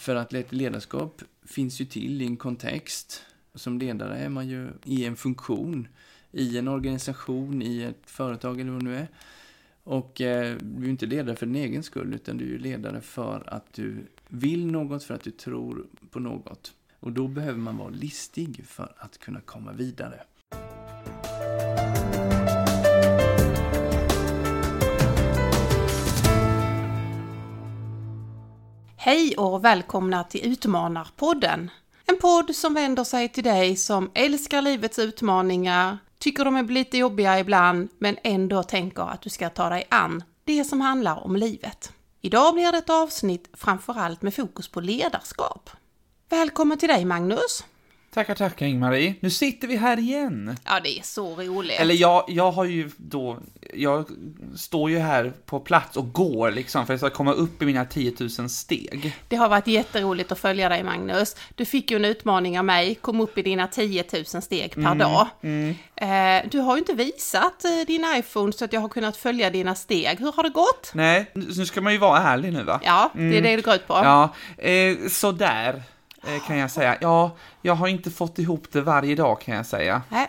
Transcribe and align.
För 0.00 0.14
att 0.14 0.34
ett 0.34 0.52
ledarskap 0.52 1.22
finns 1.42 1.80
ju 1.80 1.84
till 1.84 2.22
i 2.22 2.26
en 2.26 2.36
kontext. 2.36 3.22
Som 3.54 3.78
ledare 3.78 4.18
är 4.18 4.28
man 4.28 4.48
ju 4.48 4.68
i 4.84 5.04
en 5.04 5.16
funktion, 5.16 5.88
i 6.32 6.58
en 6.58 6.68
organisation, 6.68 7.62
i 7.62 7.82
ett 7.82 8.10
företag 8.10 8.60
eller 8.60 8.70
vad 8.70 8.80
det 8.80 8.84
nu 8.84 8.96
är. 8.96 9.08
Och 9.84 10.20
eh, 10.20 10.56
du 10.60 10.84
är 10.84 10.90
inte 10.90 11.06
ledare 11.06 11.36
för 11.36 11.46
din 11.46 11.56
egen 11.56 11.82
skull, 11.82 12.14
utan 12.14 12.38
du 12.38 12.54
är 12.54 12.58
ledare 12.58 13.00
för 13.00 13.54
att 13.54 13.72
du 13.72 14.06
vill 14.28 14.66
något, 14.66 15.04
för 15.04 15.14
att 15.14 15.24
du 15.24 15.30
tror 15.30 15.86
på 16.10 16.20
något. 16.20 16.74
Och 17.00 17.12
då 17.12 17.28
behöver 17.28 17.58
man 17.58 17.76
vara 17.76 17.90
listig 17.90 18.64
för 18.66 18.92
att 18.96 19.18
kunna 19.18 19.40
komma 19.40 19.72
vidare. 19.72 20.22
Hej 29.02 29.34
och 29.36 29.64
välkomna 29.64 30.24
till 30.24 30.52
Utmanarpodden. 30.52 31.70
En 32.06 32.18
podd 32.18 32.56
som 32.56 32.74
vänder 32.74 33.04
sig 33.04 33.28
till 33.28 33.44
dig 33.44 33.76
som 33.76 34.10
älskar 34.14 34.62
livets 34.62 34.98
utmaningar, 34.98 35.98
tycker 36.18 36.44
de 36.44 36.56
är 36.56 36.62
lite 36.62 36.98
jobbiga 36.98 37.38
ibland, 37.40 37.88
men 37.98 38.16
ändå 38.24 38.62
tänker 38.62 39.02
att 39.02 39.22
du 39.22 39.30
ska 39.30 39.50
ta 39.50 39.68
dig 39.68 39.86
an 39.88 40.24
det 40.44 40.64
som 40.64 40.80
handlar 40.80 41.24
om 41.24 41.36
livet. 41.36 41.92
Idag 42.20 42.54
blir 42.54 42.72
det 42.72 42.78
ett 42.78 42.90
avsnitt 42.90 43.48
framförallt 43.52 44.22
med 44.22 44.34
fokus 44.34 44.68
på 44.68 44.80
ledarskap. 44.80 45.70
Välkommen 46.28 46.78
till 46.78 46.88
dig 46.88 47.04
Magnus! 47.04 47.64
Tackar, 48.14 48.34
tackar 48.34 48.66
Ingmarie. 48.66 49.14
Nu 49.20 49.30
sitter 49.30 49.68
vi 49.68 49.76
här 49.76 49.98
igen. 49.98 50.56
Ja, 50.64 50.80
det 50.84 50.98
är 50.98 51.02
så 51.02 51.34
roligt. 51.36 51.80
Eller 51.80 51.94
jag, 51.94 52.24
jag 52.28 52.50
har 52.50 52.64
ju 52.64 52.90
då, 52.96 53.38
jag 53.74 54.04
står 54.56 54.90
ju 54.90 54.98
här 54.98 55.32
på 55.46 55.60
plats 55.60 55.96
och 55.96 56.12
går 56.12 56.50
liksom 56.50 56.86
för 56.86 56.94
att 56.94 57.02
jag 57.02 57.10
ska 57.10 57.16
komma 57.16 57.32
upp 57.32 57.62
i 57.62 57.66
mina 57.66 57.84
10 57.84 58.12
000 58.38 58.48
steg. 58.48 59.16
Det 59.28 59.36
har 59.36 59.48
varit 59.48 59.66
jätteroligt 59.66 60.32
att 60.32 60.38
följa 60.38 60.68
dig 60.68 60.82
Magnus. 60.82 61.36
Du 61.54 61.64
fick 61.64 61.90
ju 61.90 61.96
en 61.96 62.04
utmaning 62.04 62.58
av 62.58 62.64
mig, 62.64 62.94
kom 62.94 63.20
upp 63.20 63.38
i 63.38 63.42
dina 63.42 63.66
10 63.66 64.04
000 64.12 64.24
steg 64.42 64.74
per 64.74 64.80
Mm, 64.80 64.98
dag. 64.98 65.26
Eh, 65.96 66.48
du 66.50 66.58
har 66.58 66.74
ju 66.74 66.78
inte 66.78 66.94
visat 66.94 67.64
eh, 67.64 67.70
din 67.86 68.04
iPhone 68.16 68.52
så 68.52 68.64
att 68.64 68.72
jag 68.72 68.80
har 68.80 68.88
kunnat 68.88 69.16
följa 69.16 69.50
dina 69.50 69.74
steg. 69.74 70.18
Hur 70.18 70.32
har 70.32 70.42
det 70.42 70.48
gått? 70.48 70.90
Nej, 70.94 71.30
nu 71.34 71.66
ska 71.66 71.80
man 71.80 71.92
ju 71.92 71.98
vara 71.98 72.18
ärlig 72.18 72.52
nu 72.52 72.62
va? 72.62 72.80
Ja, 72.84 73.10
det 73.14 73.38
är 73.38 73.42
det 73.42 73.56
det 73.56 73.62
går 73.62 73.74
ut 73.74 73.86
på. 73.86 73.94
Ja, 73.94 74.34
eh, 74.58 74.96
sådär 75.10 75.82
kan 76.46 76.56
jag 76.56 76.70
säga. 76.70 76.96
Ja, 77.00 77.30
jag 77.62 77.74
har 77.74 77.88
inte 77.88 78.10
fått 78.10 78.38
ihop 78.38 78.66
det 78.72 78.80
varje 78.80 79.14
dag 79.14 79.40
kan 79.40 79.56
jag 79.56 79.66
säga. 79.66 80.02
Nej, 80.08 80.28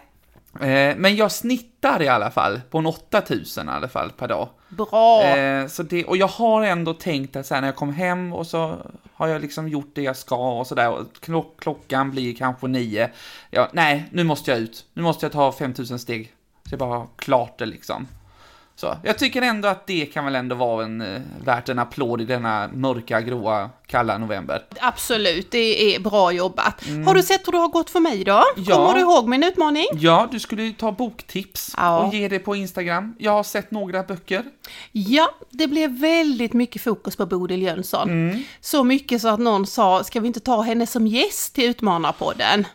Eh, 0.60 0.96
men 0.98 1.16
jag 1.16 1.32
snittar 1.32 2.02
i 2.02 2.08
alla 2.08 2.32
fall 2.32 2.62
på 2.70 2.78
en 2.78 2.86
8000 2.86 3.70
i 3.70 3.72
alla 3.72 3.88
fall 3.88 4.12
per 4.12 4.28
dag. 4.28 4.50
bra. 4.70 5.24
Eh, 5.24 5.68
så 5.68 5.84
det, 5.84 6.06
och 6.06 6.18
jag 6.18 6.28
har 6.28 6.64
ändå 6.64 6.94
tänkt 6.94 7.36
att 7.36 7.46
så 7.46 7.54
här, 7.54 7.62
när 7.62 7.68
jag 7.68 7.76
kom 7.76 7.94
hem 7.94 8.34
och 8.34 8.48
så 8.48 8.76
har 9.14 9.28
jag 9.28 9.42
liksom 9.42 9.68
gjort 9.68 9.92
det 9.94 10.02
jag 10.02 10.18
ska 10.18 10.60
och 10.60 10.68
sådär. 10.68 10.90
och 10.90 11.06
Klock, 11.20 11.60
klockan 11.60 12.12
blir 12.12 12.36
kanske 12.36 12.68
nio. 12.68 13.10
Ja, 13.50 13.70
nej, 13.74 14.06
nu 14.12 14.24
måste 14.24 14.52
jag 14.52 14.60
ut. 14.60 14.86
Nu 14.94 15.02
måste 15.02 15.26
jag 15.26 15.34
ta 15.34 15.52
5000 15.52 16.00
steg. 16.00 16.32
Så 16.64 16.74
jag 16.74 16.80
bara 16.80 16.98
har 16.98 17.08
klart 17.16 17.58
det 17.60 17.66
liksom. 17.66 18.08
Så 18.82 18.98
jag 19.04 19.18
tycker 19.18 19.42
ändå 19.42 19.68
att 19.68 19.88
det 19.88 20.06
kan 20.06 20.26
väl 20.26 20.36
ändå 20.36 20.56
vara 20.56 20.86
en, 20.86 21.02
eh, 21.02 21.22
värt 21.46 21.70
en 21.70 21.80
applåd 21.80 22.22
i 22.22 22.26
denna 22.26 22.70
mörka, 22.74 23.22
gråa, 23.22 23.70
kalla 23.88 24.18
november. 24.18 24.64
Absolut, 24.80 25.52
det 25.52 25.96
är 25.96 26.00
bra 26.00 26.32
jobbat. 26.32 26.84
Har 27.06 27.14
du 27.14 27.24
sett 27.24 27.48
hur 27.48 27.52
det 27.52 27.58
har 27.58 27.68
gått 27.68 27.90
för 27.90 28.00
mig 28.00 28.24
då? 28.24 28.32
Mm. 28.32 28.44
Ja. 28.68 28.76
Kommer 28.76 28.94
du 28.94 29.00
ihåg 29.00 29.28
min 29.28 29.44
utmaning? 29.44 29.86
Ja, 29.94 30.28
du 30.32 30.40
skulle 30.40 30.72
ta 30.74 30.92
boktips 30.92 31.74
Ja. 31.78 32.00
och 32.00 32.14
ge 32.14 32.28
det 32.28 32.40
på 32.40 32.56
Instagram. 32.56 33.16
Jag 33.20 33.32
har 33.32 33.44
sett 33.44 33.72
några 33.72 34.04
böcker. 34.04 34.44
Ja, 34.92 35.30
det 35.50 35.68
blev 35.68 36.00
väldigt 36.00 36.54
mycket 36.54 36.82
fokus 36.82 37.16
på 37.16 37.26
Bodil 37.26 37.62
Jönsson. 37.62 38.10
Mm. 38.10 38.44
Så 38.62 38.84
mycket 38.84 39.22
så 39.22 39.28
att 39.28 39.40
någon 39.40 39.68
sa, 39.68 40.04
ska 40.04 40.20
vi 40.20 40.28
inte 40.28 40.40
ta 40.40 40.62
henne 40.62 40.88
som 40.88 41.08
gäst 41.08 41.56
till 41.56 41.70
Utmanarpodden? 41.70 42.66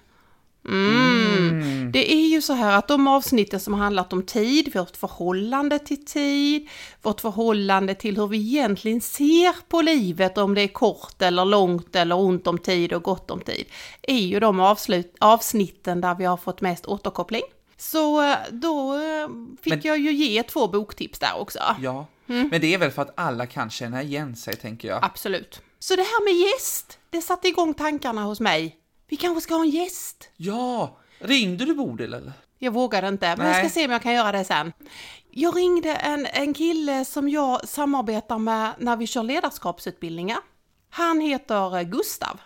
Mm. 0.69 1.93
Det 1.93 2.13
är 2.13 2.29
ju 2.29 2.43
så 2.43 2.53
här 2.53 2.79
att 2.79 2.89
de 2.89 3.07
avsnitten 3.09 3.61
som 3.61 3.75
har 3.75 3.81
handlat 3.81 4.13
om 4.13 4.23
tid, 4.23 4.75
vårt 4.75 4.97
förhållande 4.97 5.79
till 5.79 6.05
tid, 6.05 6.69
vårt 7.03 7.21
förhållande 7.21 7.95
till 7.95 8.17
hur 8.17 8.27
vi 8.27 8.39
egentligen 8.39 9.01
ser 9.01 9.55
på 9.69 9.83
livet, 9.83 10.39
om 10.39 10.55
det 10.55 10.61
är 10.63 10.69
kort 10.69 11.23
eller 11.23 11.45
långt 11.45 11.97
eller 11.97 12.19
ont 12.19 12.47
om 12.47 12.59
tid 12.59 12.93
och 12.93 13.03
gott 13.03 13.31
om 13.31 13.41
tid, 13.41 13.67
är 14.03 14.19
ju 14.19 14.41
de 14.41 14.61
avslut, 14.61 15.15
avsnitten 15.21 16.01
där 16.01 16.15
vi 16.15 16.25
har 16.25 16.37
fått 16.37 16.61
mest 16.61 16.87
återkoppling. 16.87 17.43
Så 17.79 18.23
eh, 18.31 18.37
då 18.51 18.95
eh, 18.95 19.29
fick 19.63 19.71
Men- 19.73 19.81
jag 19.85 19.99
ju 19.99 20.13
ge 20.13 20.43
två 20.43 20.69
boktips 20.69 21.19
där 21.19 21.39
också. 21.41 21.59
Ja, 21.83 22.07
Mm. 22.29 22.49
men 22.49 22.61
det 22.61 22.75
är 22.75 22.79
väl 22.79 22.91
för 22.91 23.03
att 23.03 23.13
alla 23.17 23.47
kan 23.47 23.71
känna 23.71 24.03
igen 24.03 24.37
sig, 24.37 24.57
tänker 24.57 24.89
jag. 24.89 25.05
Absolut. 25.05 25.61
Så 25.79 25.97
det 25.97 26.03
här 26.03 26.25
med 26.25 26.35
gäst, 26.47 26.99
det 27.11 27.21
satte 27.23 27.49
igång 27.49 27.75
tankarna 27.75 28.25
hos 28.25 28.41
mig. 28.41 28.77
Vi 29.09 29.17
kanske 29.17 29.41
ska 29.41 29.55
ha 29.55 29.63
en 29.63 29.71
gäst? 29.71 30.29
Ja, 30.37 30.97
ringde 31.19 31.65
du 31.65 31.75
Bodil 31.75 32.15
eller? 32.15 32.33
Jag 32.59 32.73
vågade 32.73 33.09
inte, 33.09 33.37
men 33.37 33.47
jag 33.47 33.55
Nej. 33.55 33.65
ska 33.71 33.81
se 33.81 33.85
om 33.87 33.93
jag 33.93 34.03
kan 34.03 34.15
göra 34.15 34.33
det 34.33 34.45
sen. 34.45 34.73
Jag 35.31 35.57
ringde 35.57 35.95
en, 35.95 36.27
en 36.27 36.55
kille 36.55 37.05
som 37.05 37.29
jag 37.29 37.69
samarbetar 37.69 38.39
med 38.39 38.73
när 38.79 38.97
vi 38.97 39.07
kör 39.07 39.23
ledarskapsutbildningar. 39.23 40.39
Han 40.91 41.21
heter 41.21 41.77
eh, 41.79 41.83
Gustav. 41.83 42.41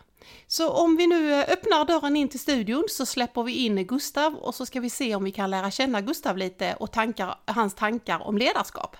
Så 0.46 0.70
om 0.70 0.96
vi 0.96 1.06
nu 1.06 1.32
eh, 1.34 1.40
öppnar 1.40 1.84
dörren 1.84 2.16
in 2.16 2.28
till 2.28 2.40
studion 2.40 2.84
så 2.88 3.06
släpper 3.06 3.42
vi 3.42 3.52
in 3.52 3.86
Gustav 3.86 4.34
och 4.34 4.54
så 4.54 4.66
ska 4.66 4.80
vi 4.80 4.90
se 4.90 5.14
om 5.14 5.24
vi 5.24 5.32
kan 5.32 5.50
lära 5.50 5.70
känna 5.70 6.00
Gustav 6.00 6.36
lite 6.36 6.74
och 6.74 6.92
tankar, 6.92 7.34
hans 7.46 7.74
tankar 7.74 8.22
om 8.22 8.38
ledarskap. 8.38 8.96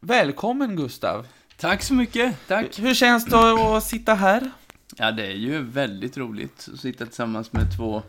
Välkommen 0.00 0.76
Gustav! 0.76 1.26
Tack 1.56 1.82
så 1.82 1.94
mycket, 1.94 2.48
tack. 2.48 2.78
Hur 2.78 2.94
känns 2.94 3.24
det 3.24 3.76
att 3.76 3.84
sitta 3.84 4.14
här? 4.14 4.50
Ja, 4.98 5.12
det 5.12 5.26
är 5.26 5.36
ju 5.36 5.62
väldigt 5.62 6.16
roligt 6.16 6.68
att 6.74 6.80
sitta 6.80 7.06
tillsammans 7.06 7.52
med 7.52 7.76
två 7.76 8.02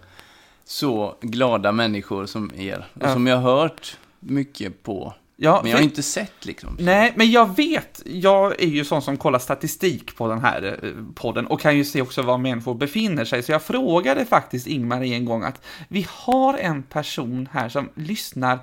så 0.65 1.15
glada 1.21 1.71
människor 1.71 2.25
som 2.25 2.51
er. 2.57 2.87
Och 2.93 3.01
Ja. 3.03 3.13
som 3.13 3.27
jag 3.27 3.37
har 3.37 3.51
hört 3.57 3.97
mycket 4.19 4.83
på. 4.83 5.13
Ja, 5.39 5.59
Men 5.63 5.71
jag 5.71 5.77
har 5.77 5.83
inte 5.83 6.03
sett 6.03 6.45
liksom. 6.45 6.77
Nej, 6.79 7.13
men 7.15 7.31
jag 7.31 7.55
vet, 7.55 8.01
jag 8.05 8.61
är 8.61 8.67
ju 8.67 8.85
sån 8.85 9.01
som 9.01 9.17
kollar 9.17 9.39
statistik 9.39 10.15
på 10.17 10.27
den 10.27 10.41
här 10.41 10.79
eh, 10.83 10.91
podden 11.15 11.47
och 11.47 11.61
kan 11.61 11.77
ju 11.77 11.85
se 11.85 12.01
också 12.01 12.21
var 12.21 12.37
människor 12.37 12.75
befinner 12.75 13.25
sig. 13.25 13.43
Så 13.43 13.51
jag 13.51 13.61
frågade 13.63 14.25
faktiskt 14.25 14.67
Ingmar 14.67 15.03
en 15.03 15.25
gång 15.25 15.43
att 15.43 15.61
vi 15.87 16.07
har 16.09 16.57
en 16.57 16.83
person 16.83 17.49
här 17.51 17.69
som 17.69 17.89
lyssnar 17.95 18.59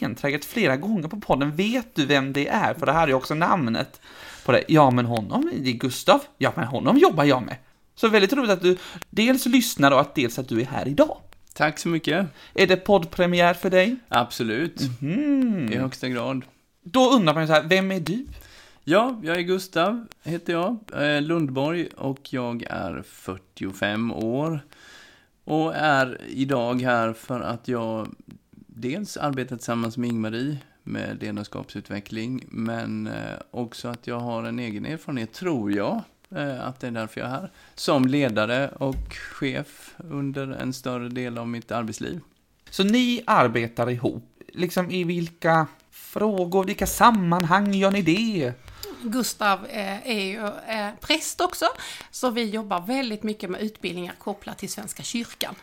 enträget 0.00 0.44
flera 0.44 0.76
gånger 0.76 1.08
på 1.08 1.20
podden. 1.20 1.56
Vet 1.56 1.94
du 1.94 2.06
vem 2.06 2.32
det 2.32 2.48
är? 2.48 2.74
För 2.74 2.86
det 2.86 2.92
här 2.92 3.02
är 3.02 3.08
ju 3.08 3.14
också 3.14 3.34
namnet 3.34 4.00
på 4.46 4.52
det. 4.52 4.64
Ja, 4.68 4.90
men 4.90 5.06
honom, 5.06 5.50
det 5.62 5.70
är 5.70 5.74
Gustav. 5.74 6.20
Ja, 6.38 6.52
men 6.56 6.64
honom 6.66 6.98
jobbar 6.98 7.24
jag 7.24 7.42
med. 7.42 7.56
Så 7.98 8.08
väldigt 8.08 8.32
roligt 8.32 8.50
att 8.50 8.62
du 8.62 8.76
dels 9.10 9.46
lyssnar 9.46 9.90
och 9.90 10.00
att 10.00 10.14
dels 10.14 10.38
att 10.38 10.48
du 10.48 10.60
är 10.60 10.64
här 10.64 10.88
idag. 10.88 11.16
Tack 11.54 11.78
så 11.78 11.88
mycket. 11.88 12.26
Är 12.54 12.66
det 12.66 12.76
poddpremiär 12.76 13.54
för 13.54 13.70
dig? 13.70 13.96
Absolut. 14.08 14.80
Mm. 15.02 15.72
I 15.72 15.76
högsta 15.76 16.08
grad. 16.08 16.44
Då 16.82 17.10
undrar 17.10 17.34
man 17.34 17.42
ju 17.42 17.46
så 17.46 17.52
här, 17.52 17.62
vem 17.62 17.92
är 17.92 18.00
du? 18.00 18.26
Ja, 18.84 19.20
jag 19.22 19.36
är 19.36 19.40
Gustav, 19.40 20.06
heter 20.22 20.52
jag, 20.52 20.78
Lundborg 21.22 21.86
och 21.96 22.32
jag 22.32 22.62
är 22.70 23.02
45 23.06 24.12
år. 24.12 24.60
Och 25.44 25.76
är 25.76 26.20
idag 26.28 26.82
här 26.82 27.12
för 27.12 27.40
att 27.40 27.68
jag 27.68 28.08
dels 28.66 29.16
arbetar 29.16 29.56
tillsammans 29.56 29.96
med 29.96 30.08
Ingmarie 30.08 30.58
med 30.82 31.22
ledarskapsutveckling, 31.22 32.44
men 32.48 33.06
eh, 33.06 33.38
också 33.50 33.88
att 33.88 34.06
jag 34.06 34.20
har 34.20 34.44
en 34.44 34.58
egen 34.58 34.86
erfarenhet, 34.86 35.32
tror 35.32 35.72
jag, 35.72 36.02
att 36.60 36.80
det 36.80 36.86
är 36.86 36.90
därför 36.90 37.20
jag 37.20 37.30
är 37.30 37.34
här, 37.34 37.50
som 37.74 38.06
ledare 38.06 38.68
och 38.68 39.12
chef 39.12 39.94
under 39.98 40.48
en 40.48 40.72
större 40.72 41.08
del 41.08 41.38
av 41.38 41.48
mitt 41.48 41.72
arbetsliv. 41.72 42.20
Så 42.70 42.84
ni 42.84 43.22
arbetar 43.26 43.90
ihop, 43.90 44.42
liksom 44.48 44.90
i 44.90 45.04
vilka 45.04 45.66
frågor, 45.90 46.64
vilka 46.64 46.86
sammanhang 46.86 47.74
gör 47.74 47.90
ni 47.90 48.02
det? 48.02 48.52
Gustav 49.02 49.66
eh, 49.66 50.08
är 50.08 50.22
ju 50.22 50.46
eh, 50.46 50.90
präst 51.00 51.40
också, 51.40 51.66
så 52.10 52.30
vi 52.30 52.50
jobbar 52.50 52.80
väldigt 52.80 53.22
mycket 53.22 53.50
med 53.50 53.60
utbildningar 53.60 54.14
kopplat 54.18 54.58
till 54.58 54.68
Svenska 54.68 55.02
kyrkan. 55.02 55.54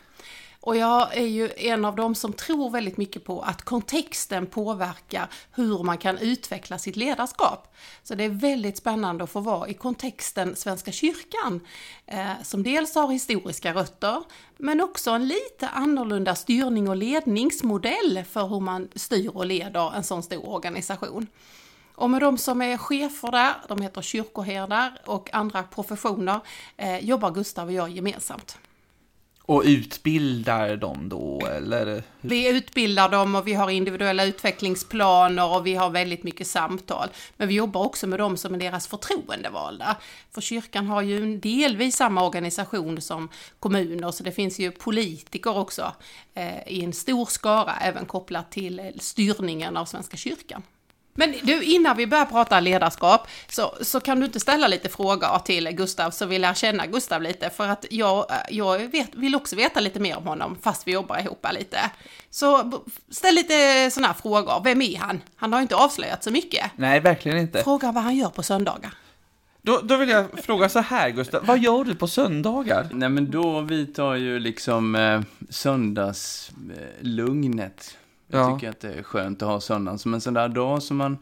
Och 0.66 0.76
jag 0.76 1.16
är 1.16 1.26
ju 1.26 1.50
en 1.56 1.84
av 1.84 1.96
dem 1.96 2.14
som 2.14 2.32
tror 2.32 2.70
väldigt 2.70 2.96
mycket 2.96 3.24
på 3.24 3.42
att 3.42 3.62
kontexten 3.62 4.46
påverkar 4.46 5.28
hur 5.52 5.82
man 5.82 5.98
kan 5.98 6.18
utveckla 6.18 6.78
sitt 6.78 6.96
ledarskap. 6.96 7.74
Så 8.02 8.14
det 8.14 8.24
är 8.24 8.28
väldigt 8.28 8.76
spännande 8.76 9.24
att 9.24 9.30
få 9.30 9.40
vara 9.40 9.68
i 9.68 9.74
kontexten 9.74 10.56
Svenska 10.56 10.92
kyrkan, 10.92 11.60
eh, 12.06 12.42
som 12.42 12.62
dels 12.62 12.94
har 12.94 13.08
historiska 13.08 13.74
rötter, 13.74 14.22
men 14.56 14.80
också 14.80 15.10
en 15.10 15.28
lite 15.28 15.68
annorlunda 15.68 16.34
styrning 16.34 16.88
och 16.88 16.96
ledningsmodell 16.96 18.24
för 18.30 18.46
hur 18.46 18.60
man 18.60 18.88
styr 18.94 19.30
och 19.34 19.46
leder 19.46 19.96
en 19.96 20.04
sån 20.04 20.22
stor 20.22 20.48
organisation. 20.48 21.26
Och 21.94 22.10
med 22.10 22.20
de 22.20 22.38
som 22.38 22.62
är 22.62 22.76
chefer 22.76 23.30
där, 23.30 23.54
de 23.68 23.80
heter 23.80 24.02
kyrkoherdar 24.02 24.98
och 25.04 25.34
andra 25.34 25.62
professioner, 25.62 26.40
eh, 26.76 26.98
jobbar 26.98 27.30
Gustav 27.30 27.66
och 27.66 27.72
jag 27.72 27.90
gemensamt. 27.90 28.58
Och 29.46 29.62
utbildar 29.66 30.76
dem 30.76 31.08
då, 31.08 31.46
eller? 31.46 32.02
Vi 32.20 32.48
utbildar 32.48 33.08
dem 33.08 33.34
och 33.34 33.46
vi 33.46 33.54
har 33.54 33.70
individuella 33.70 34.24
utvecklingsplaner 34.24 35.56
och 35.56 35.66
vi 35.66 35.74
har 35.74 35.90
väldigt 35.90 36.22
mycket 36.22 36.46
samtal. 36.46 37.08
Men 37.36 37.48
vi 37.48 37.54
jobbar 37.54 37.84
också 37.84 38.06
med 38.06 38.18
dem 38.18 38.36
som 38.36 38.54
är 38.54 38.58
deras 38.58 38.86
förtroendevalda. 38.86 39.96
För 40.30 40.40
kyrkan 40.40 40.86
har 40.86 41.02
ju 41.02 41.22
en 41.22 41.40
delvis 41.40 41.96
samma 41.96 42.26
organisation 42.26 43.00
som 43.00 43.28
kommuner, 43.58 44.10
så 44.10 44.22
det 44.24 44.32
finns 44.32 44.58
ju 44.58 44.70
politiker 44.70 45.56
också 45.56 45.92
eh, 46.34 46.68
i 46.68 46.84
en 46.84 46.92
stor 46.92 47.26
skara, 47.26 47.74
även 47.76 48.06
kopplat 48.06 48.50
till 48.50 48.92
styrningen 49.00 49.76
av 49.76 49.84
Svenska 49.84 50.16
kyrkan. 50.16 50.62
Men 51.16 51.34
du, 51.42 51.62
innan 51.62 51.96
vi 51.96 52.06
börjar 52.06 52.24
prata 52.24 52.60
ledarskap 52.60 53.28
så, 53.48 53.74
så 53.80 54.00
kan 54.00 54.20
du 54.20 54.26
inte 54.26 54.40
ställa 54.40 54.68
lite 54.68 54.88
frågor 54.88 55.38
till 55.38 55.70
Gustav 55.70 56.10
så 56.10 56.26
vi 56.26 56.38
lär 56.38 56.54
känna 56.54 56.86
Gustav 56.86 57.22
lite 57.22 57.50
för 57.50 57.68
att 57.68 57.84
jag, 57.90 58.26
jag 58.50 58.78
vet, 58.78 59.14
vill 59.14 59.34
också 59.34 59.56
veta 59.56 59.80
lite 59.80 60.00
mer 60.00 60.16
om 60.16 60.26
honom 60.26 60.58
fast 60.62 60.88
vi 60.88 60.92
jobbar 60.92 61.18
ihop 61.18 61.46
lite. 61.52 61.78
Så 62.30 62.72
ställ 63.10 63.34
lite 63.34 63.90
sådana 63.90 64.06
här 64.06 64.14
frågor. 64.14 64.60
Vem 64.64 64.82
är 64.82 64.96
han? 64.96 65.22
Han 65.36 65.52
har 65.52 65.60
inte 65.60 65.76
avslöjat 65.76 66.24
så 66.24 66.30
mycket. 66.30 66.70
Nej, 66.76 67.00
verkligen 67.00 67.38
inte. 67.38 67.62
Fråga 67.62 67.92
vad 67.92 68.02
han 68.02 68.16
gör 68.16 68.30
på 68.30 68.42
söndagar. 68.42 68.94
Då, 69.62 69.80
då 69.82 69.96
vill 69.96 70.08
jag 70.08 70.26
fråga 70.42 70.68
så 70.68 70.80
här, 70.80 71.10
Gustav. 71.10 71.46
Vad 71.46 71.58
gör 71.58 71.84
du 71.84 71.94
på 71.94 72.08
söndagar? 72.08 72.88
Nej, 72.92 73.08
men 73.08 73.30
då 73.30 73.60
vi 73.60 73.86
tar 73.86 74.14
ju 74.14 74.38
liksom 74.38 74.94
eh, 74.94 75.20
söndagslugnet. 75.50 77.96
Jag 78.28 78.40
Ja. 78.50 78.54
tycker 78.54 78.70
att 78.70 78.80
det 78.80 78.92
är 78.92 79.02
skönt 79.02 79.42
att 79.42 79.48
ha 79.48 79.60
söndagen 79.60 79.98
som 79.98 80.14
en 80.14 80.20
sån 80.20 80.34
där 80.34 80.48
dag 80.48 80.82
som 80.82 80.96
man 80.96 81.18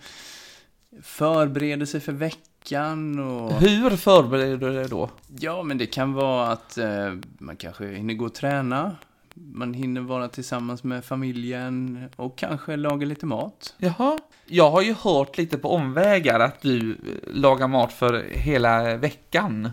förbereder 1.03 1.87
sig 1.87 2.01
för 2.01 2.13
veckan 2.13 3.19
och... 3.19 3.53
Hur 3.53 3.91
förbereder 3.91 4.57
du 4.57 4.73
dig 4.75 4.89
då? 4.89 5.11
Ja, 5.39 5.63
men 5.63 5.79
det 5.79 5.87
kan 5.87 6.13
vara 6.13 6.47
att 6.49 6.79
eh, 6.79 7.13
man 7.39 7.57
kanske 7.57 7.87
hinner 7.87 8.15
gå 8.15 8.25
och 8.25 8.35
träna. 8.35 8.97
Man 9.35 9.75
hinner 9.75 10.01
vara 10.01 10.29
tillsammans 10.29 10.85
med 10.85 11.05
familjen 11.05 12.05
och 12.17 12.39
kanske 12.39 12.77
laga 12.77 13.07
lite 13.07 13.27
mat. 13.27 13.75
Jaha. 13.79 14.19
Jag 14.47 14.71
har 14.71 14.83
ju 14.83 14.95
hört 14.95 15.39
lite 15.39 15.59
på 15.59 15.71
omvägar 15.71 16.41
att 16.41 16.61
du 16.63 16.91
eh, 16.91 16.97
lagar 17.35 17.69
mat 17.69 17.93
för 17.93 18.25
hela 18.31 18.97
veckan 18.97 19.71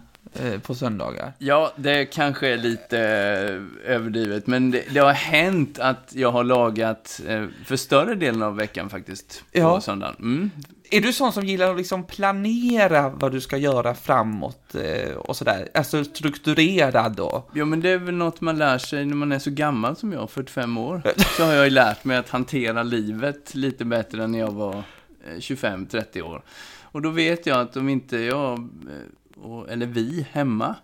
på 0.63 0.75
söndagar. 0.75 1.33
Ja, 1.37 1.73
det 1.75 2.05
kanske 2.05 2.47
är 2.47 2.57
lite 2.57 2.99
eh, 2.99 3.91
överdrivet, 3.95 4.47
men 4.47 4.71
det, 4.71 4.83
det 4.93 4.99
har 4.99 5.11
hänt 5.13 5.79
att 5.79 6.11
jag 6.15 6.31
har 6.31 6.43
lagat 6.43 7.21
eh, 7.27 7.45
för 7.65 7.75
större 7.75 8.15
delen 8.15 8.41
av 8.43 8.55
veckan 8.55 8.89
faktiskt, 8.89 9.43
på 9.53 9.59
Ja. 9.59 9.81
söndagen. 9.81 10.15
Mm. 10.19 10.51
Är 10.93 11.01
du 11.01 11.13
sån 11.13 11.33
som 11.33 11.45
gillar 11.45 11.71
att 11.71 11.77
liksom 11.77 12.03
planera 12.03 13.09
vad 13.09 13.31
du 13.31 13.41
ska 13.41 13.57
göra 13.57 13.95
framåt 13.95 14.75
eh, 14.75 15.15
och 15.15 15.35
sådär? 15.35 15.67
Alltså 15.73 16.03
strukturerad 16.03 17.15
då? 17.15 17.49
Ja, 17.53 17.65
men 17.65 17.81
det 17.81 17.89
är 17.89 17.97
väl 17.97 18.15
något 18.15 18.41
man 18.41 18.57
lär 18.57 18.77
sig 18.77 19.05
när 19.05 19.15
man 19.15 19.31
är 19.31 19.39
så 19.39 19.51
gammal 19.51 19.95
som 19.95 20.13
jag, 20.13 20.29
45 20.29 20.77
år. 20.77 21.01
Så 21.37 21.43
har 21.43 21.53
jag 21.53 21.65
ju 21.65 21.69
lärt 21.71 22.03
mig 22.03 22.17
att 22.17 22.29
hantera 22.29 22.83
livet 22.83 23.55
lite 23.55 23.85
bättre 23.85 24.23
än 24.23 24.31
när 24.31 24.39
jag 24.39 24.51
var 24.51 24.73
eh, 25.27 25.35
25-30 25.37 26.21
år. 26.21 26.41
Och 26.81 27.01
då 27.01 27.09
vet 27.09 27.45
jag 27.45 27.59
att 27.59 27.77
om 27.77 27.89
inte 27.89 28.17
jag, 28.17 28.51
eh, 28.59 28.67
och- 29.41 29.69
eller 29.69 29.85
vi 29.85 30.27
hemma, 30.31 30.75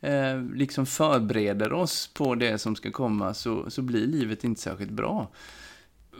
eh, 0.00 0.42
liksom 0.54 0.86
förbereder 0.86 1.72
oss 1.72 2.10
på 2.14 2.34
det 2.34 2.58
som 2.58 2.76
ska 2.76 2.90
komma 2.90 3.34
så, 3.34 3.70
så 3.70 3.82
blir 3.82 4.06
livet 4.06 4.44
inte 4.44 4.60
särskilt 4.60 4.90
bra. 4.90 5.28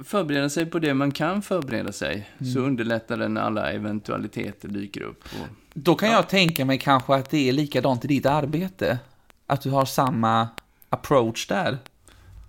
Förbereda 0.05 0.49
sig 0.49 0.67
på 0.67 0.79
det 0.79 0.95
man 0.95 1.11
kan 1.13 1.43
förbereda 1.43 1.93
sig, 1.93 2.31
så 2.55 2.61
underlättar 2.61 3.17
det 3.17 3.29
när 3.29 3.41
alla 3.41 3.73
eventualiteter 3.73 4.69
dyker 4.69 5.03
upp. 5.03 5.25
Och, 5.25 5.47
Då 5.75 5.95
kan 5.95 6.11
jag 6.11 6.29
tänka 6.29 6.65
mig 6.65 6.79
kanske 6.79 7.15
att 7.15 7.31
det 7.31 7.49
är 7.49 7.53
likadant 7.53 8.05
i 8.05 8.09
ditt 8.09 8.27
arbete. 8.27 8.99
Att 9.47 9.61
du 9.61 9.71
har 9.71 9.85
samma 9.85 10.49
approach 10.89 11.47
där. 11.47 11.79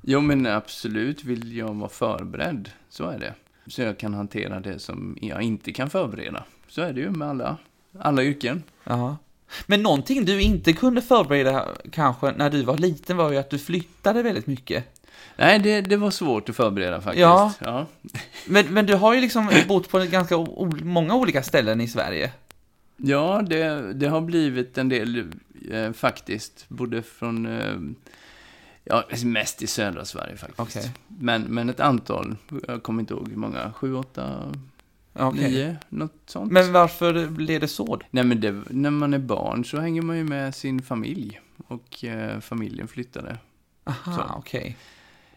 Jo, 0.01 0.21
men 0.21 0.45
absolut 0.45 1.23
vill 1.23 1.57
jag 1.57 1.73
vara 1.73 1.89
förberedd. 1.89 2.69
Så 2.89 3.09
är 3.09 3.19
det. 3.19 3.33
Så 3.67 3.81
jag 3.81 3.97
kan 3.97 4.13
hantera 4.13 4.59
det 4.59 4.79
som 4.79 5.17
jag 5.21 5.41
inte 5.41 5.71
kan 5.73 5.89
förbereda. 5.89 6.43
Så 6.67 6.81
är 6.81 6.93
det 6.93 6.99
ju 7.01 7.09
med 7.09 7.27
alla, 7.29 7.57
alla 7.99 8.23
yrken. 8.23 8.63
Ja. 8.83 9.17
Men 9.65 9.83
någonting 9.83 10.25
du 10.25 10.41
inte 10.41 10.73
kunde 10.73 11.01
förbereda 11.01 11.67
kanske 11.91 12.31
när 12.31 12.49
du 12.49 12.63
var 12.63 12.77
liten 12.77 13.17
var 13.17 13.31
ju 13.31 13.37
att 13.37 13.49
du 13.49 13.59
flyttade 13.59 14.23
väldigt 14.23 14.47
mycket. 14.47 15.01
Nej, 15.37 15.59
det, 15.59 15.81
det 15.81 15.97
var 15.97 16.11
svårt 16.11 16.49
att 16.49 16.55
förbereda 16.55 17.01
faktiskt. 17.01 17.21
Ja. 17.21 17.53
ja. 17.59 17.85
Men, 18.45 18.65
men 18.73 18.85
du 18.85 18.95
har 18.95 19.13
ju 19.13 19.21
liksom 19.21 19.49
bott 19.67 19.89
på 19.89 19.99
ganska 19.99 20.37
o- 20.37 20.71
många 20.83 21.15
olika 21.15 21.43
ställen 21.43 21.81
i 21.81 21.87
Sverige. 21.87 22.31
Ja, 22.97 23.41
det, 23.49 23.93
det 23.93 24.07
har 24.07 24.21
blivit 24.21 24.77
en 24.77 24.89
del 24.89 25.31
eh, 25.71 25.91
faktiskt. 25.91 26.65
Både 26.67 27.01
från, 27.01 27.45
eh, 27.45 27.75
ja, 28.83 29.03
mest 29.23 29.61
i 29.61 29.67
södra 29.67 30.05
Sverige 30.05 30.37
faktiskt. 30.37 30.59
Okej. 30.59 30.91
Men, 31.07 31.41
men 31.41 31.69
ett 31.69 31.79
antal, 31.79 32.35
jag 32.67 32.83
kommer 32.83 32.99
inte 32.99 33.13
ihåg 33.13 33.29
hur 33.29 33.37
många, 33.37 33.73
sju, 33.73 33.95
åtta, 33.95 34.53
Okej. 35.15 35.51
nio, 35.51 35.77
något 35.89 36.13
sånt. 36.25 36.51
Men 36.51 36.73
varför 36.73 37.27
blev 37.27 37.61
det 37.61 37.67
så? 37.67 37.99
Nej, 38.11 38.23
men 38.23 38.41
det, 38.41 38.63
när 38.69 38.89
man 38.89 39.13
är 39.13 39.19
barn 39.19 39.65
så 39.65 39.79
hänger 39.79 40.01
man 40.01 40.17
ju 40.17 40.23
med 40.23 40.55
sin 40.55 40.81
familj. 40.81 41.39
Och 41.67 42.03
eh, 42.03 42.39
familjen 42.39 42.87
flyttade. 42.87 43.37
Aha, 43.83 44.35
okej. 44.37 44.77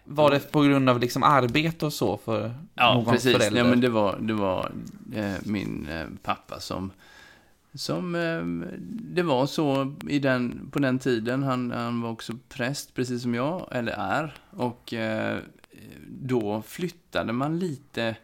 Var 0.05 0.31
det 0.31 0.53
på 0.53 0.61
grund 0.61 0.89
av 0.89 1.01
liksom 1.01 1.23
arbete 1.23 1.87
och 1.87 1.93
så 1.93 2.17
för 2.17 2.55
Ja, 2.75 2.95
någon 2.95 3.05
precis. 3.05 3.37
förälder? 3.37 3.61
Ja, 3.61 3.67
men 3.67 3.81
det 3.81 3.89
var, 3.89 4.19
det 4.21 4.33
var 4.33 4.73
eh, 5.15 5.35
min 5.45 5.89
eh, 5.91 6.07
pappa 6.23 6.61
som... 6.61 6.91
Som 7.75 8.15
eh, 8.15 8.41
det 9.15 9.23
var 9.23 9.47
så 9.47 9.95
i 10.09 10.19
den, 10.19 10.69
på 10.73 10.79
den 10.79 10.99
tiden. 10.99 11.43
Han, 11.43 11.71
han 11.71 12.01
var 12.01 12.11
också 12.11 12.33
präst, 12.49 12.95
precis 12.95 13.23
som 13.23 13.35
jag, 13.35 13.69
eller 13.71 13.93
är. 13.93 14.35
Och 14.51 14.95
eh, 14.95 15.39
då 16.09 16.63
flyttade 16.67 17.33
man 17.33 17.59
lite 17.59 18.17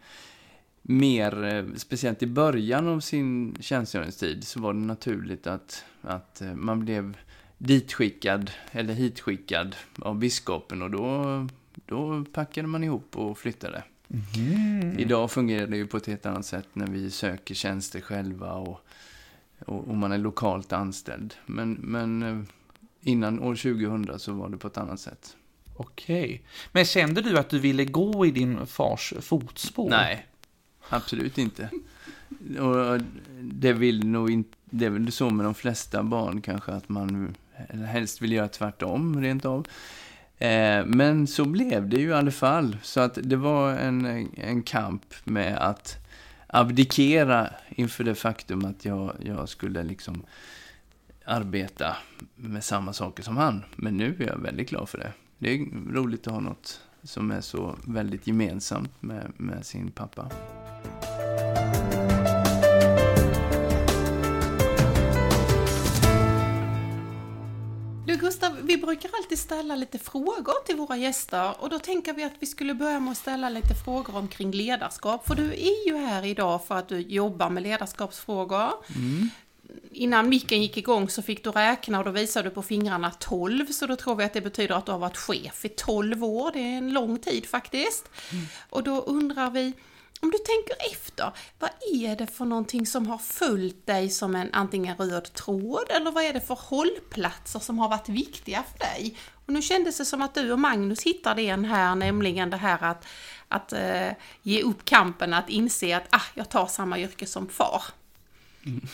mer, 0.87 1.43
eh, 1.43 1.65
speciellt 1.75 2.23
i 2.23 2.27
början 2.27 2.87
av 2.87 2.99
sin 2.99 3.57
tjänstgöringstid, 3.59 4.47
så 4.47 4.59
var 4.59 4.73
det 4.73 4.79
naturligt 4.79 5.47
att, 5.47 5.85
att 6.01 6.41
eh, 6.41 6.53
man 6.53 6.79
blev 6.79 7.17
ditskickad, 7.57 8.51
eller 8.71 8.93
hitskickad 8.93 9.75
av 9.99 10.19
biskopen 10.19 10.81
och 10.81 10.91
då, 10.91 11.47
då 11.85 12.25
packade 12.33 12.67
man 12.67 12.83
ihop 12.83 13.17
och 13.17 13.37
flyttade. 13.37 13.83
Mhm. 14.07 14.99
Idag 14.99 15.31
fungerar 15.31 15.67
det 15.67 15.77
ju 15.77 15.87
på 15.87 15.97
ett 15.97 16.07
helt 16.07 16.25
annat 16.25 16.45
sätt 16.45 16.67
när 16.73 16.87
vi 16.87 17.11
söker 17.11 17.55
tjänster 17.55 18.01
själva 18.01 18.53
och, 18.53 18.79
och, 19.65 19.87
och 19.87 19.95
man 19.95 20.11
är 20.11 20.17
lokalt 20.17 20.73
anställd. 20.73 21.33
Men, 21.45 21.73
men 21.73 22.23
eh, 22.23 22.41
innan 23.01 23.39
år 23.39 23.55
2000 23.55 24.19
så 24.19 24.33
var 24.33 24.49
det 24.49 24.57
på 24.57 24.67
ett 24.67 24.77
annat 24.77 24.99
sätt. 24.99 25.37
Okej. 25.77 26.41
Men 26.71 26.85
kände 26.85 27.21
du 27.21 27.37
att 27.37 27.49
du 27.49 27.59
ville 27.59 27.85
gå 27.85 28.25
i 28.25 28.31
din 28.31 28.67
fars 28.67 29.13
fotspår? 29.21 29.89
Nej, 29.89 30.25
absolut 30.89 31.37
inte. 31.37 31.69
Och 32.59 33.01
det 33.41 33.73
vill 33.73 34.07
nog 34.07 34.31
inte, 34.31 34.57
det 34.65 34.85
är 34.85 34.89
väl 34.89 35.11
så 35.11 35.29
med 35.29 35.45
de 35.45 35.53
flesta 35.53 36.03
barn 36.03 36.41
kanske 36.41 36.71
att 36.71 36.89
man 36.89 37.35
helst 37.87 38.21
vill 38.21 38.31
göra 38.31 38.47
tvärtom 38.47 39.21
rent 39.21 39.45
av. 39.45 39.67
Eh, 40.37 40.85
men 40.85 41.27
så 41.27 41.45
blev 41.45 41.89
det 41.89 41.97
ju 41.97 42.09
i 42.09 42.13
alla 42.13 42.31
fall. 42.31 42.77
Så 42.81 42.99
att 42.99 43.17
det 43.23 43.35
var 43.35 43.71
en, 43.71 44.05
en 44.37 44.63
kamp 44.63 45.13
med 45.23 45.57
att 45.57 45.97
abdikera 46.47 47.49
inför 47.69 48.03
det 48.03 48.15
faktum 48.15 48.65
att 48.65 48.85
jag, 48.85 49.13
jag 49.25 49.49
skulle 49.49 49.83
liksom 49.83 50.25
arbeta 51.25 51.97
med 52.35 52.63
samma 52.63 52.93
saker 52.93 53.23
som 53.23 53.37
han. 53.37 53.63
Men 53.75 53.97
nu 53.97 54.15
är 54.19 54.27
jag 54.27 54.37
väldigt 54.37 54.69
glad 54.69 54.89
för 54.89 54.97
det. 54.97 55.11
Det 55.37 55.53
är 55.53 55.65
roligt 55.93 56.27
att 56.27 56.33
ha 56.33 56.39
något 56.39 56.81
som 57.03 57.31
är 57.31 57.41
så 57.41 57.75
väldigt 57.87 58.27
gemensamt 58.27 58.91
med, 58.99 59.31
med 59.37 59.65
sin 59.65 59.91
pappa. 59.91 60.29
Du 68.07 68.15
Gustav, 68.15 68.57
vi 68.61 68.77
brukar 68.77 69.09
alltid 69.17 69.39
ställa 69.39 69.75
lite 69.75 69.99
frågor 69.99 70.65
till 70.65 70.75
våra 70.75 70.97
gäster 70.97 71.53
och 71.59 71.69
då 71.69 71.79
tänker 71.79 72.13
vi 72.13 72.23
att 72.23 72.33
vi 72.39 72.45
skulle 72.45 72.73
börja 72.73 72.99
med 72.99 73.11
att 73.11 73.17
ställa 73.17 73.49
lite 73.49 73.75
frågor 73.85 74.15
omkring 74.15 74.51
ledarskap. 74.51 75.27
För 75.27 75.35
du 75.35 75.53
är 75.53 75.87
ju 75.87 75.97
här 75.97 76.25
idag 76.25 76.67
för 76.67 76.75
att 76.75 76.87
du 76.87 76.99
jobbar 76.99 77.49
med 77.49 77.63
ledarskapsfrågor. 77.63 78.71
Innan 79.91 80.29
micken 80.29 80.61
gick 80.61 80.77
igång 80.77 81.09
så 81.09 81.21
fick 81.21 81.43
du 81.43 81.51
räkna 81.51 81.99
och 81.99 82.05
då 82.05 82.11
visade 82.11 82.49
du 82.49 82.55
på 82.55 82.61
fingrarna 82.61 83.11
12 83.11 83.67
så 83.67 83.85
då 83.85 83.95
tror 83.95 84.15
vi 84.15 84.23
att 84.23 84.33
det 84.33 84.41
betyder 84.41 84.75
att 84.75 84.85
du 84.85 84.91
har 84.91 84.99
varit 84.99 85.17
chef 85.17 85.65
i 85.65 85.69
12 85.69 86.23
år. 86.23 86.51
Det 86.53 86.59
är 86.59 86.77
en 86.77 86.93
lång 86.93 87.19
tid 87.19 87.45
faktiskt. 87.45 88.09
Och 88.69 88.83
då 88.83 89.01
undrar 89.01 89.51
vi, 89.51 89.73
om 90.25 90.31
du 90.31 90.37
tänker 90.37 90.75
efter, 90.91 91.31
vad 91.59 91.69
är 91.93 92.15
det 92.15 92.27
för 92.27 92.45
någonting 92.45 92.85
som 92.85 93.07
har 93.07 93.17
följt 93.17 93.85
dig 93.85 94.09
som 94.09 94.35
en 94.35 94.49
antingen 94.53 94.97
röd 94.97 95.33
tråd 95.33 95.85
eller 95.89 96.11
vad 96.11 96.23
är 96.23 96.33
det 96.33 96.41
för 96.41 96.57
hållplatser 96.61 97.59
som 97.59 97.79
har 97.79 97.89
varit 97.89 98.09
viktiga 98.09 98.63
för 98.71 98.79
dig? 98.79 99.17
Och 99.45 99.53
nu 99.53 99.61
kändes 99.61 99.97
det 99.97 100.05
som 100.05 100.21
att 100.21 100.35
du 100.35 100.51
och 100.51 100.59
Magnus 100.59 101.03
hittade 101.03 101.41
en 101.41 101.65
här, 101.65 101.95
nämligen 101.95 102.49
det 102.49 102.57
här 102.57 102.83
att, 102.83 103.07
att 103.47 103.73
eh, 103.73 104.09
ge 104.41 104.61
upp 104.61 104.85
kampen, 104.85 105.33
att 105.33 105.49
inse 105.49 105.97
att 105.97 106.07
ah, 106.09 106.21
jag 106.33 106.49
tar 106.49 106.67
samma 106.67 106.99
yrke 106.99 107.25
som 107.25 107.47
far. 107.47 107.83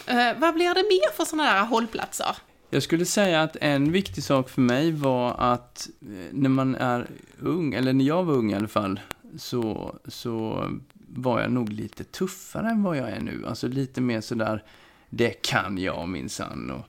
Eh, 0.05 0.37
vad 0.37 0.53
blir 0.53 0.73
det 0.73 0.83
mer 0.83 1.15
för 1.15 1.25
sådana 1.25 1.53
där 1.53 1.65
hållplatser? 1.65 2.35
Jag 2.69 2.83
skulle 2.83 3.05
säga 3.05 3.41
att 3.41 3.55
en 3.61 3.91
viktig 3.91 4.23
sak 4.23 4.49
för 4.49 4.61
mig 4.61 4.91
var 4.91 5.35
att 5.37 5.89
eh, 6.01 6.07
när 6.31 6.49
man 6.49 6.75
är 6.75 7.07
ung, 7.39 7.73
eller 7.73 7.93
när 7.93 8.05
jag 8.05 8.23
var 8.23 8.33
ung 8.33 8.51
i 8.51 8.55
alla 8.55 8.67
fall, 8.67 8.99
så, 9.37 9.95
så 10.07 10.67
var 11.15 11.41
jag 11.41 11.51
nog 11.51 11.69
lite 11.69 12.03
tuffare 12.03 12.69
än 12.69 12.83
vad 12.83 12.97
jag 12.97 13.09
är 13.09 13.19
nu. 13.19 13.45
Alltså 13.47 13.67
lite 13.67 14.01
mer 14.01 14.21
sådär, 14.21 14.63
det 15.09 15.29
kan 15.29 15.77
jag 15.77 16.09
minsann. 16.09 16.71
Och 16.71 16.85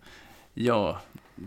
jag 0.55 0.97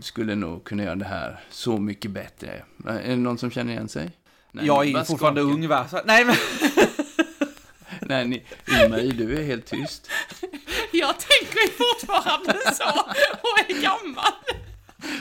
skulle 0.00 0.34
nog 0.34 0.64
kunna 0.64 0.82
göra 0.82 0.94
det 0.94 1.04
här 1.04 1.40
så 1.50 1.78
mycket 1.78 2.10
bättre. 2.10 2.62
Är 2.86 3.08
det 3.08 3.16
någon 3.16 3.38
som 3.38 3.50
känner 3.50 3.72
igen 3.72 3.88
sig? 3.88 4.10
Nej, 4.52 4.66
jag 4.66 4.88
är 4.88 5.04
fortfarande 5.04 5.40
ung 5.40 5.68
va? 5.68 5.88
Så, 5.88 6.00
nej 6.04 6.24
men, 6.24 6.34
Nej, 8.00 8.26
ni, 8.28 8.42
Ing-Marie, 8.66 9.12
du 9.12 9.38
är 9.38 9.42
helt 9.42 9.66
tyst. 9.66 10.10
Jag 10.92 11.14
tänker 11.18 11.72
fortfarande 11.72 12.74
så 12.74 13.00
och 13.40 13.70
är 13.70 13.82
gammal. 13.82 14.32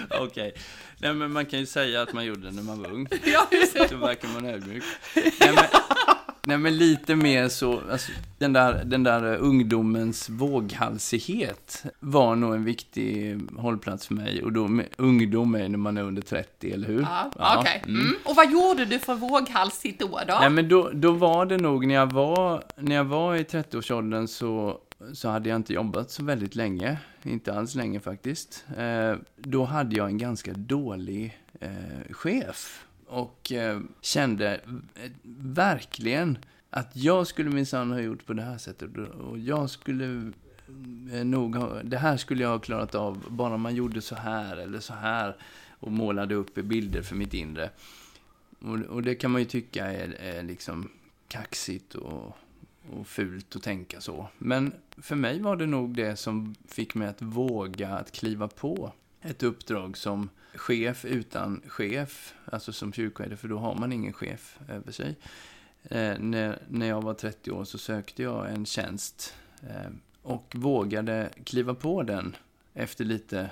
Okej. 0.27 0.53
Nej, 0.97 1.13
men 1.13 1.31
man 1.31 1.45
kan 1.45 1.59
ju 1.59 1.65
säga 1.65 2.01
att 2.01 2.13
man 2.13 2.25
gjorde 2.25 2.41
det 2.41 2.51
när 2.51 2.63
man 2.63 2.81
var 2.81 2.91
ung. 2.91 3.07
Ja, 3.25 3.47
Så 3.89 3.95
verkar 3.97 4.27
man 4.27 4.45
ödmjuk. 4.45 4.83
Nej, 5.15 5.33
men, 5.41 5.65
nej, 6.45 6.57
men 6.57 6.77
lite 6.77 7.15
mer 7.15 7.49
så, 7.49 7.81
alltså, 7.91 8.11
den 8.37 8.53
där, 8.53 8.83
den 8.85 9.03
där 9.03 9.33
eh, 9.33 9.43
ungdomens 9.43 10.29
våghalsighet 10.29 11.83
var 11.99 12.35
nog 12.35 12.53
en 12.55 12.63
viktig 12.63 13.39
hållplats 13.57 14.07
för 14.07 14.13
mig. 14.13 14.43
Och 14.43 14.51
då, 14.51 14.67
med, 14.67 14.85
ungdom 14.97 15.55
är 15.55 15.69
när 15.69 15.77
man 15.77 15.97
är 15.97 16.01
under 16.03 16.21
30, 16.21 16.71
eller 16.73 16.87
hur? 16.87 17.01
Ja, 17.01 17.31
Ja, 17.39 17.57
okej. 17.59 17.83
mm. 17.87 18.01
Mm. 18.01 18.15
Och 18.25 18.35
vad 18.35 18.51
gjorde 18.51 18.85
du 18.85 18.99
för 18.99 19.15
våghalsigt 19.15 19.99
då? 19.99 20.19
då? 20.27 20.37
Nej, 20.39 20.49
men 20.49 20.69
då, 20.69 20.89
då 20.93 21.11
var 21.11 21.45
det 21.45 21.57
nog, 21.57 21.87
när 21.87 21.95
jag 21.95 22.11
var, 22.11 22.63
när 22.77 22.95
jag 22.95 23.05
var 23.05 23.35
i 23.35 23.43
30-årsåldern 23.43 24.27
så, 24.27 24.77
så 25.13 25.29
hade 25.29 25.49
jag 25.49 25.55
inte 25.55 25.73
jobbat 25.73 26.11
så 26.11 26.23
väldigt 26.23 26.55
länge. 26.55 26.97
Inte 27.23 27.53
alls 27.53 27.75
länge 27.75 27.99
faktiskt. 27.99 28.65
Eh, 28.77 29.15
då 29.37 29.63
hade 29.65 29.95
jag 29.95 30.07
en 30.07 30.17
ganska 30.17 30.53
dålig 30.53 31.39
eh, 31.59 31.69
chef. 32.13 32.84
Och 33.07 33.51
eh, 33.51 33.79
kände 34.01 34.61
eh, 34.95 35.11
verkligen 35.37 36.37
att 36.69 36.95
jag 36.95 37.27
skulle 37.27 37.49
minsann 37.49 37.91
ha 37.91 37.99
gjort 37.99 38.25
på 38.25 38.33
det 38.33 38.41
här 38.41 38.57
sättet. 38.57 38.97
Och 38.97 39.39
jag 39.39 39.69
skulle 39.69 40.31
eh, 41.11 41.25
nog 41.25 41.55
ha, 41.55 41.83
det 41.83 41.97
här 41.97 42.17
skulle 42.17 42.43
jag 42.43 42.49
ha 42.49 42.59
klarat 42.59 42.95
av 42.95 43.25
bara 43.29 43.57
man 43.57 43.75
gjorde 43.75 44.01
så 44.01 44.15
här 44.15 44.57
eller 44.57 44.79
så 44.79 44.93
här. 44.93 45.35
Och 45.79 45.91
målade 45.91 46.35
upp 46.35 46.55
bilder 46.55 47.01
för 47.01 47.15
mitt 47.15 47.33
inre. 47.33 47.69
Och, 48.59 48.79
och 48.79 49.03
det 49.03 49.15
kan 49.15 49.31
man 49.31 49.41
ju 49.41 49.45
tycka 49.45 49.85
är, 49.85 50.09
är 50.19 50.43
liksom 50.43 50.89
kaxigt 51.27 51.95
och, 51.95 52.37
och 52.91 53.07
fult 53.07 53.55
att 53.55 53.63
tänka 53.63 54.01
så. 54.01 54.27
Men 54.37 54.73
för 54.97 55.15
mig 55.15 55.41
var 55.41 55.55
det 55.55 55.65
nog 55.65 55.95
det 55.95 56.15
som 56.15 56.55
fick 56.67 56.95
mig 56.95 57.07
att 57.07 57.21
våga 57.21 57.89
att 57.89 58.11
kliva 58.11 58.47
på 58.47 58.91
ett 59.25 59.43
uppdrag 59.43 59.97
som 59.97 60.29
chef 60.55 61.05
utan 61.05 61.61
chef, 61.67 62.33
alltså 62.45 62.73
som 62.73 62.93
kyrkoherde, 62.93 63.37
för 63.37 63.47
då 63.47 63.57
har 63.57 63.75
man 63.75 63.91
ingen 63.91 64.13
chef 64.13 64.59
över 64.69 64.91
sig. 64.91 65.15
Eh, 65.83 66.19
när, 66.19 66.59
när 66.69 66.85
jag 66.85 67.01
var 67.01 67.13
30 67.13 67.51
år 67.51 67.63
så 67.63 67.77
sökte 67.77 68.23
jag 68.23 68.51
en 68.51 68.65
tjänst 68.65 69.35
eh, 69.61 69.91
och 70.21 70.55
vågade 70.55 71.29
kliva 71.43 71.73
på 71.73 72.03
den 72.03 72.35
efter 72.73 73.05
lite 73.05 73.49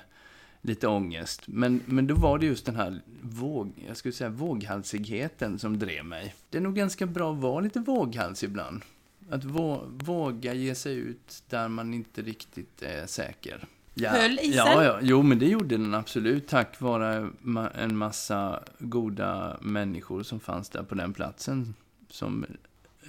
lite 0.66 0.88
ångest. 0.88 1.42
Men, 1.46 1.82
men 1.86 2.08
då 2.08 2.16
var 2.16 2.40
det 2.40 2.46
just 2.46 2.66
den 2.66 2.76
här 2.76 3.02
våg, 3.22 3.72
jag 3.88 3.98
skulle 3.98 4.14
säga 4.14 4.30
våghalsigheten 4.30 5.60
som 5.60 5.80
drev 5.80 6.06
mig. 6.06 6.36
Det 6.50 6.58
är 6.58 6.62
nog 6.62 6.76
ganska 6.76 7.06
bra 7.06 7.34
att 7.34 7.40
vara 7.40 7.60
lite 7.60 7.80
våghals 7.80 8.44
ibland. 8.44 8.82
Att 9.30 9.44
vå, 9.44 9.84
våga 9.88 10.54
ge 10.54 10.76
sig 10.76 10.96
ut 10.96 11.44
där 11.50 11.68
man 11.68 11.94
inte 11.94 12.22
riktigt 12.22 12.82
är 12.82 13.06
säker. 13.06 13.68
Ja, 13.96 14.10
Höll 14.10 14.40
isen? 14.40 14.54
Ja, 14.54 14.84
ja, 14.84 15.00
jo 15.02 15.22
men 15.24 15.40
det 15.40 15.46
gjorde 15.48 15.78
den 15.78 15.94
absolut 15.94 16.48
tack 16.48 16.82
vare 16.82 17.30
en 17.76 17.98
massa 17.98 18.64
goda 18.80 19.58
människor 19.62 20.24
som 20.24 20.40
fanns 20.40 20.70
där 20.70 20.84
på 20.84 20.96
den 20.96 21.14
platsen. 21.14 21.74
Som 22.10 22.46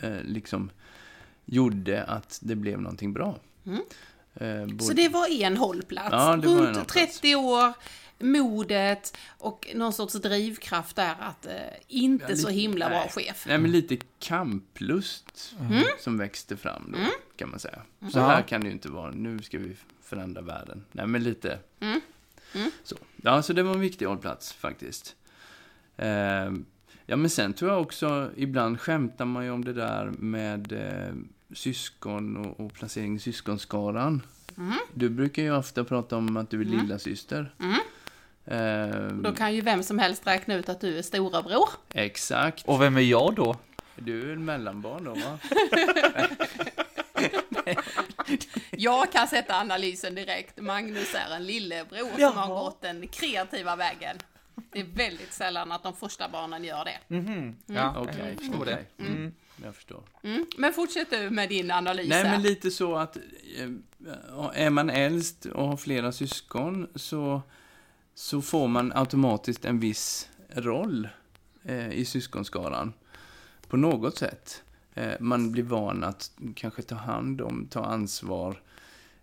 eh, 0.00 0.22
liksom 0.22 0.70
gjorde 1.44 2.02
att 2.04 2.38
det 2.42 2.54
blev 2.56 2.80
någonting 2.80 3.12
bra. 3.12 3.36
Mm. 3.66 3.80
Eh, 4.34 4.66
både- 4.66 4.84
Så 4.84 4.92
det 4.92 5.08
var 5.08 5.42
en 5.42 5.56
hållplats. 5.56 6.08
Ja, 6.12 6.36
det 6.36 6.46
var 6.48 6.54
en 6.54 6.60
Runt 6.64 6.76
hållplats. 6.76 6.92
30 7.20 7.34
år, 7.34 7.72
modet 8.18 9.16
och 9.38 9.68
någon 9.74 9.92
sorts 9.92 10.14
drivkraft 10.14 10.96
där 10.96 11.14
att 11.20 11.46
eh, 11.46 11.52
inte 11.88 12.24
Ja, 12.28 12.36
så 12.36 12.48
lite- 12.48 12.60
himla 12.60 12.88
bra 12.88 12.98
nej. 12.98 13.10
chef. 13.24 13.44
Nej, 13.48 13.58
men 13.58 13.70
lite 13.70 13.96
kamplust 14.18 15.54
Mm. 15.60 15.84
som 16.00 16.18
växte 16.18 16.56
fram 16.56 16.92
då, 16.92 16.98
kan 17.36 17.50
man 17.50 17.58
säga. 17.58 17.78
Så 18.12 18.18
Ja. 18.18 18.26
här 18.26 18.42
kan 18.42 18.60
det 18.60 18.66
ju 18.66 18.72
inte 18.72 18.88
vara. 18.88 19.10
Nu 19.10 19.42
ska 19.42 19.58
vi 19.58 19.76
förändra 20.02 20.42
världen. 20.42 20.84
Nej, 20.92 21.06
men 21.06 21.22
lite 21.22 21.58
Mm. 21.80 22.00
Mm. 22.54 22.70
så. 22.84 22.96
Ja, 23.16 23.42
så 23.42 23.52
det 23.52 23.62
var 23.62 23.72
en 23.74 23.80
viktig 23.80 24.06
hållplats 24.06 24.52
faktiskt. 24.52 25.16
Eh, 25.96 26.08
ja, 27.06 27.16
men 27.16 27.30
sen 27.30 27.52
tror 27.52 27.70
jag 27.70 27.80
också, 27.82 28.30
ibland 28.36 28.80
skämtar 28.80 29.24
man 29.24 29.44
ju 29.44 29.50
om 29.50 29.64
det 29.64 29.72
där 29.72 30.12
med 30.18 30.72
eh, 30.72 31.14
syskon 31.54 32.36
och, 32.36 32.60
och 32.60 32.72
placering 32.74 33.16
i 33.16 33.18
syskonskaran. 33.18 34.22
Mm. 34.56 34.72
Du 34.94 35.08
brukar 35.08 35.42
ju 35.42 35.56
ofta 35.56 35.84
prata 35.84 36.16
om 36.16 36.36
att 36.36 36.50
du 36.50 36.60
är 36.60 36.64
Mm. 36.66 36.78
lilla 36.80 36.98
syster. 36.98 37.54
Mm. 37.60 37.78
Eh, 38.46 39.06
Då 39.22 39.32
kan 39.34 39.54
ju 39.54 39.60
vem 39.60 39.82
som 39.82 39.98
helst 39.98 40.26
räkna 40.26 40.54
ut 40.54 40.68
att 40.68 40.80
du 40.80 40.98
är 40.98 41.02
storebror. 41.02 41.68
Exakt. 41.92 42.64
och 42.68 42.82
vem 42.82 42.96
är 42.96 43.00
jag 43.00 43.34
då? 43.34 43.56
Du 43.96 44.28
är 44.30 44.32
en 44.32 44.44
mellanbarn 44.44 45.04
då, 45.04 45.14
va? 45.14 45.38
Jag 48.70 49.12
kan 49.12 49.28
sätta 49.28 49.54
analysen 49.60 50.14
direkt. 50.14 50.60
Magnus 50.60 51.14
är 51.14 51.34
en 51.36 51.46
lillebror 51.46 51.98
som 52.10 52.20
Jaha. 52.20 52.30
har 52.32 52.64
gått 52.64 52.80
den 52.80 53.08
kreativa 53.08 53.76
vägen. 53.76 54.16
Det 54.72 54.80
är 54.80 54.84
väldigt 54.84 55.32
sällan 55.32 55.72
att 55.72 55.82
de 55.82 55.96
första 55.96 56.28
barnen 56.28 56.64
gör 56.64 56.84
det. 56.84 56.98
Mhm. 57.16 57.56
Ja, 57.66 57.94
Okej, 57.98 58.14
jag 58.28 58.38
förstår 58.38 58.64
det. 58.64 58.84
Mm. 58.98 59.34
Jag 59.64 59.74
förstår. 59.74 60.02
Mm. 60.22 60.46
Men 60.58 60.72
fortsätt 60.72 61.10
du 61.10 61.30
med 61.30 61.48
din 61.48 61.70
analys 61.70 62.08
Nej, 62.08 62.24
här. 62.24 62.30
men 62.30 62.42
lite 62.42 62.70
så 62.70 62.96
att 62.96 63.16
eh, 63.16 63.70
är 64.54 64.70
man 64.70 64.90
äldst 64.90 65.46
och 65.46 65.68
har 65.68 65.76
flera 65.76 66.12
syskon 66.12 66.88
så, 66.94 67.42
så 68.14 68.42
får 68.42 68.68
man 68.68 68.92
automatiskt 68.92 69.64
en 69.64 69.80
viss 69.80 70.28
roll 70.48 71.08
eh, 71.64 71.92
i 71.92 72.04
syskonskaran. 72.04 72.92
På 73.68 73.76
något 73.76 74.18
sätt. 74.18 74.62
Eh, 74.94 75.12
man 75.20 75.52
blir 75.52 75.62
van 75.62 76.04
att 76.04 76.30
kanske 76.54 76.82
ta 76.82 76.94
hand 76.94 77.40
om, 77.40 77.66
ta 77.70 77.84
ansvar. 77.84 78.60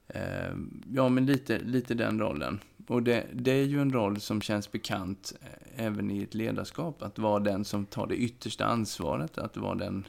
Eh, 0.08 0.56
ja, 0.94 1.10
men 1.10 1.26
lite, 1.26 1.60
lite 1.60 1.94
den 1.94 2.20
rollen. 2.20 2.60
Och 2.88 3.04
det, 3.04 3.28
det 3.34 3.52
är 3.52 3.66
ju 3.66 3.82
en 3.82 3.94
roll 3.94 4.20
som 4.20 4.42
känns 4.42 4.72
bekant 4.72 5.34
eh, 5.42 5.86
även 5.86 6.12
i 6.12 6.24
ett 6.24 6.34
ledarskap. 6.34 7.02
Att 7.02 7.20
vara 7.20 7.40
den 7.40 7.66
som 7.66 7.86
tar 7.86 8.08
det 8.08 8.16
yttersta 8.16 8.66
ansvaret. 8.66 9.38
Att 9.38 9.58
vara 9.58 9.76
den 9.76 10.06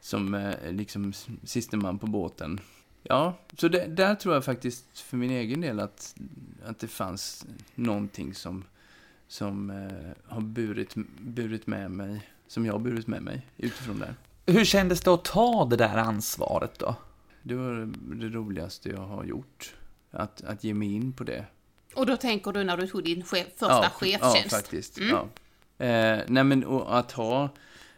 som 0.00 0.34
eh, 0.34 0.72
liksom 0.72 1.12
siste 1.44 1.76
man 1.76 1.98
på 1.98 2.06
båten. 2.06 2.60
Ja, 3.02 3.38
så 3.56 3.68
det, 3.68 3.86
där 3.86 4.14
tror 4.14 4.34
jag 4.34 4.44
faktiskt 4.44 4.98
för 4.98 5.16
min 5.16 5.30
egen 5.30 5.60
del 5.60 5.80
att, 5.80 6.14
att 6.64 6.78
det 6.78 6.88
fanns 6.88 7.46
någonting 7.74 8.34
som, 8.34 8.64
som 9.28 9.70
eh, 9.70 10.32
har 10.34 10.40
burit, 10.40 10.94
burit 11.20 11.66
med 11.66 11.90
mig, 11.90 12.30
som 12.46 12.66
jag 12.66 12.72
har 12.72 12.80
burit 12.80 13.06
med 13.06 13.22
mig 13.22 13.46
utifrån 13.56 13.98
det. 13.98 14.14
Hur 14.46 14.64
kändes 14.64 15.00
det 15.00 15.10
att 15.10 15.24
ta 15.24 15.64
det 15.64 15.76
där 15.76 15.96
ansvaret 15.96 16.78
då? 16.78 16.94
Det 17.42 17.54
var 17.54 17.92
det 18.16 18.28
roligaste 18.28 18.88
jag 18.88 19.06
har 19.06 19.24
gjort. 19.24 19.74
Att, 20.10 20.44
att 20.44 20.64
ge 20.64 20.74
mig 20.74 20.92
in 20.92 21.12
på 21.12 21.24
det. 21.24 21.46
Och 21.94 22.06
då 22.06 22.16
tänker 22.16 22.52
du 22.52 22.64
när 22.64 22.76
du 22.76 22.86
tog 22.86 23.04
din 23.04 23.24
chef, 23.24 23.46
första 23.56 23.90
chefstjänst? 23.90 24.52
Ja, 24.52 24.58
faktiskt. 24.58 24.98
Mm. 24.98 25.10
Ja. 25.10 25.28
Eh, 25.86 26.20
nej, 26.26 26.44
men 26.44 26.64
och 26.64 26.98
att 26.98 27.12
ha, 27.12 27.48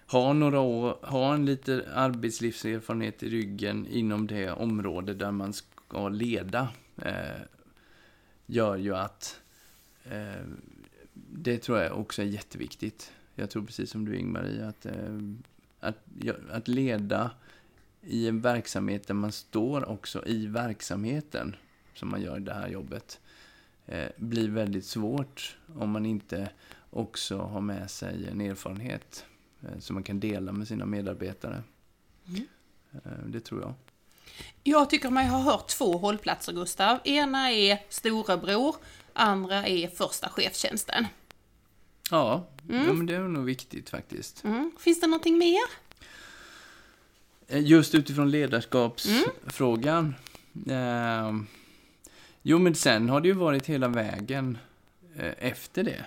ha 0.07 0.33
några 0.33 0.61
år, 0.61 0.99
ha 1.03 1.35
en 1.35 1.47
lite 1.47 1.85
arbetslivserfarenhet 1.95 3.23
i 3.23 3.29
ryggen 3.29 3.87
inom 3.87 4.27
det 4.27 4.51
område 4.51 5.15
där 5.15 5.31
man 5.31 5.53
ska 5.53 6.09
leda, 6.09 6.69
eh, 7.03 7.43
gör 8.47 8.77
ju 8.77 8.97
att 8.97 9.41
eh, 10.05 10.45
det 11.15 11.59
tror 11.59 11.79
jag 11.79 12.01
också 12.01 12.23
är 12.23 12.27
jätteviktigt. 12.27 13.13
Jag 13.35 13.51
tror 13.51 13.63
precis 13.63 13.91
som 13.91 14.05
du 14.05 14.17
Ingmarie 14.17 14.67
att, 14.67 14.87
eh, 14.87 15.19
att, 15.81 15.97
att 16.51 16.69
leda 16.69 17.31
i 18.03 18.29
en 18.29 18.41
verksamhet 18.41 19.07
där 19.07 19.15
man 19.15 19.33
står 19.33 19.89
också 19.89 20.27
i 20.27 20.47
verksamheten 20.47 21.57
som 21.95 22.09
man 22.11 22.23
gör 22.23 22.37
i 22.37 22.41
det 22.41 22.55
här 22.55 22.69
jobbet 22.69 23.21
eh, 23.87 24.09
blir 24.17 24.49
väldigt 24.49 24.85
svårt 24.85 25.57
om 25.77 25.91
man 25.91 26.07
inte 26.07 26.51
också 26.91 27.39
har 27.39 27.61
med 27.61 27.91
sig 27.91 28.29
en 28.29 28.41
erfarenhet 28.41 29.25
eh, 29.63 29.79
som 29.79 29.95
man 29.95 30.03
kan 30.03 30.21
dela 30.21 30.53
med 30.53 30.69
sina 30.69 30.87
medarbetare. 30.87 31.63
Mm. 32.29 32.47
Eh, 32.93 33.27
det 33.27 33.41
tror 33.41 33.61
jag. 33.61 33.75
Jag 34.63 34.91
tycker 34.91 35.11
mig 35.11 35.27
ha 35.27 35.39
hört 35.39 35.69
två 35.69 35.99
hållplatser, 35.99 36.53
Gustav. 36.53 36.99
Ena 37.05 37.51
är 37.51 37.79
storebror, 37.89 38.77
andra 39.13 39.67
är 39.67 39.89
första 39.89 40.29
chefstjänsten. 40.29 41.07
Ja, 42.11 42.49
Mm. 42.69 42.87
ja 42.87 42.93
men 42.93 43.07
det 43.07 43.15
är 43.15 43.21
nog 43.21 43.45
viktigt 43.45 43.91
faktiskt. 43.91 44.45
Mm. 44.45 44.73
Finns 44.79 45.01
det 45.01 45.07
någonting 45.07 45.39
mer? 45.39 45.63
Eh, 47.47 47.63
Just 47.67 47.95
utifrån 47.95 48.31
ledarskapsfrågan. 48.31 50.15
Eh, 50.71 51.33
Jo, 52.43 52.59
men 52.59 52.75
sen 52.75 53.09
har 53.09 53.21
det 53.21 53.29
ju 53.29 53.35
varit 53.35 53.67
hela 53.67 53.89
vägen 53.89 54.59
eh, 55.17 55.33
efter 55.39 55.85
det. 55.85 56.05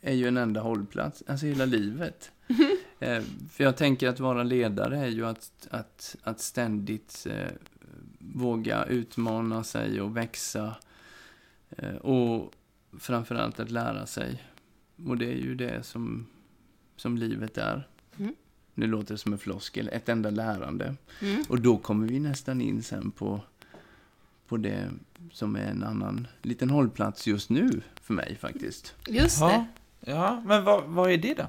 är 0.00 0.12
ju 0.12 0.28
en 0.28 0.36
enda 0.36 0.60
hållplats, 0.60 1.22
alltså 1.26 1.46
hela 1.46 1.64
livet. 1.64 2.30
eh, 3.00 3.22
för 3.52 3.64
jag 3.64 3.76
tänker 3.76 4.08
att 4.08 4.20
vara 4.20 4.42
ledare 4.42 4.98
är 4.98 5.06
ju 5.08 5.26
att, 5.26 5.50
att, 5.70 6.16
att 6.22 6.40
ständigt 6.40 7.26
eh, 7.30 7.48
våga 8.18 8.84
utmana 8.84 9.64
sig 9.64 10.00
och 10.00 10.16
växa. 10.16 10.74
Eh, 11.70 11.94
och 11.94 12.52
framförallt 13.00 13.60
att 13.60 13.70
lära 13.70 14.06
sig. 14.06 14.42
Och 14.96 15.18
det 15.18 15.26
är 15.26 15.36
ju 15.36 15.54
det 15.54 15.82
som, 15.82 16.26
som 16.96 17.16
livet 17.16 17.58
är. 17.58 17.88
Mm. 18.18 18.34
Nu 18.74 18.86
låter 18.86 19.14
det 19.14 19.18
som 19.18 19.32
en 19.32 19.38
floskel, 19.38 19.90
ett 19.92 20.08
enda 20.08 20.30
lärande. 20.30 20.94
Mm. 21.20 21.44
Och 21.48 21.60
då 21.60 21.78
kommer 21.78 22.08
vi 22.08 22.18
nästan 22.18 22.60
in 22.60 22.82
sen 22.82 23.10
på, 23.10 23.40
på 24.48 24.56
det 24.56 24.90
som 25.32 25.56
är 25.56 25.66
en 25.66 25.82
annan 25.82 26.26
liten 26.42 26.70
hållplats 26.70 27.26
just 27.26 27.50
nu 27.50 27.80
för 28.02 28.14
mig 28.14 28.36
faktiskt. 28.40 28.94
Just 29.08 29.40
det. 29.40 29.44
Ja, 29.44 29.66
ja 30.00 30.42
men 30.46 30.64
vad, 30.64 30.84
vad 30.84 31.10
är 31.10 31.18
det 31.18 31.34
då? 31.34 31.46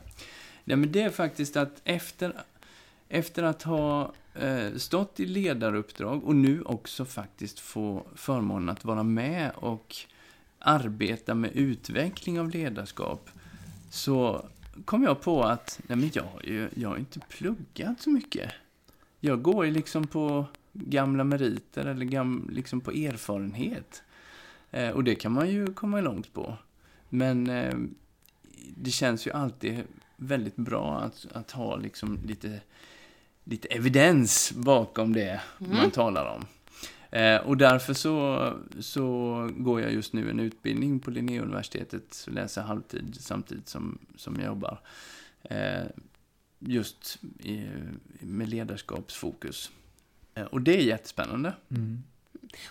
Nej, 0.64 0.78
men 0.78 0.92
det 0.92 1.02
är 1.02 1.10
faktiskt 1.10 1.58
att 1.58 1.82
efter, 1.84 2.34
efter 3.10 3.44
att 3.44 3.64
ha 3.64 4.14
eh, 4.34 4.74
stått 4.76 5.20
i 5.20 5.26
ledaruppdrag 5.26 6.24
och 6.24 6.36
nu 6.36 6.62
också 6.62 7.06
faktiskt 7.06 7.60
få 7.60 8.06
förmånen 8.16 8.70
att 8.70 8.86
vara 8.86 9.04
med 9.04 9.52
och 9.56 9.96
arbeta 10.66 11.36
med 11.36 11.52
utveckling 11.54 12.40
av 12.40 12.50
ledarskap 12.50 13.30
så 13.90 14.46
kom 14.86 15.04
jag 15.04 15.22
på 15.22 15.44
att 15.44 15.80
nej, 15.88 15.98
men 15.98 16.12
jag, 16.14 16.24
har 16.24 16.42
ju, 16.44 16.70
jag 16.76 16.90
har 16.90 16.98
inte 16.98 17.20
pluggat 17.20 18.02
så 18.02 18.10
mycket. 18.10 18.52
Jag 19.20 19.42
går 19.42 19.66
ju 19.66 19.72
liksom 19.72 20.08
på 20.08 20.46
gamla 20.74 21.24
meriter 21.24 21.86
eller 21.86 22.06
gam, 22.06 22.50
liksom 22.54 22.82
på 22.82 22.92
erfarenhet. 22.92 24.04
Eh, 24.72 24.90
och 24.90 25.04
det 25.04 25.16
kan 25.16 25.32
man 25.32 25.50
ju 25.50 25.74
komma 25.74 26.02
långt 26.02 26.34
på. 26.34 26.58
Men 27.10 27.50
eh, 27.50 27.76
det 28.78 28.92
känns 28.92 29.28
ju 29.28 29.32
alltid 29.32 29.84
väldigt 30.18 30.56
bra 30.56 31.00
att, 31.00 31.26
att 31.32 31.52
ha 31.52 31.76
liksom 31.76 32.20
lite, 32.28 32.60
lite 33.44 33.68
evidens 33.68 34.54
bakom 34.56 35.14
det 35.14 35.42
Mm. 35.60 35.78
man 35.78 35.92
talar 35.92 36.36
om. 36.36 36.46
Eh, 37.16 37.38
och 37.38 37.58
därför 37.58 37.94
så, 37.94 38.54
så 38.80 39.50
går 39.58 39.82
jag 39.82 39.94
just 39.94 40.14
nu 40.14 40.30
en 40.30 40.40
utbildning 40.40 41.00
på 41.00 41.12
Linnéuniversitetet, 41.12 42.24
och 42.28 42.34
läser 42.34 42.62
halvtid 42.62 43.18
samtidigt 43.20 43.68
som, 43.68 44.00
som 44.16 44.36
jag 44.36 44.46
jobbar. 44.46 44.80
Eh, 45.44 45.86
just 46.60 47.20
i, 47.40 47.68
med 48.20 48.50
ledarskapsfokus. 48.50 49.72
Eh, 50.34 50.44
och 50.44 50.62
det 50.62 50.78
är 50.78 50.82
jättespännande. 50.82 51.54
Mm. 51.70 52.04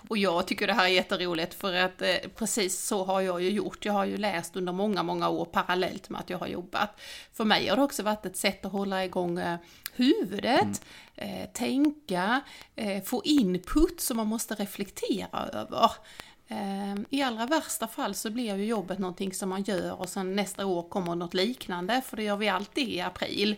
Och 0.08 0.18
jag 0.18 0.46
tycker 0.46 0.66
det 0.66 0.72
här 0.72 0.84
är 0.84 0.88
jätteroligt 0.88 1.54
för 1.54 1.74
att 1.74 2.02
eh, 2.02 2.14
precis 2.36 2.84
så 2.86 3.04
har 3.04 3.20
jag 3.20 3.42
ju 3.42 3.50
gjort. 3.50 3.84
Jag 3.84 3.92
har 3.92 4.04
ju 4.04 4.16
läst 4.16 4.56
under 4.56 4.72
många, 4.72 5.02
många 5.02 5.28
år 5.28 5.44
parallellt 5.44 6.10
med 6.10 6.20
att 6.20 6.30
jag 6.30 6.38
har 6.38 6.46
jobbat. 6.46 7.00
För 7.32 7.44
mig 7.44 7.68
har 7.68 7.76
det 7.76 7.82
också 7.82 8.02
varit 8.02 8.26
ett 8.26 8.36
sätt 8.36 8.64
att 8.64 8.72
hålla 8.72 9.04
igång 9.04 9.38
eh, 9.38 9.58
huvudet, 9.92 10.82
eh, 11.16 11.50
tänka, 11.52 12.40
eh, 12.76 13.02
få 13.02 13.22
input 13.24 14.00
som 14.00 14.16
man 14.16 14.26
måste 14.26 14.54
reflektera 14.54 15.48
över. 15.52 15.90
Eh, 16.48 16.94
I 17.10 17.22
allra 17.22 17.46
värsta 17.46 17.88
fall 17.88 18.14
så 18.14 18.30
blir 18.30 18.56
ju 18.56 18.64
jobbet 18.64 18.98
någonting 18.98 19.34
som 19.34 19.48
man 19.48 19.62
gör 19.62 20.00
och 20.00 20.08
sen 20.08 20.36
nästa 20.36 20.66
år 20.66 20.88
kommer 20.88 21.14
något 21.14 21.34
liknande, 21.34 22.02
för 22.06 22.16
det 22.16 22.22
gör 22.22 22.36
vi 22.36 22.48
alltid 22.48 22.88
i 22.88 23.00
april. 23.00 23.56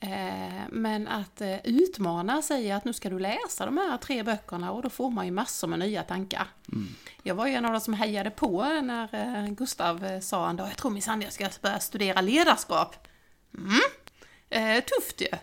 Eh, 0.00 0.62
Men 0.70 1.08
att 1.08 1.40
eh, 1.40 1.56
utmana 1.64 2.42
sig 2.42 2.70
att 2.70 2.84
nu 2.84 2.92
ska 2.92 3.10
du 3.10 3.18
läsa 3.18 3.66
de 3.66 3.78
här 3.78 3.96
tre 3.96 4.22
böckerna 4.22 4.72
och 4.72 4.82
då 4.82 4.90
får 4.90 5.10
man 5.10 5.26
ju 5.26 5.32
massor 5.32 5.68
med 5.68 5.78
nya 5.78 6.02
tankar. 6.02 6.46
Jag 7.22 7.34
var 7.34 7.46
ju 7.46 7.54
en 7.54 7.64
av 7.64 7.72
de 7.72 7.80
som 7.80 7.94
hejade 7.94 8.30
på 8.30 8.64
när 8.64 9.14
eh, 9.14 9.50
Gustav 9.50 10.20
sa 10.20 10.50
en 10.50 10.56
dag, 10.56 10.68
jag 10.68 10.76
tror 10.76 10.90
minsann 10.90 11.22
jag 11.22 11.32
ska 11.32 11.48
börja 11.62 11.80
studera 11.80 12.20
ledarskap. 12.20 13.08
Mm. 13.58 13.80
Eh, 14.50 14.84
tufft 14.84 15.20
ju. 15.20 15.38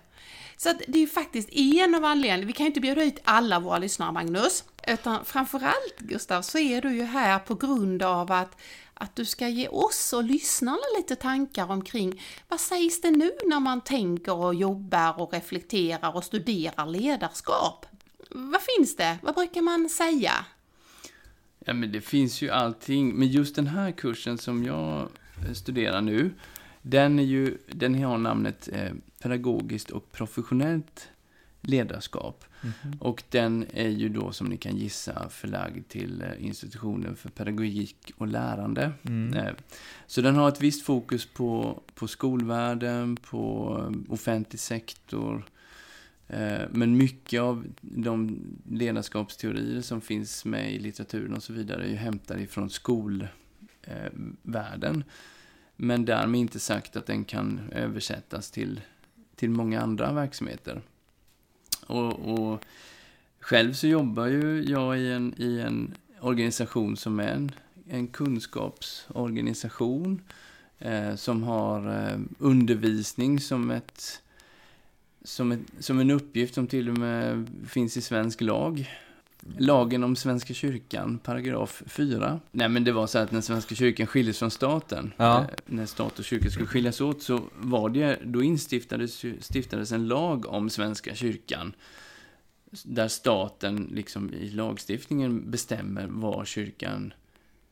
Så 0.57 0.73
det 0.87 1.03
är 1.03 1.07
faktiskt 1.07 1.49
en 1.51 1.95
av 1.95 2.05
anledningarna, 2.05 2.45
vi 2.47 2.53
kan 2.53 2.63
ju 2.63 2.67
inte 2.67 2.79
bjuda 2.79 3.03
ut 3.03 3.19
alla 3.23 3.59
våra 3.59 3.77
lyssnare 3.77 4.11
Magnus, 4.11 4.63
utan 4.87 5.25
framförallt 5.25 5.99
Gustav 5.99 6.41
så 6.41 6.57
är 6.57 6.81
du 6.81 6.95
ju 6.95 7.03
här 7.03 7.39
på 7.39 7.55
grund 7.55 8.03
av 8.03 8.31
att, 8.31 8.57
att 8.99 9.15
du 9.15 9.25
ska 9.25 9.47
ge 9.47 9.67
oss 9.67 10.13
och 10.13 10.23
lyssnarna 10.23 10.83
lite 10.97 11.15
tankar 11.15 11.71
omkring 11.71 12.21
vad 12.47 12.59
sägs 12.59 13.01
det 13.01 13.11
nu 13.11 13.31
när 13.45 13.59
man 13.59 13.81
tänker 13.81 14.33
och 14.33 14.55
jobbar 14.55 15.21
och 15.21 15.33
reflekterar 15.33 16.15
och 16.15 16.23
studerar 16.23 16.85
ledarskap? 16.85 17.85
Vad 18.29 18.61
finns 18.61 18.95
det? 18.95 19.17
Vad 19.21 19.35
brukar 19.35 19.61
man 19.61 19.89
säga? 19.89 20.31
Ja, 21.59 21.73
men 21.73 21.91
det 21.91 22.01
finns 22.01 22.41
ju 22.41 22.49
allting. 22.49 23.15
Men 23.15 23.27
just 23.27 23.55
den 23.55 23.67
här 23.67 23.91
kursen 23.91 24.37
som 24.37 24.63
jag 24.63 25.09
eh, 25.47 25.53
studerar 25.53 26.01
nu, 26.01 26.31
den, 26.81 27.19
är 27.19 27.23
ju, 27.23 27.57
den 27.67 28.03
har 28.03 28.17
namnet 28.17 28.69
eh, 28.73 28.91
Pedagogiskt 29.21 29.89
och 29.89 30.11
professionellt 30.11 31.09
ledarskap. 31.61 32.45
Och 32.99 33.23
den 33.29 33.65
är 33.73 33.89
ju 33.89 34.09
då, 34.09 34.31
som 34.31 34.47
ni 34.47 34.57
kan 34.57 34.77
gissa, 34.77 35.29
förlagd 35.29 35.87
till 35.87 36.21
eh, 36.21 36.45
institutionen 36.45 37.15
för 37.15 37.29
pedagogik 37.29 38.11
och 38.17 38.27
lärande. 38.27 38.91
Eh, 39.35 39.53
Så 40.07 40.21
den 40.21 40.35
har 40.35 40.47
ett 40.47 40.61
visst 40.61 40.85
fokus 40.85 41.25
på, 41.25 41.81
på 41.95 42.07
skolvärlden, 42.07 43.15
på 43.15 43.75
eh, 43.79 43.91
offentlig 44.13 44.59
sektor, 44.59 45.45
Men 46.71 46.97
mycket 46.97 47.41
av 47.41 47.65
de 47.81 48.39
ledarskapsteorier 48.69 49.81
som 49.81 50.01
finns 50.01 50.45
med 50.45 50.73
i 50.73 50.79
litteraturen 50.79 51.33
och 51.33 51.43
så 51.43 51.53
vidare 51.53 51.83
är 51.83 51.87
ju 51.89 51.95
hämtade 51.95 52.41
ifrån 52.41 52.69
skolvärlden. 52.69 55.03
Men 55.75 56.05
därmed 56.05 56.41
inte 56.41 56.59
sagt 56.59 56.95
att 56.95 57.05
den 57.05 57.25
kan 57.25 57.59
översättas 57.71 58.51
till, 58.51 58.81
till 59.35 59.49
många 59.49 59.81
andra 59.81 60.13
verksamheter. 60.13 60.81
Och, 61.87 62.33
och 62.33 62.65
själv 63.39 63.73
så 63.73 63.87
jobbar 63.87 64.25
ju 64.25 64.63
jag 64.67 64.99
i 64.99 65.11
en, 65.11 65.33
i 65.37 65.59
en 65.59 65.93
organisation 66.19 66.97
som 66.97 67.19
är 67.19 67.27
en, 67.27 67.51
en 67.89 68.07
kunskapsorganisation 68.07 70.21
eh, 70.79 71.15
som 71.15 71.43
har 71.43 72.09
eh, 72.09 72.19
undervisning 72.37 73.39
som 73.39 73.71
ett 73.71 74.21
som, 75.23 75.51
ett, 75.51 75.59
som 75.79 75.99
en 75.99 76.11
uppgift 76.11 76.53
som 76.53 76.67
till 76.67 76.89
och 76.89 76.97
med 76.97 77.49
finns 77.67 77.97
i 77.97 78.01
svensk 78.01 78.41
lag. 78.41 78.89
Lagen 79.57 80.03
om 80.03 80.15
Svenska 80.15 80.53
kyrkan, 80.53 81.19
paragraf 81.23 81.83
4. 81.85 82.39
Nej, 82.51 82.69
men 82.69 82.83
det 82.83 82.91
var 82.91 83.07
så 83.07 83.19
att 83.19 83.31
när 83.31 83.41
Svenska 83.41 83.75
kyrkan 83.75 84.07
skildes 84.07 84.39
från 84.39 84.51
staten, 84.51 85.13
Ja. 85.17 85.39
eh, 85.41 85.47
när 85.65 85.85
stat 85.85 86.19
och 86.19 86.25
kyrka 86.25 86.49
skulle 86.49 86.67
skiljas 86.67 87.01
åt, 87.01 87.21
så 87.21 87.41
var 87.57 87.89
det, 87.89 88.19
då 88.23 88.43
instiftades 88.43 89.25
stiftades 89.39 89.91
en 89.91 90.07
lag 90.07 90.45
om 90.45 90.69
Svenska 90.69 91.15
kyrkan. 91.15 91.73
Där 92.83 93.07
staten 93.07 93.89
liksom 93.93 94.33
i 94.33 94.49
lagstiftningen 94.49 95.51
bestämmer 95.51 96.07
vad 96.09 96.47
kyrkan 96.47 97.13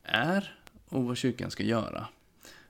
är 0.02 0.54
och 0.88 1.04
vad 1.04 1.16
kyrkan 1.16 1.50
ska 1.50 1.62
göra. 1.62 2.06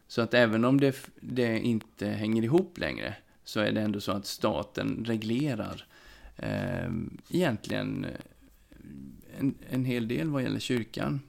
Så 0.08 0.22
att 0.22 0.34
även 0.34 0.64
om 0.64 0.80
det, 0.80 0.96
det 1.20 1.58
inte 1.58 2.06
hänger 2.08 2.42
ihop 2.42 2.78
längre, 2.78 3.14
så 3.44 3.60
är 3.60 3.72
det 3.72 3.80
ändå 3.80 4.00
så 4.00 4.12
att 4.12 4.26
staten 4.26 5.04
reglerar 5.08 5.86
eh, 6.36 6.90
egentligen 7.30 8.04
eh, 8.04 8.10
en, 9.38 9.54
en 9.70 9.84
hel 9.84 10.08
del 10.08 10.30
vad 10.30 10.42
gäller 10.42 10.60
kyrkan. 10.60 11.20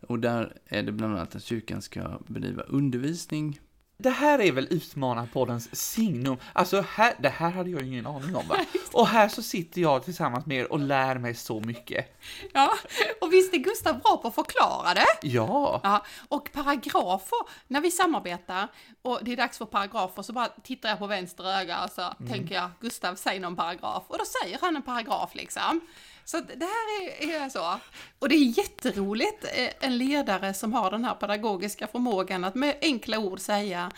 Och 0.00 0.18
där 0.18 0.56
är 0.66 0.82
det 0.82 0.92
bland 0.92 1.14
annat 1.14 1.36
att 1.36 1.44
kyrkan 1.44 1.82
ska 1.82 2.18
bedriva 2.26 2.62
undervisning. 2.62 3.60
Det 3.96 4.10
här 4.10 4.38
är 4.38 4.52
väl 4.52 4.68
Utmanarpoddens 4.70 5.76
signum. 5.76 6.36
Alltså, 6.52 6.80
här, 6.80 7.14
det 7.18 7.28
här 7.28 7.50
hade 7.50 7.70
jag 7.70 7.82
ingen 7.82 8.06
aning 8.06 8.36
om 8.36 8.48
va? 8.48 8.56
Och 8.92 9.08
här 9.08 9.28
så 9.28 9.42
sitter 9.42 9.80
jag 9.80 10.04
tillsammans 10.04 10.46
med 10.46 10.58
er 10.58 10.72
och 10.72 10.78
lär 10.78 11.18
mig 11.18 11.34
så 11.34 11.60
mycket. 11.60 12.20
Ja, 12.52 12.72
och 13.20 13.32
visst 13.32 13.54
är 13.54 13.58
Gustav 13.58 14.00
bra 14.00 14.16
på 14.16 14.28
att 14.28 14.34
förklara 14.34 14.94
det? 14.94 15.28
Ja, 15.28 15.80
Ja, 15.84 16.04
och 16.28 16.52
paragrafer, 16.52 17.38
när 17.68 17.80
vi 17.80 17.90
samarbetar 17.90 18.68
och 19.02 19.20
det 19.22 19.32
är 19.32 19.36
dags 19.36 19.58
för 19.58 19.64
paragrafer 19.64 20.22
så 20.22 20.32
bara 20.32 20.48
tittar 20.48 20.88
jag 20.88 20.98
på 20.98 21.06
vänster 21.06 21.44
öga 21.44 21.84
och 21.84 21.90
så 21.90 22.14
tänker 22.28 22.54
jag 22.54 22.70
Gustav 22.80 23.14
säg 23.14 23.38
någon 23.38 23.56
paragraf 23.56 24.02
och 24.08 24.18
då 24.18 24.24
säger 24.24 24.58
han 24.60 24.76
en 24.76 24.82
paragraf 24.82 25.34
liksom. 25.34 25.80
Så 26.24 26.40
det 26.40 26.64
här 26.64 27.02
är, 27.20 27.44
är 27.44 27.48
så. 27.48 27.80
Och 28.18 28.28
det 28.28 28.34
är 28.34 28.58
jätteroligt, 28.58 29.44
eh, 29.44 29.68
en 29.80 29.98
ledare 29.98 30.54
som 30.54 30.72
har 30.72 30.90
den 30.90 31.04
här 31.04 31.14
pedagogiska 31.14 31.86
förmågan 31.86 32.44
att 32.44 32.54
med 32.54 32.76
enkla 32.82 33.18
ord 33.18 33.40
säga 33.40 33.90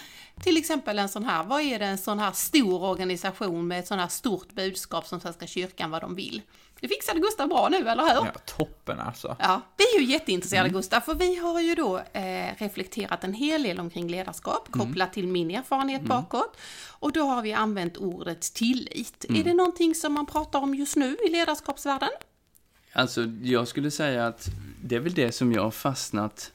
till 0.42 0.56
exempel 0.56 0.98
en 0.98 1.08
sån 1.08 1.24
här, 1.24 1.44
vad 1.44 1.60
är 1.60 1.78
det 1.78 1.84
en 1.84 1.98
sån 1.98 2.18
här 2.18 2.32
stor 2.32 2.82
organisation 2.82 3.68
med 3.68 3.78
ett 3.78 3.86
sån 3.86 3.98
här 3.98 4.08
stort 4.08 4.52
budskap 4.52 5.06
som 5.06 5.20
Svenska 5.20 5.46
kyrkan 5.46 5.90
vad 5.90 6.00
de 6.00 6.14
vill? 6.14 6.42
Det 6.84 6.88
fixade 6.88 7.20
Gustav 7.20 7.48
bra 7.48 7.68
nu, 7.68 7.76
eller 7.76 8.02
hur? 8.02 8.10
ja 8.10 8.32
toppen 8.46 9.00
alltså. 9.00 9.36
Ja, 9.38 9.60
vi 9.76 9.84
är 9.96 10.00
ju 10.00 10.12
jätteintresserade 10.12 10.68
Gustav, 10.68 11.00
för 11.00 11.14
vi 11.14 11.36
har 11.36 11.60
ju 11.60 11.74
då 11.74 11.98
eh, 11.98 12.54
reflekterat 12.58 13.24
en 13.24 13.34
hel 13.34 13.62
del 13.62 13.80
omkring 13.80 14.08
ledarskap 14.08 14.70
kopplat 14.70 15.12
till 15.12 15.28
min 15.28 15.50
erfarenhet 15.50 16.02
bakåt. 16.02 16.56
Och 16.88 17.12
då 17.12 17.26
har 17.26 17.42
vi 17.42 17.52
använt 17.52 17.96
ordet 17.96 18.40
tillit. 18.40 19.24
Är 19.28 19.44
det 19.44 19.54
någonting 19.54 19.94
som 19.94 20.12
man 20.12 20.26
pratar 20.26 20.60
om 20.60 20.74
just 20.74 20.96
nu 20.96 21.16
i 21.26 21.30
ledarskapsvärlden? 21.30 22.08
Alltså, 22.92 23.24
jag 23.42 23.68
skulle 23.68 23.90
säga 23.90 24.26
att 24.26 24.48
det 24.82 24.96
är 24.96 25.00
väl 25.00 25.14
det 25.14 25.32
som 25.32 25.52
jag 25.52 25.62
har 25.62 25.70
fastnat 25.70 26.52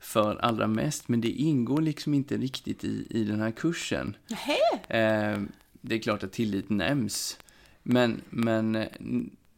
för 0.00 0.36
allra 0.36 0.66
mest, 0.66 1.08
men 1.08 1.20
det 1.20 1.30
ingår 1.30 1.80
liksom 1.80 2.14
inte 2.14 2.36
riktigt 2.36 2.84
i, 2.84 3.06
i 3.10 3.24
den 3.24 3.40
här 3.40 3.50
kursen. 3.50 4.16
Eh, 4.88 5.42
det 5.80 5.94
är 5.94 5.98
klart 5.98 6.22
att 6.22 6.32
tillit 6.32 6.70
nämns, 6.70 7.38
men, 7.82 8.22
men 8.30 8.76
eh, 8.76 8.88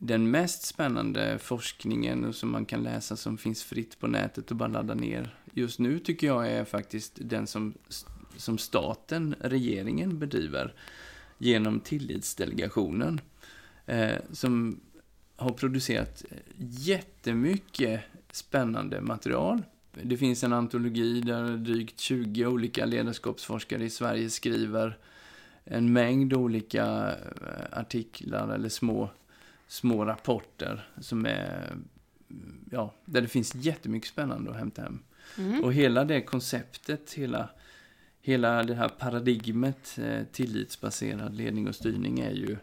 den 0.06 0.30
mest 0.30 0.62
spännande 0.62 1.38
forskningen 1.38 2.32
som 2.32 2.50
man 2.50 2.64
kan 2.64 2.82
läsa 2.82 3.16
som 3.16 3.38
finns 3.38 3.64
fritt 3.64 3.98
på 3.98 4.06
nätet 4.06 4.50
och 4.50 4.56
bara 4.56 4.68
ladda 4.68 4.94
ner 4.94 5.34
just 5.54 5.78
nu 5.78 5.98
tycker 5.98 6.26
jag 6.26 6.48
är 6.48 6.64
faktiskt 6.64 7.18
den 7.20 7.46
som, 7.46 7.74
som 8.36 8.58
staten, 8.58 9.34
regeringen 9.40 10.18
bedriver 10.18 10.74
genom 11.38 11.80
Tillitsdelegationen. 11.80 13.20
Eh, 13.86 14.16
som 14.32 14.80
har 15.36 15.50
producerat 15.50 16.24
jättemycket 16.58 18.00
spännande 18.32 19.00
material. 19.00 19.62
Det 20.02 20.16
finns 20.16 20.44
en 20.44 20.52
antologi 20.52 21.20
där 21.20 21.56
drygt 21.56 22.00
20 22.00 22.46
olika 22.46 22.84
ledarskapsforskare 22.84 23.84
i 23.84 23.90
Sverige 23.90 24.30
skriver 24.30 24.98
en 25.64 25.92
mängd 25.92 26.32
olika 26.32 26.84
eh, 27.08 27.78
artiklar 27.78 28.54
eller 28.54 28.68
små, 28.68 29.10
små 29.66 30.04
rapporter 30.04 30.88
som 31.00 31.26
är, 31.26 31.76
ja, 32.70 32.94
där 33.04 33.20
det 33.20 33.28
finns 33.28 33.54
jättemycket 33.54 34.08
spännande 34.08 34.50
att 34.50 34.56
hämta 34.56 34.82
hem. 34.82 34.98
Mm. 35.38 35.64
Och 35.64 35.72
hela 35.72 36.04
det 36.04 36.20
konceptet, 36.20 37.12
hela, 37.12 37.50
hela 38.20 38.62
det 38.62 38.74
här 38.74 38.88
paradigmet, 38.88 39.98
eh, 39.98 40.22
tillitsbaserad 40.32 41.34
ledning 41.34 41.68
och 41.68 41.74
styrning 41.74 42.20
är 42.20 42.32
ju 42.32 42.56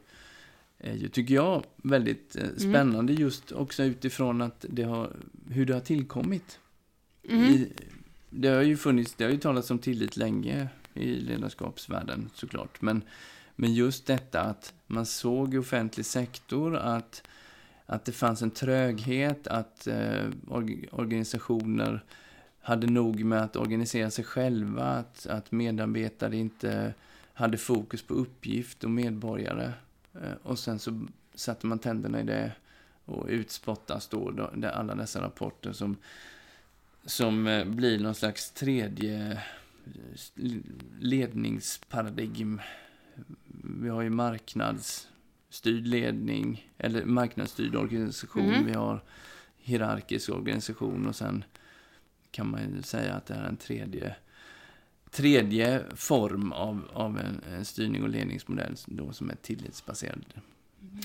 är 0.83 0.95
ju, 0.95 1.09
tycker 1.09 1.35
jag, 1.35 1.63
väldigt 1.75 2.35
eh, 2.35 2.43
mm. 2.43 2.59
spännande 2.59 3.13
mm. 3.13 3.23
just 3.23 3.51
också 3.51 3.83
utifrån 3.83 4.41
att 4.41 4.65
det 4.69 4.83
har, 4.83 5.11
hur 5.49 5.65
det 5.65 5.73
har 5.73 5.81
tillkommit. 5.81 6.59
Mm. 7.29 7.43
I, 7.43 7.71
det 8.29 8.47
har 8.47 8.61
ju 8.61 8.77
funnits, 8.77 9.13
det 9.13 9.23
har 9.23 9.31
ju 9.31 9.37
talats 9.37 9.71
om 9.71 9.79
tillit 9.79 10.17
länge 10.17 10.67
i 10.93 11.15
ledarskapsvärlden 11.15 12.29
såklart, 12.33 12.81
men, 12.81 13.01
men 13.55 13.73
just 13.73 14.05
detta 14.05 14.41
att 14.41 14.73
man 14.87 15.05
såg 15.05 15.53
i 15.53 15.57
offentlig 15.57 16.05
sektor 16.05 16.75
att, 16.75 17.23
att 17.85 18.05
det 18.05 18.11
fanns 18.11 18.41
en 18.41 18.51
tröghet, 18.51 19.47
att 19.47 19.87
eh, 19.87 20.29
organisationer 20.91 22.03
hade 22.61 22.87
nog 22.87 23.23
med 23.23 23.41
att 23.41 23.55
organisera 23.55 24.11
sig 24.11 24.25
själva, 24.25 24.83
att, 24.83 25.27
att 25.27 25.51
medarbetare 25.51 26.37
inte 26.37 26.93
hade 27.33 27.57
fokus 27.57 28.03
på 28.03 28.13
uppgift 28.13 28.83
och 28.83 28.91
medborgare. 28.91 29.71
Eh, 30.13 30.33
och 30.43 30.59
sen 30.59 30.79
så 30.79 31.07
satte 31.35 31.67
man 31.67 31.79
tänderna 31.79 32.19
i 32.19 32.23
det 32.23 32.51
och 33.05 33.25
utspottas 33.27 34.07
då 34.07 34.49
alla 34.73 34.95
dessa 34.95 35.21
rapporter 35.21 35.71
som, 35.71 35.97
som 37.05 37.47
eh, 37.47 37.65
blir 37.65 37.99
någon 37.99 38.15
slags 38.15 38.51
tredje 38.51 39.41
ledningsparadigm. 40.99 42.61
Vi 43.81 43.89
har 43.89 44.01
ju 44.01 44.09
marknadsstyrd 44.09 45.87
ledning, 45.87 46.71
eller 46.77 47.05
marknadsstyrd 47.05 47.75
organisation. 47.75 48.53
Mm. 48.53 48.65
Vi 48.65 48.73
har 48.73 49.03
hierarkisk 49.57 50.29
organisation 50.29 51.07
och 51.07 51.15
sen 51.15 51.43
kan 52.31 52.51
man 52.51 52.75
ju 52.75 52.81
säga 52.81 53.13
att 53.13 53.25
det 53.25 53.33
är 53.33 53.43
en 53.43 53.57
tredje 53.57 54.15
tredje 55.13 55.83
form 55.95 56.51
av, 56.51 56.89
av 56.93 57.19
en, 57.19 57.41
en 57.53 57.65
styrning 57.65 58.03
och 58.03 58.09
ledningsmodell 58.09 58.75
då 58.85 59.13
som 59.13 59.29
är 59.29 59.35
tillitsbaserad 59.35 60.25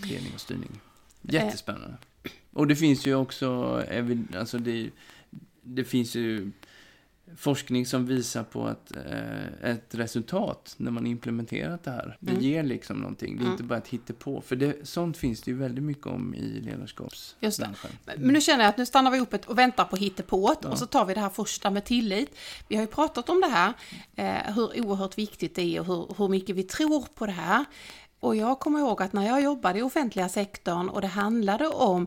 ledning 0.02 0.32
och 0.34 0.40
styrning. 0.40 0.80
Jättespännande. 1.22 1.96
Och 2.52 2.66
det 2.66 2.76
finns 2.76 3.06
ju 3.06 3.14
också, 3.14 3.82
alltså 4.34 4.58
det, 4.58 4.90
det 5.62 5.84
finns 5.84 6.14
ju 6.14 6.50
forskning 7.36 7.86
som 7.86 8.06
visar 8.06 8.44
på 8.44 8.66
att 8.66 8.96
eh, 8.96 9.70
ett 9.70 9.94
resultat 9.94 10.74
när 10.76 10.90
man 10.90 11.06
implementerat 11.06 11.84
det 11.84 11.90
här, 11.90 12.16
det 12.20 12.30
mm. 12.30 12.42
ger 12.42 12.62
liksom 12.62 12.96
någonting. 12.96 13.36
Det 13.36 13.40
är 13.40 13.44
mm. 13.44 13.52
inte 13.52 13.64
bara 13.64 13.78
ett 13.78 13.88
hittepå. 13.88 14.40
För 14.40 14.56
det, 14.56 14.88
sånt 14.88 15.16
finns 15.16 15.42
det 15.42 15.50
ju 15.50 15.56
väldigt 15.56 15.84
mycket 15.84 16.06
om 16.06 16.34
i 16.34 16.60
ledarskapsbranschen. 16.60 17.90
Men 18.04 18.32
nu 18.32 18.40
känner 18.40 18.64
jag 18.64 18.70
att 18.70 18.78
nu 18.78 18.86
stannar 18.86 19.10
vi 19.10 19.20
upp 19.20 19.34
och 19.46 19.58
väntar 19.58 19.84
på 19.84 19.96
hittepået 19.96 20.58
ja. 20.62 20.68
och 20.68 20.78
så 20.78 20.86
tar 20.86 21.04
vi 21.04 21.14
det 21.14 21.20
här 21.20 21.28
första 21.28 21.70
med 21.70 21.84
tillit. 21.84 22.38
Vi 22.68 22.76
har 22.76 22.82
ju 22.82 22.88
pratat 22.88 23.28
om 23.28 23.40
det 23.40 23.48
här, 23.48 23.72
eh, 24.16 24.54
hur 24.54 24.86
oerhört 24.86 25.18
viktigt 25.18 25.54
det 25.54 25.76
är 25.76 25.80
och 25.80 25.86
hur, 25.86 26.14
hur 26.18 26.28
mycket 26.28 26.56
vi 26.56 26.62
tror 26.62 27.06
på 27.14 27.26
det 27.26 27.32
här. 27.32 27.64
Och 28.20 28.36
jag 28.36 28.58
kommer 28.58 28.78
ihåg 28.78 29.02
att 29.02 29.12
när 29.12 29.26
jag 29.26 29.42
jobbade 29.42 29.78
i 29.78 29.82
offentliga 29.82 30.28
sektorn 30.28 30.88
och 30.88 31.00
det 31.00 31.06
handlade 31.06 31.68
om 31.68 32.06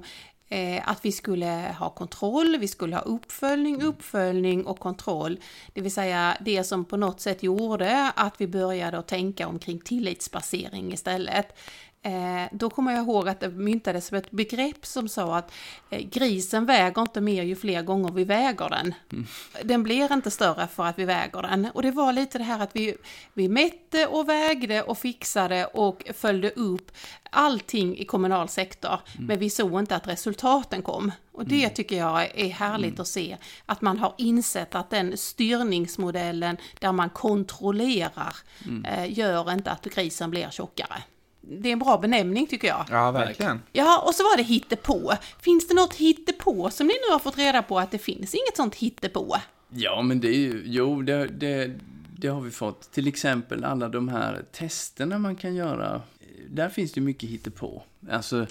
Eh, 0.54 0.90
att 0.90 1.06
vi 1.06 1.12
skulle 1.12 1.76
ha 1.80 1.90
kontroll, 1.90 2.58
vi 2.60 2.68
skulle 2.68 2.96
ha 2.96 3.04
uppföljning, 3.04 3.82
uppföljning 3.82 4.66
och 4.66 4.80
kontroll. 4.80 5.40
Det 5.74 5.82
vill 5.82 5.92
säga 5.92 6.38
det 6.42 6.64
som 6.64 6.86
på 6.86 6.98
något 6.98 7.22
sätt 7.22 7.44
gjorde 7.44 8.12
att 8.16 8.42
vi 8.42 8.48
började 8.48 8.98
att 8.98 9.08
tänka 9.08 9.48
omkring 9.48 9.80
tillitsbasering 9.80 10.94
istället. 10.94 11.58
Eh, 12.04 12.48
då 12.52 12.70
kommer 12.70 12.92
jag 12.92 13.04
ihåg 13.04 13.30
att 13.30 13.40
det 13.40 13.50
myntades 13.50 14.08
som 14.08 14.18
ett 14.18 14.32
begrepp 14.32 14.86
som 14.86 15.08
sa 15.08 15.38
att 15.38 15.52
eh, 15.90 16.00
grisen 16.00 16.66
väger 16.66 17.02
inte 17.02 17.22
mer 17.22 17.44
ju 17.44 17.56
fler 17.56 17.82
gånger 17.82 18.12
vi 18.12 18.24
väger 18.24 18.70
den. 18.70 18.94
Mm. 19.12 19.28
Den 19.64 19.84
blir 19.84 20.14
inte 20.14 20.32
större 20.32 20.68
för 20.68 20.86
att 20.86 21.00
vi 21.00 21.06
väger 21.06 21.42
den. 21.42 21.68
Och 21.74 21.82
det 21.82 21.92
var 21.92 22.14
lite 22.14 22.38
det 22.38 22.44
här 22.44 22.60
att 22.60 22.76
vi, 22.76 22.96
vi 23.34 23.50
mätte 23.50 24.08
och 24.08 24.30
vägde 24.30 24.84
och 24.84 24.98
fixade 24.98 25.66
och 25.66 26.04
följde 26.14 26.50
upp 26.50 26.92
allting 27.30 27.98
i 27.98 28.06
kommunal 28.06 28.50
sektor. 28.50 29.00
Mm. 29.16 29.28
Men 29.28 29.40
vi 29.40 29.50
såg 29.50 29.80
inte 29.80 29.96
att 29.96 30.08
resultaten 30.08 30.82
kom. 30.82 31.12
Och 31.32 31.46
det 31.46 31.64
mm. 31.64 31.74
tycker 31.74 31.98
jag 31.98 32.40
är 32.40 32.50
härligt 32.50 32.90
mm. 32.90 33.02
att 33.02 33.08
se. 33.08 33.38
Att 33.66 33.82
man 33.82 33.98
har 33.98 34.14
insett 34.18 34.76
att 34.76 34.90
den 34.90 35.18
styrningsmodellen 35.18 36.58
där 36.80 36.92
man 36.92 37.10
kontrollerar 37.10 38.36
mm. 38.66 38.86
eh, 38.86 39.20
gör 39.20 39.54
inte 39.54 39.72
att 39.72 39.86
grisen 39.86 40.30
blir 40.30 40.50
tjockare 40.50 41.04
det 41.42 41.70
är 41.70 41.74
en 41.74 41.80
bra 41.80 41.98
benämning 41.98 42.48
tycker 42.48 42.68
jag. 42.68 42.86
Ja, 42.90 43.12
verkligen. 43.12 43.62
Ja, 43.72 44.02
och 44.06 44.16
så 44.16 44.24
var 44.24 44.38
det 44.38 44.44
hittepå. 44.44 45.14
Finns 45.40 45.68
det 45.68 45.74
något 45.74 45.94
hittepå 45.94 46.70
som 46.70 46.88
ni 46.88 46.94
nu 46.94 47.12
har 47.12 47.20
fått 47.20 47.38
reda 47.38 47.64
på 47.64 47.80
att 47.80 47.92
det 47.92 47.98
finns 47.98 48.36
inget 48.36 48.58
sånt 48.58 48.76
hittepå? 48.76 49.36
Ja, 49.70 50.02
men 50.02 50.20
det 50.20 50.28
är 50.28 50.40
ju, 50.40 50.64
jo, 50.66 51.02
det, 51.02 51.28
det, 51.28 51.72
det 52.18 52.28
har 52.28 52.42
vi 52.42 52.52
fått. 52.52 52.92
Till 52.92 53.08
exempel 53.08 53.64
alla 53.64 53.90
de 53.90 54.10
här 54.10 54.46
testerna 54.52 55.20
man 55.20 55.36
kan 55.36 55.56
göra. 55.56 56.02
Där 56.50 56.70
finns 56.70 56.92
det 56.92 57.02
mycket 57.02 57.30
hittepå. 57.30 57.84
Alltså, 58.12 58.48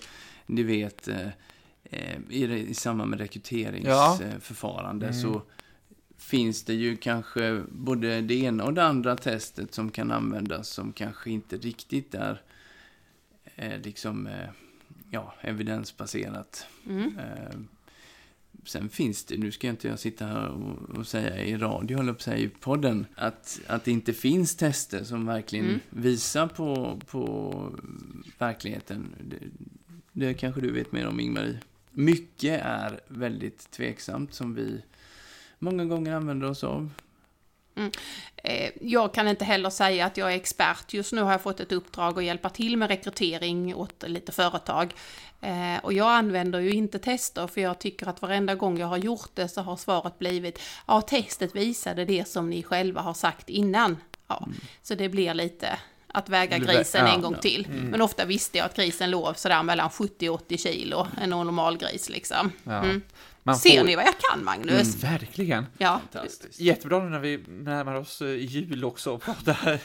ni 0.46 0.62
vet, 0.62 1.09
eh, 1.09 1.29
eh 1.85 2.18
i, 2.29 2.66
i 2.68 2.74
samband 2.74 3.11
med 3.11 3.18
rekryteringsförfarande 3.18 5.07
ja. 5.07 5.12
mm. 5.12 5.22
så 5.22 5.42
finns 6.18 6.64
det 6.64 6.74
ju 6.74 6.96
kanske 6.96 7.62
både 7.68 8.20
det 8.20 8.35
ena 8.35 8.64
och 8.64 8.74
det 8.74 8.85
andra 8.85 9.16
testet 9.16 9.74
som 9.74 9.90
kan 9.90 10.11
användas 10.11 10.68
som 10.68 10.92
kanske 10.92 11.31
inte 11.31 11.57
riktigt 11.57 12.14
är 12.14 12.42
liksom, 13.83 14.27
eh, 14.27 14.49
ja, 15.11 15.35
evidensbaserat. 15.40 16.66
Mm. 16.87 17.18
Eh, 17.18 17.59
sen 18.64 18.88
finns 18.88 19.25
det, 19.25 19.37
nu 19.37 19.53
ska 19.53 19.66
jag 19.66 19.73
inte 19.73 19.88
jag 19.88 19.99
sitta 19.99 20.27
här 20.27 20.49
och, 20.49 20.96
och 20.99 21.07
säga 21.07 21.44
i 21.44 21.57
radio, 21.57 22.11
att 22.11 22.23
säga 22.23 22.37
i 22.37 22.49
podden, 22.49 23.07
att, 23.14 23.61
att 23.66 23.85
det 23.85 23.90
inte 23.90 24.12
finns 24.12 24.57
tester 24.57 25.05
som 25.05 25.27
verkligen 25.27 25.64
mm. 25.64 25.81
visar 25.90 26.46
på, 26.46 27.01
på 27.07 27.55
verkligheten. 28.38 29.14
Det, 29.25 29.37
det 30.12 30.35
kanske 30.35 30.61
du 30.61 30.73
vet 30.73 30.92
mer 30.92 31.07
om, 31.07 31.20
Ingmarie. 31.20 31.61
Mycket 31.90 32.61
är 32.64 33.01
väldigt 33.09 33.70
tveksamt 33.70 34.35
som 34.35 34.55
vi 34.55 34.83
många 35.59 35.85
gånger 35.85 36.14
använder 36.14 36.51
oss 36.51 36.64
av. 36.64 36.90
Mm. 37.81 37.93
Eh, 38.37 38.71
jag 38.81 39.14
kan 39.14 39.29
inte 39.29 39.45
heller 39.45 39.71
säga 39.71 40.07
att 40.07 40.16
jag 40.16 40.33
är 40.33 40.37
expert. 40.37 40.93
Just 40.93 41.12
nu 41.12 41.23
har 41.23 41.31
jag 41.31 41.43
fått 41.43 41.61
ett 41.61 41.73
uppdrag 41.73 42.19
att 42.19 42.25
hjälpa 42.25 42.51
till 42.51 42.77
med 42.77 42.88
rekrytering 42.88 43.75
åt 43.75 44.05
lite 44.07 44.33
företag. 44.33 44.95
Eh, 45.40 45.77
och 45.83 45.93
jag 45.93 46.11
använder 46.11 46.61
ju 46.61 46.71
inte 46.71 46.99
tester 46.99 47.47
för 47.47 47.61
jag 47.61 47.79
tycker 47.79 48.07
att 48.09 48.23
varenda 48.23 48.55
gång 48.55 48.79
jag 48.79 48.87
har 48.87 48.97
gjort 48.97 49.31
det 49.35 49.49
så 49.49 49.61
har 49.61 49.77
svaret 49.77 50.19
blivit 50.19 50.62
ja, 50.87 51.01
testet 51.01 51.57
visade 51.57 52.05
det 52.05 52.29
som 52.29 52.51
ni 52.51 52.62
själva 52.62 53.01
har 53.01 53.14
sagt 53.14 53.49
innan. 53.49 53.97
Ja, 54.29 54.43
mm. 54.47 54.61
Så 54.83 54.95
det 54.95 55.09
blir 55.09 55.35
lite 55.35 55.79
att 56.12 56.29
väga 56.29 56.59
grisen 56.59 57.07
ja, 57.07 57.14
en 57.14 57.21
gång 57.21 57.35
ja. 57.35 57.40
till. 57.40 57.66
Mm. 57.66 57.85
Men 57.85 58.03
ofta 58.03 58.25
visste 58.25 58.59
jag 58.59 58.64
att 58.64 58.77
grisen 58.77 59.11
låg 59.11 59.38
sådär 59.38 59.62
mellan 59.62 59.90
70 59.90 60.29
och 60.29 60.35
80 60.35 60.59
kilo, 60.59 61.07
en 61.23 61.31
normal 61.31 61.79
gris 61.79 62.09
liksom. 62.09 62.53
Mm. 62.66 63.03
Man 63.51 63.59
Ser 63.59 63.79
får... 63.79 63.87
ni 63.87 63.97
vad 63.97 64.05
jag 64.05 64.15
kan, 64.19 64.45
Magnus? 64.45 65.03
Mm, 65.03 65.13
verkligen. 65.13 65.67
Ja. 65.79 66.01
Jättebra 66.57 67.05
nu 67.05 67.11
när 67.11 67.19
vi 67.19 67.45
närmar 67.49 67.95
oss 67.95 68.23
eh, 68.23 68.29
jul 68.29 68.85
också 68.85 69.13
och 69.13 69.23
pratar 69.23 69.81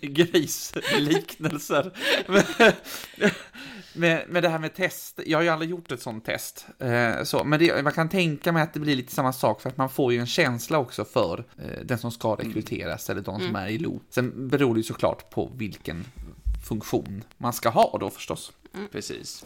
grisliknelser. 0.00 1.92
med, 3.98 4.24
med 4.28 4.42
det 4.42 4.48
här 4.48 4.58
med 4.58 4.74
test, 4.74 5.20
jag 5.26 5.38
har 5.38 5.42
ju 5.42 5.48
aldrig 5.48 5.70
gjort 5.70 5.92
ett 5.92 6.02
sånt 6.02 6.24
test. 6.24 6.66
Eh, 6.78 7.22
så, 7.22 7.44
men 7.44 7.58
det, 7.58 7.84
man 7.84 7.92
kan 7.92 8.08
tänka 8.08 8.52
mig 8.52 8.62
att 8.62 8.74
det 8.74 8.80
blir 8.80 8.96
lite 8.96 9.14
samma 9.14 9.32
sak 9.32 9.62
för 9.62 9.68
att 9.68 9.76
man 9.76 9.90
får 9.90 10.12
ju 10.12 10.18
en 10.18 10.26
känsla 10.26 10.78
också 10.78 11.04
för 11.04 11.44
eh, 11.58 11.84
den 11.84 11.98
som 11.98 12.10
ska 12.10 12.34
rekryteras 12.34 13.08
mm. 13.08 13.18
eller 13.18 13.24
de 13.24 13.40
som 13.40 13.48
mm. 13.48 13.62
är 13.62 13.68
i 13.68 13.78
LO. 13.78 14.00
Sen 14.10 14.48
beror 14.48 14.74
det 14.74 14.78
ju 14.78 14.84
såklart 14.84 15.30
på 15.30 15.52
vilken 15.56 16.04
funktion 16.68 17.24
man 17.38 17.52
ska 17.52 17.68
ha 17.68 17.98
då 18.00 18.10
förstås. 18.10 18.52
Precis. 18.92 19.44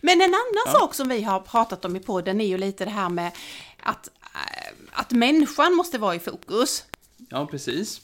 Men 0.00 0.20
en 0.20 0.34
annan 0.34 0.80
sak 0.80 0.94
som 0.94 1.08
vi 1.08 1.22
har 1.22 1.40
pratat 1.40 1.84
om 1.84 1.96
i 1.96 2.00
podden 2.00 2.40
är 2.40 2.46
ju 2.46 2.58
lite 2.58 2.84
det 2.84 2.90
här 2.90 3.08
med 3.08 3.32
att, 3.80 4.08
eh, 4.34 4.72
att 4.92 5.10
människan 5.10 5.74
måste 5.74 5.98
vara 5.98 6.14
i 6.14 6.18
fokus. 6.18 6.84
Ja, 7.28 7.46
precis. 7.46 8.00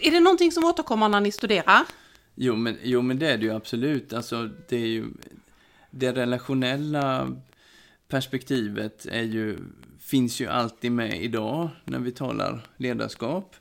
Är 0.00 0.10
det 0.10 0.20
någonting 0.20 0.52
som 0.52 0.64
återkommer 0.64 1.08
när 1.08 1.20
ni 1.20 1.32
studerar? 1.32 1.84
Jo 2.34 2.56
men, 2.56 2.78
jo, 2.82 3.02
men 3.02 3.18
det 3.18 3.30
är 3.30 3.38
det 3.38 3.44
ju 3.44 3.54
absolut. 3.54 4.12
Alltså, 4.12 4.48
det 4.68 4.76
är 4.76 4.86
ju... 4.86 5.04
Det 5.90 6.12
relationella 6.12 7.32
perspektivet 8.08 9.06
är 9.06 9.22
ju, 9.22 9.58
finns 10.00 10.40
ju 10.40 10.46
alltid 10.46 10.92
med 10.92 11.22
idag 11.22 11.68
när 11.84 11.98
vi 11.98 12.12
talar 12.12 12.66
ledarskap. 12.76 13.56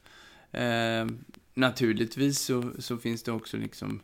Eh, 0.52 1.06
naturligtvis 1.54 2.40
så, 2.40 2.72
så 2.80 2.98
finns 2.98 3.24
det 3.24 3.32
också 3.32 3.58
liksom 3.58 4.00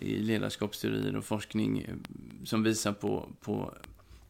i 0.00 0.18
ledarskapsteorier 0.18 1.16
och 1.16 1.24
forskning 1.24 1.80
eh, 1.80 1.94
som 2.44 2.62
visar 2.62 2.92
på, 2.92 3.28
på 3.40 3.74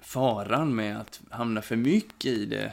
faran 0.01 0.75
med 0.75 1.01
att 1.01 1.21
hamna 1.31 1.63
för 1.63 1.77
mycket 1.77 2.33
i 2.33 2.47
det, 2.47 2.73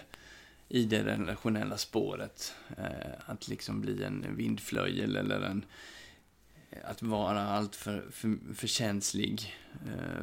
i 0.69 0.85
det 0.85 1.03
relationella 1.03 1.77
spåret. 1.77 2.53
Eh, 2.77 3.11
att 3.25 3.47
liksom 3.47 3.81
bli 3.81 4.03
en 4.03 4.25
vindflöjel 4.35 5.15
eller 5.15 5.41
en 5.41 5.65
eh, 6.69 6.77
att 6.83 7.01
vara 7.01 7.41
allt 7.41 7.75
för, 7.75 8.05
för, 8.11 8.37
för 8.55 8.67
känslig 8.67 9.55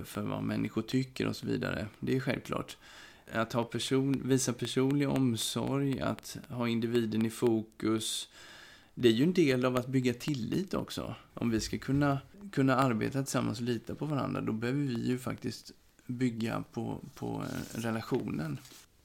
för 0.04 0.22
vad 0.22 0.42
människor 0.42 0.82
tycker 0.82 1.26
och 1.26 1.36
så 1.36 1.46
vidare. 1.46 1.86
Det 2.00 2.16
är 2.16 2.20
självklart. 2.20 2.76
Att 3.32 3.52
ha 3.52 3.64
person, 3.64 4.28
visa 4.28 4.52
personlig 4.52 5.08
omsorg, 5.08 6.00
att 6.00 6.38
ha 6.48 6.68
individen 6.68 7.26
i 7.26 7.30
fokus. 7.30 8.28
Det 8.94 9.08
är 9.08 9.12
ju 9.12 9.24
en 9.24 9.32
del 9.32 9.64
av 9.64 9.76
att 9.76 9.86
bygga 9.86 10.14
tillit 10.14 10.74
också. 10.74 11.14
Om 11.34 11.50
vi 11.50 11.60
ska 11.60 11.78
kunna, 11.78 12.18
kunna 12.52 12.76
arbeta 12.76 13.22
tillsammans 13.22 13.58
och 13.58 13.64
lita 13.64 13.94
på 13.94 14.06
varandra, 14.06 14.40
då 14.40 14.52
behöver 14.52 14.80
vi 14.80 15.06
ju 15.08 15.18
faktiskt 15.18 15.70
bygga 16.06 16.64
på, 16.72 17.00
på 17.14 17.44
relationen. 17.74 18.58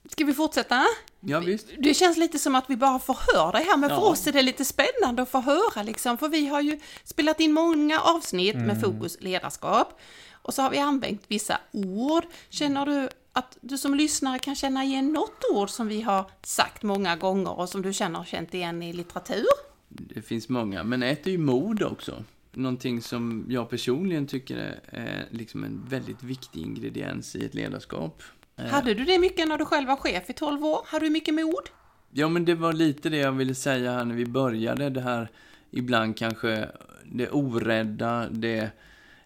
Ska 0.09 0.25
vi 0.25 0.33
fortsätta? 0.33 0.85
Ja, 1.19 1.39
visst. 1.39 1.67
Det 1.79 1.93
känns 1.93 2.17
lite 2.17 2.39
som 2.39 2.55
att 2.55 2.65
vi 2.67 2.75
bara 2.77 2.99
förhör 2.99 3.51
dig 3.51 3.63
här, 3.65 3.77
men 3.77 3.89
för 3.89 3.95
Ja. 3.95 4.01
oss 4.01 4.27
är 4.27 4.31
det 4.33 4.41
lite 4.41 4.65
spännande 4.65 5.21
att 5.21 5.29
få 5.29 5.39
höra 5.41 5.83
liksom, 5.83 6.17
för 6.17 6.29
vi 6.29 6.47
har 6.47 6.61
ju 6.61 6.79
spelat 7.03 7.39
in 7.39 7.53
många 7.53 7.99
avsnitt 7.99 8.55
med 8.55 8.81
fokus 8.81 9.17
ledarskap 9.21 9.99
och 10.31 10.53
så 10.53 10.61
har 10.61 10.69
vi 10.69 10.77
använt 10.77 11.21
vissa 11.27 11.57
ord. 11.71 12.23
Känner 12.49 12.85
du 12.85 13.09
att 13.33 13.57
du 13.61 13.77
som 13.77 13.95
lyssnare 13.95 14.39
kan 14.39 14.55
känna 14.55 14.83
igen 14.83 15.13
något 15.13 15.43
ord 15.53 15.69
som 15.69 15.87
vi 15.87 16.01
har 16.01 16.31
sagt 16.43 16.83
många 16.83 17.15
gånger 17.15 17.59
och 17.59 17.69
som 17.69 17.81
du 17.81 17.93
känner 17.93 18.17
har 18.19 18.25
känt 18.25 18.53
igen 18.53 18.83
i 18.83 18.93
litteratur? 18.93 19.45
Det 19.87 20.21
finns 20.21 20.49
många, 20.49 20.83
men 20.83 21.03
ett 21.03 21.27
är 21.27 21.31
ju 21.31 21.37
mod 21.37 21.83
också. 21.83 22.23
Någonting 22.53 23.01
som 23.01 23.45
jag 23.49 23.69
personligen 23.69 24.27
tycker 24.27 24.79
är, 24.85 25.25
liksom 25.31 25.63
en 25.63 25.85
väldigt 25.89 26.23
viktig 26.23 26.61
ingrediens 26.61 27.35
i 27.35 27.45
ett 27.45 27.53
ledarskap. 27.55 28.23
Eh, 28.55 28.65
Hade 28.65 28.93
du 28.93 29.05
det 29.05 29.19
mycket 29.19 29.47
när 29.47 29.57
du 29.57 29.65
själv 29.65 29.87
var 29.87 29.95
chef 29.95 30.29
i 30.29 30.33
12 30.33 30.65
år? 30.65 30.79
Hade 30.85 31.05
du 31.05 31.09
mycket 31.09 31.33
mod? 31.33 31.69
Ja, 32.11 32.29
men 32.29 32.45
det 32.45 32.55
var 32.55 32.73
lite 32.73 33.09
det 33.09 33.17
jag 33.17 33.31
ville 33.31 33.55
säga 33.55 33.91
här 33.91 34.05
när 34.05 34.15
vi 34.15 34.25
började. 34.25 34.89
Det 34.89 35.01
här 35.01 35.29
ibland 35.71 36.17
kanske 36.17 36.69
det 37.05 37.29
orädda, 37.29 38.29
det, 38.29 38.71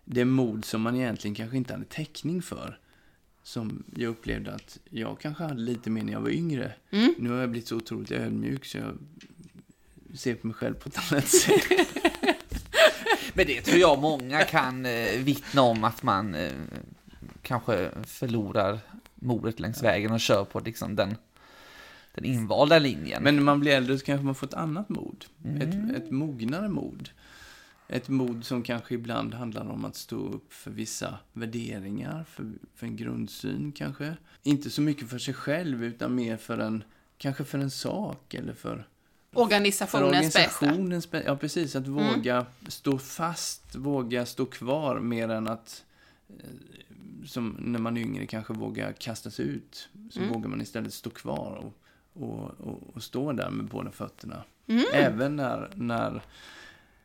det 0.06 0.26
mod 0.26 0.66
som 0.66 0.82
man 0.82 0.96
egentligen 0.96 1.36
kanske 1.36 1.58
inte 1.58 1.74
hade 1.74 1.86
täckning 1.86 2.42
för. 2.42 2.78
Som 3.44 3.84
jag 3.96 4.10
upplevde 4.10 4.54
att 4.54 4.80
jag 4.90 5.20
kanske 5.20 5.44
hade 5.44 5.62
lite 5.62 5.90
mer 5.90 6.04
när 6.04 6.14
jag 6.14 6.22
var 6.22 6.30
yngre. 6.30 6.74
Mm. 6.90 7.14
Nu 7.18 7.30
har 7.30 7.38
jag 7.38 7.50
blivit 7.50 7.68
så 7.68 7.76
otroligt 7.76 8.12
ödmjuk 8.12 8.66
så 8.66 8.78
jag 8.78 8.98
ser 10.16 10.36
på 10.36 10.48
mig 10.48 10.54
själv 10.54 10.74
på 10.74 10.90
ett 10.90 11.12
annat 11.12 11.28
sätt. 11.28 11.64
Men 13.34 13.48
det 13.48 13.62
tror 13.62 13.80
jag 13.80 14.00
många 14.00 14.44
kan 14.44 14.86
eh, 14.86 15.20
vittna 15.20 15.62
om 15.62 15.84
att 15.84 16.04
man 16.04 16.36
eh, 16.36 16.52
kanske 17.42 17.92
förlorar 18.04 18.80
modet 19.16 19.60
längs 19.60 19.84
vägen 19.84 20.12
och 20.12 20.20
kör 20.20 20.46
på 20.46 20.60
liksom 20.60 20.96
den, 20.96 21.16
den 22.16 22.26
invalda 22.26 22.80
linjen. 22.80 23.24
Men 23.24 23.36
när 23.36 23.44
man 23.44 23.60
blir 23.60 23.72
äldre 23.72 24.00
så 24.00 24.06
kanske 24.06 24.26
man 24.26 24.36
får 24.36 24.48
ett 24.48 24.54
annat 24.54 24.90
mod. 24.90 25.26
Mm. 25.44 25.62
Ett, 25.62 25.98
ett 25.98 26.12
mognare 26.12 26.70
mod. 26.70 27.10
Ett 27.88 28.10
mod 28.10 28.46
som 28.46 28.64
kanske 28.64 28.96
ibland 28.96 29.34
handlar 29.34 29.70
om 29.70 29.86
att 29.86 29.96
stå 29.96 30.16
upp 30.16 30.54
för 30.54 30.72
vissa 30.72 31.18
värderingar, 31.34 32.26
för, 32.30 32.52
för 32.76 32.88
en 32.88 32.96
grundsyn 32.96 33.72
kanske. 33.72 34.18
Inte 34.44 34.70
så 34.70 34.82
mycket 34.82 35.10
för 35.10 35.20
sig 35.20 35.34
själv, 35.34 35.84
utan 35.84 36.16
mer 36.16 36.38
för 36.38 36.58
en, 36.58 36.84
kanske 37.18 37.44
för 37.44 37.60
en 37.60 37.72
sak 37.72 38.34
eller 38.34 38.54
för 38.54 38.88
Organisationens 39.36 40.08
organisationens 40.36 41.12
bästa. 41.12 41.28
Ja, 41.28 41.36
precis. 41.38 41.76
Att 41.76 41.88
Mm. 41.88 42.08
våga 42.16 42.46
stå 42.68 42.98
fast, 42.98 43.76
våga 43.76 44.26
stå 44.26 44.46
kvar 44.46 45.00
mer 45.00 45.30
än 45.30 45.48
att 45.48 45.84
eh, 46.30 46.36
som 47.26 47.56
när 47.60 47.80
man 47.80 47.98
är 47.98 48.02
yngre 48.02 48.26
kanske 48.26 48.54
våga 48.54 48.94
kastas 48.94 49.40
ut. 49.40 49.90
Så 50.12 50.20
Mm. 50.20 50.32
vågar 50.34 50.48
man 50.50 50.62
istället 50.62 50.94
stå 50.94 51.10
kvar 51.10 51.64
och, 51.64 51.74
och, 52.24 52.50
och, 52.60 52.80
och 52.94 53.04
stå 53.04 53.32
där 53.32 53.50
med 53.50 53.66
båda 53.66 53.92
fötterna. 53.92 54.44
Mm. 54.68 54.84
Även 54.94 55.36
när, 55.36 55.72
när, 55.76 56.22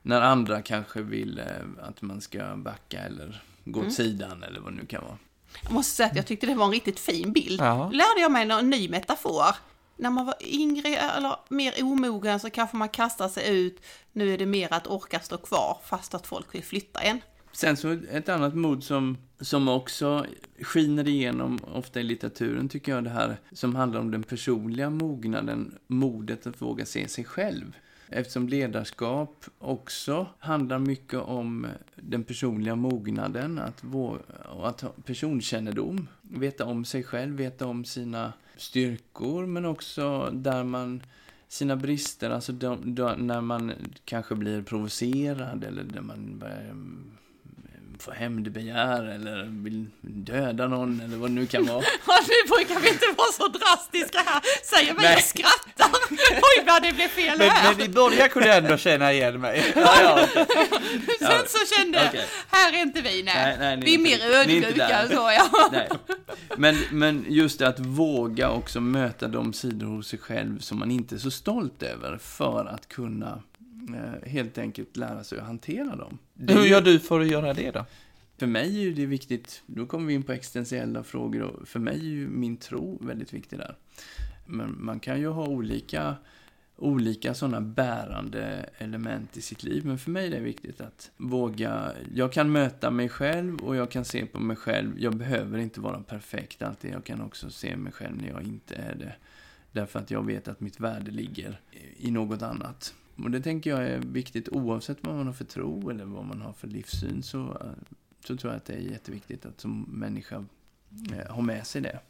när 0.02 0.20
andra 0.20 0.62
kanske 0.62 1.02
vill 1.02 1.38
eh, 1.38 1.44
att 1.88 2.02
man 2.02 2.20
ska 2.20 2.56
backa 2.56 2.98
eller 3.00 3.42
gå 3.64 3.78
Mm. 3.80 3.88
åt 3.88 3.94
sidan 3.94 4.42
eller 4.42 4.60
vad 4.60 4.72
det 4.72 4.76
nu 4.76 4.86
kan 4.86 5.02
vara. 5.04 5.18
Jag 5.62 5.72
måste 5.72 5.96
säga 5.96 6.08
att 6.08 6.16
jag 6.16 6.26
tyckte 6.26 6.46
det 6.46 6.54
var 6.54 6.64
en 6.64 6.72
riktigt 6.72 7.00
fin 7.00 7.32
bild. 7.32 7.60
Ja. 7.60 7.84
Lärde 7.92 8.20
jag 8.20 8.32
mig 8.32 8.50
en 8.50 8.70
ny 8.70 8.88
metafor. 8.88 9.44
När 9.96 10.10
man 10.10 10.26
var 10.26 10.34
yngre 10.40 10.88
eller 10.88 11.36
mer 11.48 11.74
omogen 11.82 12.40
så 12.40 12.50
kanske 12.50 12.76
man 12.76 12.88
kastar 12.88 13.28
sig 13.28 13.58
ut. 13.58 13.80
Nu 14.12 14.34
är 14.34 14.38
det 14.38 14.46
mer 14.46 14.72
att 14.72 14.86
orka 14.86 15.20
stå 15.20 15.36
kvar 15.36 15.78
fast 15.84 16.14
att 16.14 16.26
folk 16.26 16.54
vill 16.54 16.64
flytta 16.64 17.00
en. 17.00 17.20
Sen 17.52 17.76
så 17.76 17.98
ett 18.10 18.28
annat 18.28 18.54
mod 18.54 18.84
som, 18.84 19.18
som 19.40 19.68
också 19.68 20.26
skiner 20.60 21.08
igenom 21.08 21.58
ofta 21.74 22.00
i 22.00 22.02
litteraturen 22.02 22.68
tycker 22.68 22.92
jag 22.92 23.04
det 23.04 23.10
här 23.10 23.36
som 23.52 23.74
handlar 23.74 24.00
om 24.00 24.10
den 24.10 24.22
personliga 24.22 24.90
mognaden, 24.90 25.78
modet 25.86 26.46
att 26.46 26.62
våga 26.62 26.86
se 26.86 27.08
sig 27.08 27.24
själv. 27.24 27.76
Eftersom 28.08 28.48
ledarskap 28.48 29.44
också 29.58 30.26
handlar 30.38 30.78
mycket 30.78 31.20
om 31.20 31.66
den 31.96 32.24
personliga 32.24 32.76
mognaden, 32.76 33.58
att, 33.58 33.78
vår, 33.80 34.22
och 34.48 34.68
att 34.68 34.80
ha 34.80 34.90
personkännedom, 35.04 36.08
veta 36.22 36.64
om 36.64 36.84
sig 36.84 37.02
själv, 37.02 37.36
veta 37.36 37.66
om 37.66 37.84
sina 37.84 38.32
styrkor, 38.56 39.46
men 39.46 39.64
också 39.64 40.30
där 40.32 40.64
man 40.64 41.02
sina 41.48 41.76
brister, 41.76 42.30
alltså 42.30 42.52
de, 42.52 42.94
de, 42.94 43.26
när 43.26 43.40
man 43.40 43.72
kanske 44.04 44.34
blir 44.34 44.62
provocerad 44.62 45.64
eller 45.64 45.84
när 45.84 46.00
man 46.00 46.38
börjar 46.38 46.74
mm, 47.96 47.98
få 47.98 48.10
hämndbegär 48.12 49.04
eller 49.04 49.44
vill 49.64 49.86
döda 50.00 50.68
någon 50.68 51.00
eller 51.00 51.16
vad 51.16 51.30
det 51.30 51.34
nu 51.34 51.46
kan 51.46 51.66
vara. 51.66 51.82
Ja, 52.06 52.18
nu 52.22 52.48
brukar 52.56 52.80
vi 52.80 52.88
inte 52.88 53.06
vara 53.16 53.32
så 53.32 53.48
drastiska 53.48 54.18
här. 54.18 54.42
Säger 54.64 54.94
mig 54.94 55.04
Nej. 55.04 55.16
och 55.16 55.22
skrattar. 55.22 55.98
Oj, 56.30 56.64
vad 56.66 56.82
det 56.82 56.92
blev 56.92 57.08
fel 57.08 57.38
Men, 57.38 57.50
här. 57.50 57.74
men 57.74 57.86
i 57.86 57.88
början 57.88 58.28
kunde 58.28 58.48
jag 58.48 58.56
ändå 58.56 58.76
känna 58.76 59.12
igen 59.12 59.40
mig. 59.40 59.64
Ja, 59.76 60.00
ja. 60.02 60.44
Sen 61.18 61.42
så 61.46 61.74
kände 61.76 61.98
jag, 61.98 62.08
Okej. 62.08 62.26
här 62.50 62.72
är 62.72 62.82
inte 62.82 63.00
vi, 63.00 63.22
nej. 63.22 63.34
Nej, 63.34 63.56
nej, 63.58 63.78
vi 63.84 63.94
är 63.94 63.98
mer 63.98 64.34
ödmjuka 64.34 65.08
så, 65.08 65.30
ja. 65.38 65.68
Nej. 65.72 65.88
Men, 66.56 66.76
men 66.90 67.24
just 67.28 67.58
det 67.58 67.68
att 67.68 67.78
våga 67.80 68.50
också 68.50 68.80
möta 68.80 69.28
de 69.28 69.52
sidor 69.52 69.86
hos 69.86 70.08
sig 70.08 70.18
själv 70.18 70.58
som 70.58 70.78
man 70.78 70.90
inte 70.90 71.14
är 71.14 71.18
så 71.18 71.30
stolt 71.30 71.82
över 71.82 72.18
för 72.18 72.64
att 72.64 72.88
kunna 72.88 73.42
helt 74.26 74.58
enkelt 74.58 74.96
lära 74.96 75.24
sig 75.24 75.38
att 75.38 75.46
hantera 75.46 75.96
dem. 75.96 76.18
Det 76.34 76.54
Hur 76.54 76.64
gör 76.64 76.80
du 76.80 76.98
för 76.98 77.20
att 77.20 77.30
göra 77.30 77.54
det 77.54 77.70
då? 77.70 77.84
För 78.38 78.46
mig 78.46 78.78
är 78.78 78.82
ju 78.82 78.94
det 78.94 79.06
viktigt, 79.06 79.62
då 79.66 79.86
kommer 79.86 80.06
vi 80.06 80.14
in 80.14 80.22
på 80.22 80.32
existentiella 80.32 81.02
frågor 81.02 81.42
och 81.42 81.68
för 81.68 81.80
mig 81.80 81.94
är 81.94 82.04
ju 82.04 82.28
min 82.28 82.56
tro 82.56 82.98
väldigt 83.00 83.32
viktig 83.32 83.58
där. 83.58 83.76
Men 84.46 84.84
man 84.84 85.00
kan 85.00 85.20
ju 85.20 85.28
ha 85.28 85.46
olika, 85.46 86.16
olika 86.76 87.34
sådana 87.34 87.60
bärande 87.60 88.70
element 88.78 89.36
i 89.36 89.42
sitt 89.42 89.62
liv, 89.62 89.86
men 89.86 89.98
för 89.98 90.10
mig 90.10 90.26
är 90.26 90.30
det 90.30 90.40
viktigt 90.40 90.80
att 90.80 91.10
våga, 91.16 91.92
jag 92.14 92.32
kan 92.32 92.52
möta 92.52 92.90
mig 92.90 93.08
själv 93.08 93.56
och 93.58 93.76
jag 93.76 93.90
kan 93.90 94.04
se 94.04 94.26
på 94.26 94.40
mig 94.40 94.56
själv, 94.56 94.92
jag 94.98 95.16
behöver 95.16 95.58
inte 95.58 95.80
vara 95.80 96.00
perfekt 96.00 96.62
alltid, 96.62 96.92
jag 96.92 97.04
kan 97.04 97.20
också 97.20 97.50
se 97.50 97.76
mig 97.76 97.92
själv 97.92 98.16
när 98.16 98.28
jag 98.28 98.42
inte 98.42 98.74
är 98.74 98.94
det. 98.94 99.14
Därför 99.72 99.98
att 99.98 100.10
jag 100.10 100.26
vet 100.26 100.48
att 100.48 100.60
mitt 100.60 100.80
värde 100.80 101.10
ligger 101.10 101.60
i 101.96 102.10
något 102.10 102.42
annat. 102.42 102.94
Och 103.16 103.30
det 103.30 103.40
tänker 103.40 103.70
jag 103.70 103.84
är 103.88 103.98
viktigt 103.98 104.48
oavsett 104.48 104.98
vad 105.00 105.14
man 105.14 105.26
har 105.26 105.34
för 105.34 105.44
tro 105.44 105.90
eller 105.90 106.04
vad 106.04 106.24
man 106.24 106.40
har 106.42 106.52
för 106.52 106.68
livssyn 106.68 107.22
så 107.22 107.62
så 108.24 108.36
tror 108.36 108.52
jag 108.52 108.56
att 108.56 108.64
det 108.64 108.72
är 108.74 108.78
jätteviktigt 108.78 109.46
att 109.46 109.60
som 109.60 109.82
människa 109.82 110.44
eh, 111.12 111.34
ha 111.34 111.42
med 111.42 111.66
sig 111.66 111.80
det. 111.82 112.00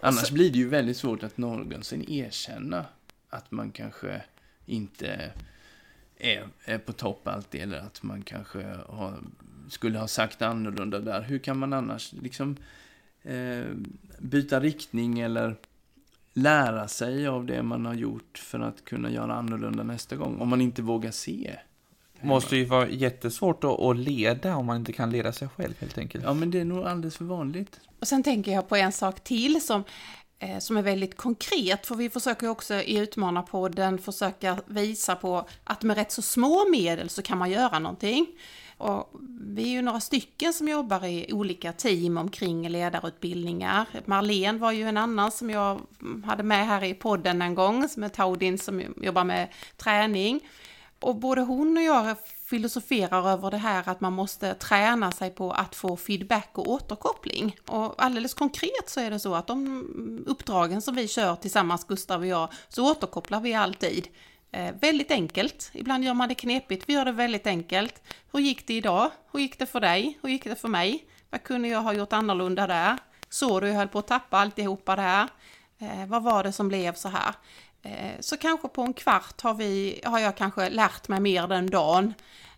Annars 0.00 0.28
så- 0.28 0.34
blir 0.34 0.50
det 0.52 0.58
ju 0.58 0.68
väldigt 0.68 0.96
svårt 0.96 1.22
att 1.22 1.38
någonsin 1.38 2.04
erkänna 2.10 2.84
att 3.28 3.50
man 3.50 3.70
kanske 3.72 4.22
inte 4.66 5.32
är, 6.16 6.48
är 6.64 6.78
på 6.78 6.92
topp 6.92 7.28
alltid 7.28 7.60
eller 7.60 7.78
att 7.78 8.02
man 8.02 8.22
kanske 8.22 8.62
har, 8.88 9.18
skulle 9.68 9.98
ha 9.98 10.08
sagt 10.08 10.42
annorlunda 10.42 10.98
där. 10.98 11.22
Hur 11.22 11.38
kan 11.38 11.58
man 11.58 11.72
annars 11.72 12.12
liksom 12.12 12.56
eh, 13.22 13.64
byta 14.18 14.60
riktning 14.60 15.20
eller 15.20 15.56
lära 16.32 16.88
sig 16.88 17.26
av 17.26 17.46
det 17.46 17.62
man 17.62 17.86
har 17.86 17.94
gjort 17.94 18.38
för 18.38 18.60
att 18.60 18.84
kunna 18.84 19.10
göra 19.10 19.34
annorlunda 19.34 19.82
nästa 19.82 20.16
gång? 20.16 20.40
Om 20.40 20.48
man 20.48 20.60
inte 20.60 20.82
vågar 20.82 21.10
se 21.10 21.56
Måste 22.22 22.56
ju 22.56 22.64
vara 22.64 22.88
jättesvårt 22.88 23.64
att, 23.64 23.96
leda 23.96 24.56
om 24.56 24.66
man 24.66 24.76
inte 24.76 24.92
kan 24.92 25.10
leda 25.10 25.32
sig 25.32 25.48
själv 25.48 25.74
helt 25.78 25.98
enkelt. 25.98 26.24
Ja, 26.24 26.34
men 26.34 26.50
det 26.50 26.60
är 26.60 26.64
nog 26.64 26.86
alldeles 26.86 27.16
för 27.16 27.24
vanligt. 27.24 27.80
Och 28.00 28.08
sen 28.08 28.22
tänker 28.22 28.52
jag 28.52 28.68
på 28.68 28.76
en 28.76 28.92
sak 28.92 29.24
till 29.24 29.60
som, 29.60 29.84
eh, 30.38 30.58
som 30.58 30.76
är 30.76 30.82
väldigt 30.82 31.16
konkret, 31.16 31.86
för 31.86 31.94
vi 31.94 32.10
försöker 32.10 32.46
ju 32.46 32.50
också 32.50 32.74
i 32.74 32.98
Utmanarpodden 32.98 33.98
försöka 33.98 34.58
visa 34.66 35.16
på 35.16 35.48
att 35.64 35.82
med 35.82 35.96
rätt 35.96 36.12
så 36.12 36.22
små 36.22 36.68
medel 36.70 37.08
så 37.08 37.22
kan 37.22 37.38
man 37.38 37.50
göra 37.50 37.78
någonting. 37.78 38.26
Och 38.80 39.10
vi 39.40 39.62
är 39.62 39.68
ju 39.68 39.82
några 39.82 40.00
stycken 40.00 40.52
som 40.52 40.68
jobbar 40.68 41.04
i 41.04 41.32
olika 41.32 41.72
team 41.72 42.16
omkring 42.16 42.68
ledarutbildningar. 42.68 43.86
Marlene 44.04 44.58
var 44.58 44.72
ju 44.72 44.88
en 44.88 44.96
annan 44.96 45.30
som 45.30 45.50
jag 45.50 45.80
hade 46.24 46.42
med 46.42 46.66
här 46.66 46.84
i 46.84 46.94
podden 46.94 47.42
en 47.42 47.54
gång, 47.54 47.88
som 47.88 48.02
är 48.02 48.08
Taudin 48.08 48.58
som 48.58 48.82
jobbar 49.02 49.24
med 49.24 49.48
träning. 49.76 50.40
Och 51.00 51.16
både 51.16 51.40
hon 51.40 51.76
och 51.76 51.82
jag 51.82 52.16
filosoferar 52.44 53.30
över 53.30 53.50
det 53.50 53.56
här 53.56 53.88
att 53.88 54.00
man 54.00 54.12
måste 54.12 54.54
träna 54.54 55.12
sig 55.12 55.30
på 55.30 55.52
att 55.52 55.74
få 55.74 55.96
feedback 55.96 56.50
och 56.52 56.70
återkoppling. 56.70 57.56
Och 57.66 58.04
alldeles 58.04 58.34
konkret 58.34 58.88
så 58.88 59.00
är 59.00 59.10
det 59.10 59.18
så 59.18 59.34
att 59.34 59.46
de 59.46 60.24
uppdragen 60.26 60.82
som 60.82 60.94
vi 60.94 61.08
kör 61.08 61.36
tillsammans, 61.36 61.84
Gustav 61.84 62.20
och 62.20 62.26
jag, 62.26 62.52
så 62.68 62.90
återkopplar 62.90 63.40
vi 63.40 63.54
alltid. 63.54 64.08
Eh, 64.52 64.74
väldigt 64.80 65.10
enkelt. 65.10 65.70
Ibland 65.74 66.04
gör 66.04 66.14
man 66.14 66.28
det 66.28 66.34
knepigt, 66.34 66.88
vi 66.88 66.92
gör 66.92 67.04
det 67.04 67.12
väldigt 67.12 67.46
enkelt. 67.46 68.02
Hur 68.32 68.40
gick 68.40 68.66
det 68.66 68.74
idag? 68.74 69.10
Hur 69.32 69.40
gick 69.40 69.58
det 69.58 69.66
för 69.66 69.80
dig? 69.80 70.18
Hur 70.22 70.28
gick 70.28 70.44
det 70.44 70.56
för 70.56 70.68
mig? 70.68 71.04
Vad 71.30 71.42
kunde 71.42 71.68
jag 71.68 71.82
ha 71.82 71.92
gjort 71.92 72.12
annorlunda 72.12 72.66
där? 72.66 72.98
Såg 73.28 73.62
du 73.62 73.68
jag 73.68 73.74
höll 73.74 73.88
på 73.88 73.98
att 73.98 74.06
tappa 74.06 74.38
alltihopa 74.38 74.96
där? 74.96 75.28
Eh, 75.78 76.06
vad 76.06 76.22
var 76.22 76.42
det 76.42 76.52
som 76.52 76.68
blev 76.68 76.94
så 76.94 77.08
här? 77.08 77.34
Eh, 77.82 78.20
så 78.20 78.36
kanske 78.36 78.68
på 78.68 78.82
en 78.82 78.92
kvart 78.92 79.40
har, 79.40 79.54
vi, 79.54 80.00
har 80.04 80.18
jag 80.18 80.36
kanske 80.36 80.70
lärt 80.70 81.08
mig 81.08 81.20
mer 81.20 81.46
den 81.46 81.70
dagen. 81.70 82.14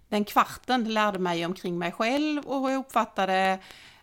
Den 0.09 0.25
kvarten 0.25 0.85
lärde 0.85 1.19
mig 1.19 1.47
omkring 1.47 1.79
mig 1.79 1.93
själv 1.93 2.43
och 2.47 2.61
hur 2.61 2.71
jag 2.71 2.79
uppfattade, 2.81 3.59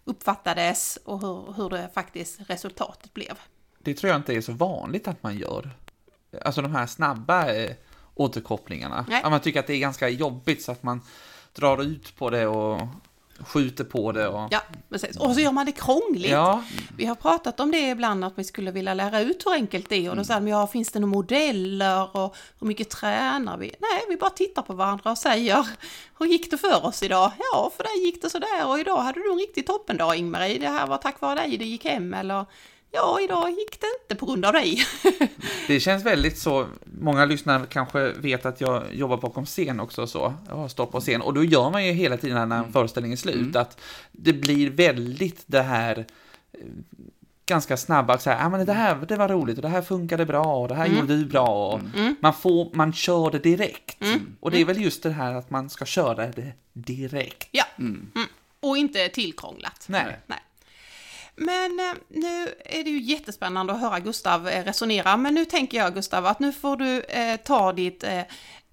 uppfattades 0.06 0.99
och 1.06 1.21
hur, 1.21 1.54
hur 1.54 1.69
det 1.69 1.89
faktiskt 1.93 2.39
resultatet 2.49 3.13
blev. 3.13 3.39
Det 3.80 3.93
tror 3.93 4.10
jag 4.10 4.19
inte 4.19 4.34
är 4.34 4.41
så 4.41 4.52
vanligt 4.52 5.08
att 5.08 5.23
man 5.23 5.38
gör. 5.38 5.69
Alltså 6.46 6.62
de 6.62 6.76
här 6.76 6.86
snabba 6.88 7.54
eh, 7.54 7.72
återkopplingarna. 8.15 9.06
Nej. 9.10 9.24
Att 9.24 9.32
man 9.32 9.39
tycker 9.39 9.60
att 9.60 9.68
det 9.68 9.74
är 9.74 9.80
ganska 9.80 10.10
jobbigt 10.10 10.63
så 10.63 10.72
att 10.72 10.84
man 10.84 11.02
drar 11.54 11.82
ut 11.82 12.15
på 12.15 12.30
det 12.30 12.48
och 12.48 12.82
skjuter 13.39 13.84
på 13.84 14.12
det. 14.12 14.28
Och... 14.28 14.48
Ja, 14.52 14.62
precis. 14.89 15.18
Och 15.18 15.34
så 15.34 15.39
gör 15.39 15.52
man 15.52 15.65
det 15.65 15.72
krångligt. 15.72 16.32
Ja, 16.32 16.63
Vi 16.98 17.06
har 17.06 17.15
pratat 17.15 17.60
om 17.60 17.72
det 17.72 17.89
ibland, 17.89 18.26
att 18.26 18.34
vi 18.36 18.44
skulle 18.44 18.72
vilja 18.72 18.94
lära 18.94 19.22
ut 19.22 19.46
hur 19.46 19.54
enkelt 19.54 19.89
det 19.89 20.06
är. 20.06 20.10
Och 20.10 20.15
då 20.15 20.24
säger 20.24 20.39
de, 20.39 20.48
ja, 20.48 20.68
finns 20.68 20.92
det 20.92 21.00
några 21.00 21.12
modeller 21.12 22.18
och 22.18 22.36
hur 22.60 22.68
mycket 22.68 22.89
tränar 22.89 23.58
vi? 23.58 23.76
Nej, 23.80 24.02
vi 24.10 24.18
bara 24.18 24.30
tittar 24.30 24.62
på 24.62 24.74
varandra 24.74 25.12
och 25.12 25.18
säger, 25.18 25.68
hur 26.20 26.26
gick 26.26 26.52
det 26.52 26.58
för 26.58 26.86
oss 26.86 27.04
idag? 27.04 27.32
Ja, 27.54 27.72
för 27.78 27.84
dig 27.84 28.06
gick 28.06 28.22
det 28.22 28.30
sådär 28.30 28.68
och 28.68 28.80
idag 28.80 28.98
hade 28.98 29.20
du 29.20 29.32
en 29.32 29.38
riktig 29.39 29.68
toppendag 29.68 30.15
Ingmarie. 30.15 30.60
Det 30.60 30.70
här 30.70 30.88
var 30.88 30.98
tack 30.98 31.22
vare 31.22 31.36
dig 31.39 31.58
det 31.58 31.65
gick 31.65 31.86
hem 31.86 32.13
eller 32.13 32.46
ja, 32.91 33.19
idag 33.21 33.49
gick 33.49 33.82
det 33.82 33.88
inte 34.02 34.15
på 34.19 34.25
grund 34.25 34.45
av 34.45 34.54
dig. 34.54 34.82
det 35.67 35.80
känns 35.80 36.06
väldigt 36.06 36.38
så. 36.38 36.67
Många 36.99 37.25
lyssnare 37.25 37.65
kanske 37.69 38.12
vet 38.12 38.45
att 38.45 38.62
jag 38.62 38.84
jobbar 38.93 39.17
bakom 39.17 39.45
scen 39.45 39.80
också 39.80 40.08
så. 40.08 40.34
Jag 40.47 40.56
har 40.56 40.67
stått 40.67 40.91
på 40.91 40.99
scen 40.99 41.21
och 41.21 41.34
då 41.34 41.43
gör 41.43 41.69
man 41.69 41.86
ju 41.86 41.91
hela 41.91 42.17
tiden 42.17 42.49
när 42.49 42.63
föreställningen 42.63 43.13
är 43.13 43.17
slut 43.17 43.56
att 43.56 43.82
det 44.12 44.34
blir 44.34 44.69
väldigt 44.69 45.43
det 45.45 45.62
här 45.62 46.06
eh, 46.52 46.60
ganska 47.45 47.78
snabba, 47.78 48.17
så 48.17 48.30
här, 48.30 48.45
ah, 48.45 48.49
men 48.49 48.65
det 48.65 48.73
här 48.73 48.95
det 49.08 49.15
var 49.15 49.28
roligt 49.30 49.58
och 49.58 49.62
det 49.62 49.69
här 49.69 49.82
funkade 49.82 50.25
bra 50.25 50.62
och 50.62 50.67
det 50.67 50.75
här 50.75 50.88
gjorde 50.88 51.17
du 51.17 51.25
bra. 51.25 51.73
Och 51.73 51.80
Man, 52.19 52.34
får, 52.34 52.75
man 52.75 52.93
kör 52.93 53.32
det 53.32 53.39
direkt. 53.39 53.97
Och 54.39 54.52
det 54.52 54.62
är 54.62 54.65
väl 54.65 54.82
just 54.82 55.04
det 55.04 55.10
här 55.10 55.34
att 55.34 55.49
man 55.49 55.69
ska 55.69 55.86
köra 55.86 56.28
det 56.28 56.54
direkt. 56.73 57.47
ja, 57.52 57.65
mm. 57.80 58.12
och 58.60 58.78
inte 58.78 59.10
tillkrånglat. 59.10 59.86
Nej. 59.88 60.19
Nej. 60.28 60.39
Men 61.39 61.80
eh, 61.80 61.93
nu 62.08 62.54
är 62.65 62.84
det 62.84 62.89
ju 62.89 63.02
jättespännande 63.02 63.73
att 63.73 63.80
höra 63.80 63.99
Gustav 63.99 64.47
eh, 64.47 64.63
resonera, 64.63 65.17
men 65.17 65.34
nu 65.34 65.45
tänker 65.45 65.78
jag 65.78 65.93
Gustav 65.93 66.25
att 66.25 66.39
nu 66.39 66.52
får 66.52 66.78
du 66.78 67.02
eh, 67.02 67.38
ta 67.38 67.73
ditt 67.73 68.04
eh, 68.04 68.19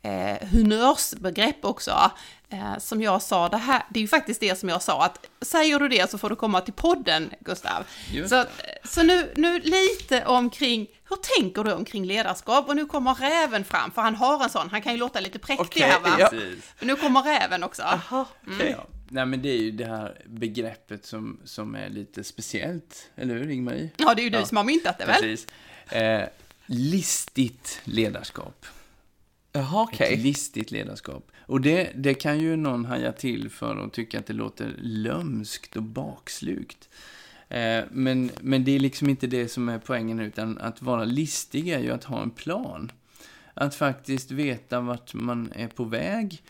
eh, 0.02 0.48
humörsbegrepp 0.52 1.64
också. 1.64 2.10
Eh, 2.48 2.78
som 2.78 3.02
jag 3.02 3.22
sa, 3.22 3.48
det, 3.48 3.56
här, 3.56 3.82
det 3.90 3.98
är 3.98 4.02
ju 4.02 4.08
faktiskt 4.08 4.40
det 4.40 4.58
som 4.58 4.68
jag 4.68 4.82
sa, 4.82 5.04
att 5.04 5.26
säger 5.40 5.78
du 5.78 5.88
det 5.88 6.10
så 6.10 6.18
får 6.18 6.30
du 6.30 6.36
komma 6.36 6.60
till 6.60 6.74
podden, 6.74 7.30
Gustav. 7.40 7.84
Så, 8.28 8.44
så 8.84 9.02
nu, 9.02 9.32
nu 9.36 9.60
lite 9.60 10.24
omkring, 10.26 10.86
hur 11.08 11.16
tänker 11.16 11.64
du 11.64 11.72
omkring 11.72 12.04
ledarskap? 12.04 12.68
Och 12.68 12.76
nu 12.76 12.86
kommer 12.86 13.14
räven 13.14 13.64
fram, 13.64 13.90
för 13.90 14.02
han 14.02 14.14
har 14.14 14.44
en 14.44 14.50
sån, 14.50 14.70
han 14.70 14.82
kan 14.82 14.92
ju 14.92 14.98
låta 14.98 15.20
lite 15.20 15.38
präktig 15.38 15.66
Okej, 15.66 15.82
här 15.82 16.00
va? 16.00 16.16
ja. 16.18 16.30
Men 16.78 16.88
nu 16.88 16.96
kommer 16.96 17.22
räven 17.22 17.62
också. 17.62 17.82
Aha, 17.82 18.26
okej. 18.46 18.76
Ja. 18.78 18.95
Nej, 19.08 19.26
men 19.26 19.42
det 19.42 19.48
är 19.48 19.58
ju 19.62 19.70
det 19.70 19.86
här 19.86 20.22
begreppet 20.26 21.04
som, 21.06 21.40
som 21.44 21.74
är 21.74 21.88
lite 21.88 22.24
speciellt, 22.24 23.10
eller 23.16 23.34
hur 23.34 23.50
Ingmarie? 23.50 23.90
Ja, 23.96 24.14
det 24.14 24.22
är 24.22 24.24
ju 24.24 24.30
du 24.30 24.38
Ja. 24.38 24.46
som 24.46 24.56
har 24.56 24.64
myntat 24.64 24.98
det 24.98 25.06
väl? 25.06 25.20
Precis. 25.20 25.46
Eh, 25.92 26.22
listigt 26.66 27.80
ledarskap. 27.84 28.66
Jaha, 29.52 29.82
okej. 29.82 30.14
Ett 30.14 30.20
listigt 30.20 30.70
ledarskap. 30.70 31.30
Och 31.40 31.60
det, 31.60 31.90
det 31.94 32.14
kan 32.14 32.38
ju 32.40 32.56
någon 32.56 32.84
haja 32.84 33.12
till 33.12 33.50
för 33.50 33.76
och 33.76 33.92
tycka 33.92 34.18
att 34.18 34.26
det 34.26 34.32
låter 34.32 34.74
lömskt 34.78 35.76
och 35.76 35.82
bakslukt. 35.82 36.88
Eh, 37.48 37.84
men, 37.90 38.30
men 38.40 38.64
det 38.64 38.72
är 38.74 38.78
liksom 38.78 39.08
inte 39.08 39.26
det 39.26 39.48
som 39.48 39.68
är 39.68 39.78
poängen, 39.78 40.20
utan 40.20 40.58
att 40.58 40.82
vara 40.82 41.04
listig 41.04 41.68
är 41.68 41.78
ju 41.80 41.90
att 41.90 42.04
ha 42.04 42.22
en 42.22 42.30
plan. 42.30 42.92
Att 43.54 43.74
faktiskt 43.74 44.30
veta 44.30 44.80
vart 44.80 45.14
man 45.14 45.52
är 45.56 45.68
på 45.68 45.84
väg 45.84 46.42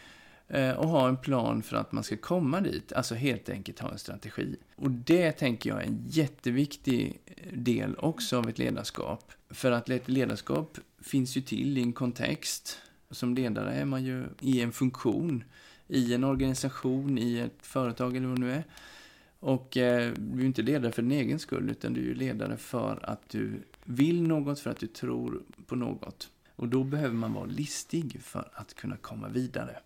Eh, 0.48 0.70
och 0.70 0.88
ha 0.88 1.08
en 1.08 1.16
plan 1.16 1.62
för 1.62 1.76
att 1.76 1.92
man 1.92 2.04
ska 2.04 2.16
komma 2.16 2.60
dit. 2.60 2.92
Alltså 2.92 3.14
helt 3.14 3.48
enkelt 3.48 3.78
ha 3.78 3.90
en 3.92 3.98
strategi. 3.98 4.56
Och 4.76 4.90
det 4.90 5.32
tänker 5.32 5.70
jag 5.70 5.82
är 5.82 5.86
en 5.86 6.04
jätteviktig 6.08 7.20
del 7.52 7.96
också 7.98 8.38
av 8.38 8.48
ett 8.48 8.58
ledarskap. 8.58 9.32
För 9.50 9.72
att 9.72 9.90
ett 9.90 10.08
ledarskap 10.08 10.78
finns 11.00 11.36
ju 11.36 11.40
till 11.40 11.78
i 11.78 11.82
en 11.82 11.92
kontext. 11.92 12.78
Som 13.10 13.34
ledare 13.34 13.74
är 13.74 13.84
man 13.84 14.04
ju 14.04 14.24
i 14.40 14.60
en 14.60 14.72
funktion, 14.72 15.44
i 15.88 16.14
en 16.14 16.24
organisation, 16.24 17.18
i 17.18 17.38
ett 17.38 17.66
företag 17.66 18.16
eller 18.16 18.26
vad 18.26 18.36
det 18.36 18.46
nu 18.46 18.52
är. 18.52 18.64
Och 19.40 19.76
eh, 19.76 20.12
du 20.16 20.38
är 20.38 20.40
ju 20.40 20.46
inte 20.46 20.62
ledare 20.62 20.92
för 20.92 21.02
din 21.02 21.12
egen 21.12 21.38
skull, 21.38 21.70
utan 21.70 21.94
du 21.94 22.00
är 22.00 22.04
ju 22.04 22.14
ledare 22.14 22.56
för 22.56 23.10
att 23.10 23.28
du 23.28 23.62
vill 23.84 24.22
något, 24.22 24.60
för 24.60 24.70
att 24.70 24.80
du 24.80 24.86
tror 24.86 25.42
på 25.66 25.76
något. 25.76 26.30
Och 26.56 26.68
då 26.68 26.84
behöver 26.84 27.14
man 27.14 27.32
vara 27.32 27.44
listig 27.44 28.20
för 28.22 28.48
att 28.52 28.74
kunna 28.74 28.96
komma 28.96 29.28
vidare. 29.28 29.78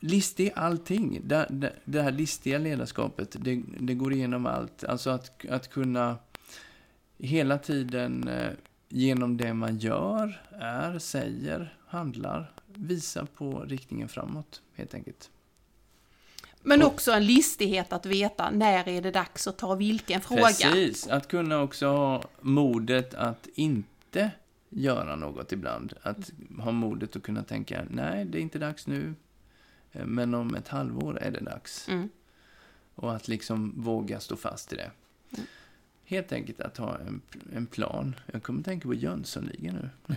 Listig 0.00 0.52
allting. 0.56 1.20
Det, 1.24 1.46
det, 1.50 1.72
det 1.84 2.02
här 2.02 2.12
listiga 2.12 2.58
ledarskapet, 2.58 3.36
det, 3.40 3.62
det 3.80 3.94
går 3.94 4.12
igenom 4.12 4.46
allt. 4.46 4.84
Alltså 4.84 5.10
att, 5.10 5.46
att 5.50 5.70
kunna 5.70 6.16
hela 7.18 7.58
tiden 7.58 8.28
eh, 8.28 8.50
genom 8.88 9.36
det 9.36 9.54
man 9.54 9.78
gör, 9.78 10.42
är, 10.60 10.98
säger, 10.98 11.76
handlar, 11.86 12.52
visa 12.66 13.26
på 13.26 13.64
riktningen 13.68 14.08
framåt, 14.08 14.62
helt 14.74 14.94
enkelt. 14.94 15.30
Men 16.62 16.82
också 16.82 17.12
en 17.12 17.26
listighet 17.26 17.92
att 17.92 18.06
veta 18.06 18.50
när 18.50 18.88
är 18.88 19.02
det 19.02 19.10
dags 19.10 19.46
att 19.46 19.58
ta 19.58 19.74
vilken 19.74 20.20
fråga. 20.20 20.42
Precis, 20.42 21.08
att 21.08 21.28
kunna 21.28 21.62
också 21.62 21.86
ha 21.86 22.22
modet 22.40 23.14
att 23.14 23.48
inte 23.54 24.30
göra 24.68 25.16
något 25.16 25.52
ibland. 25.52 25.92
Att 26.02 26.30
ha 26.58 26.70
modet 26.70 27.16
att 27.16 27.22
kunna 27.22 27.42
tänka, 27.42 27.84
nej, 27.90 28.24
det 28.24 28.38
är 28.38 28.42
inte 28.42 28.58
dags 28.58 28.86
nu, 28.86 29.14
men 30.04 30.34
om 30.34 30.54
ett 30.54 30.68
halvår 30.68 31.18
är 31.18 31.30
det 31.30 31.40
dags. 31.40 31.88
Mm. 31.88 32.08
Och 32.94 33.14
att 33.14 33.28
liksom 33.28 33.72
våga 33.76 34.20
stå 34.20 34.36
fast 34.36 34.72
i 34.72 34.76
det. 34.76 34.90
Helt 36.06 36.32
enkelt 36.32 36.60
att 36.60 36.76
ha 36.76 36.98
en, 36.98 37.22
en 37.54 37.66
plan. 37.66 38.14
Jag 38.32 38.42
kommer 38.42 38.60
att 38.60 38.64
tänka 38.64 38.88
på 38.88 38.94
Jönssonligan 38.94 39.90
nu. 40.06 40.16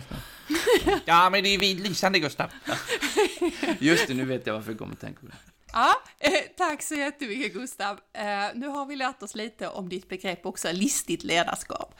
Ja, 1.04 1.30
men 1.30 1.42
det 1.42 1.48
är 1.48 1.64
ju 1.64 1.82
lysande, 1.82 2.18
Gustav. 2.18 2.50
Just 3.78 4.08
det, 4.08 4.14
nu 4.14 4.24
vet 4.24 4.46
jag 4.46 4.54
varför 4.54 4.70
jag 4.70 4.78
kommer 4.78 4.92
att 4.92 5.00
tänka 5.00 5.20
på 5.20 5.26
det. 5.26 5.36
Ja, 5.72 5.94
eh, 6.18 6.32
tack 6.56 6.82
så 6.82 6.94
jättemycket 6.94 7.52
Gustav. 7.52 8.00
Eh, 8.12 8.24
nu 8.54 8.66
har 8.66 8.86
vi 8.86 8.96
lärt 8.96 9.22
oss 9.22 9.34
lite 9.34 9.68
om 9.68 9.88
ditt 9.88 10.08
begrepp 10.08 10.46
också, 10.46 10.68
listigt 10.72 11.24
ledarskap. 11.24 11.94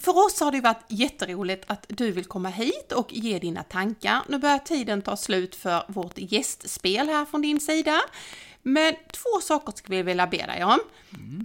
För 0.00 0.26
oss 0.26 0.40
har 0.40 0.52
det 0.52 0.60
varit 0.60 0.84
jätteroligt 0.88 1.64
att 1.66 1.86
du 1.88 2.10
vill 2.10 2.24
komma 2.24 2.48
hit 2.48 2.92
och 2.92 3.12
ge 3.12 3.38
dina 3.38 3.62
tankar. 3.62 4.22
Nu 4.28 4.38
börjar 4.38 4.58
tiden 4.58 5.02
ta 5.02 5.16
slut 5.16 5.56
för 5.56 5.84
vårt 5.88 6.18
gästspel 6.18 7.08
här 7.08 7.24
från 7.24 7.42
din 7.42 7.60
sida. 7.60 8.00
Men 8.62 8.94
två 9.12 9.40
saker 9.42 9.72
skulle 9.72 9.96
vi 9.96 10.02
vilja 10.02 10.26
be 10.26 10.46
dig 10.46 10.64
om. 10.64 10.78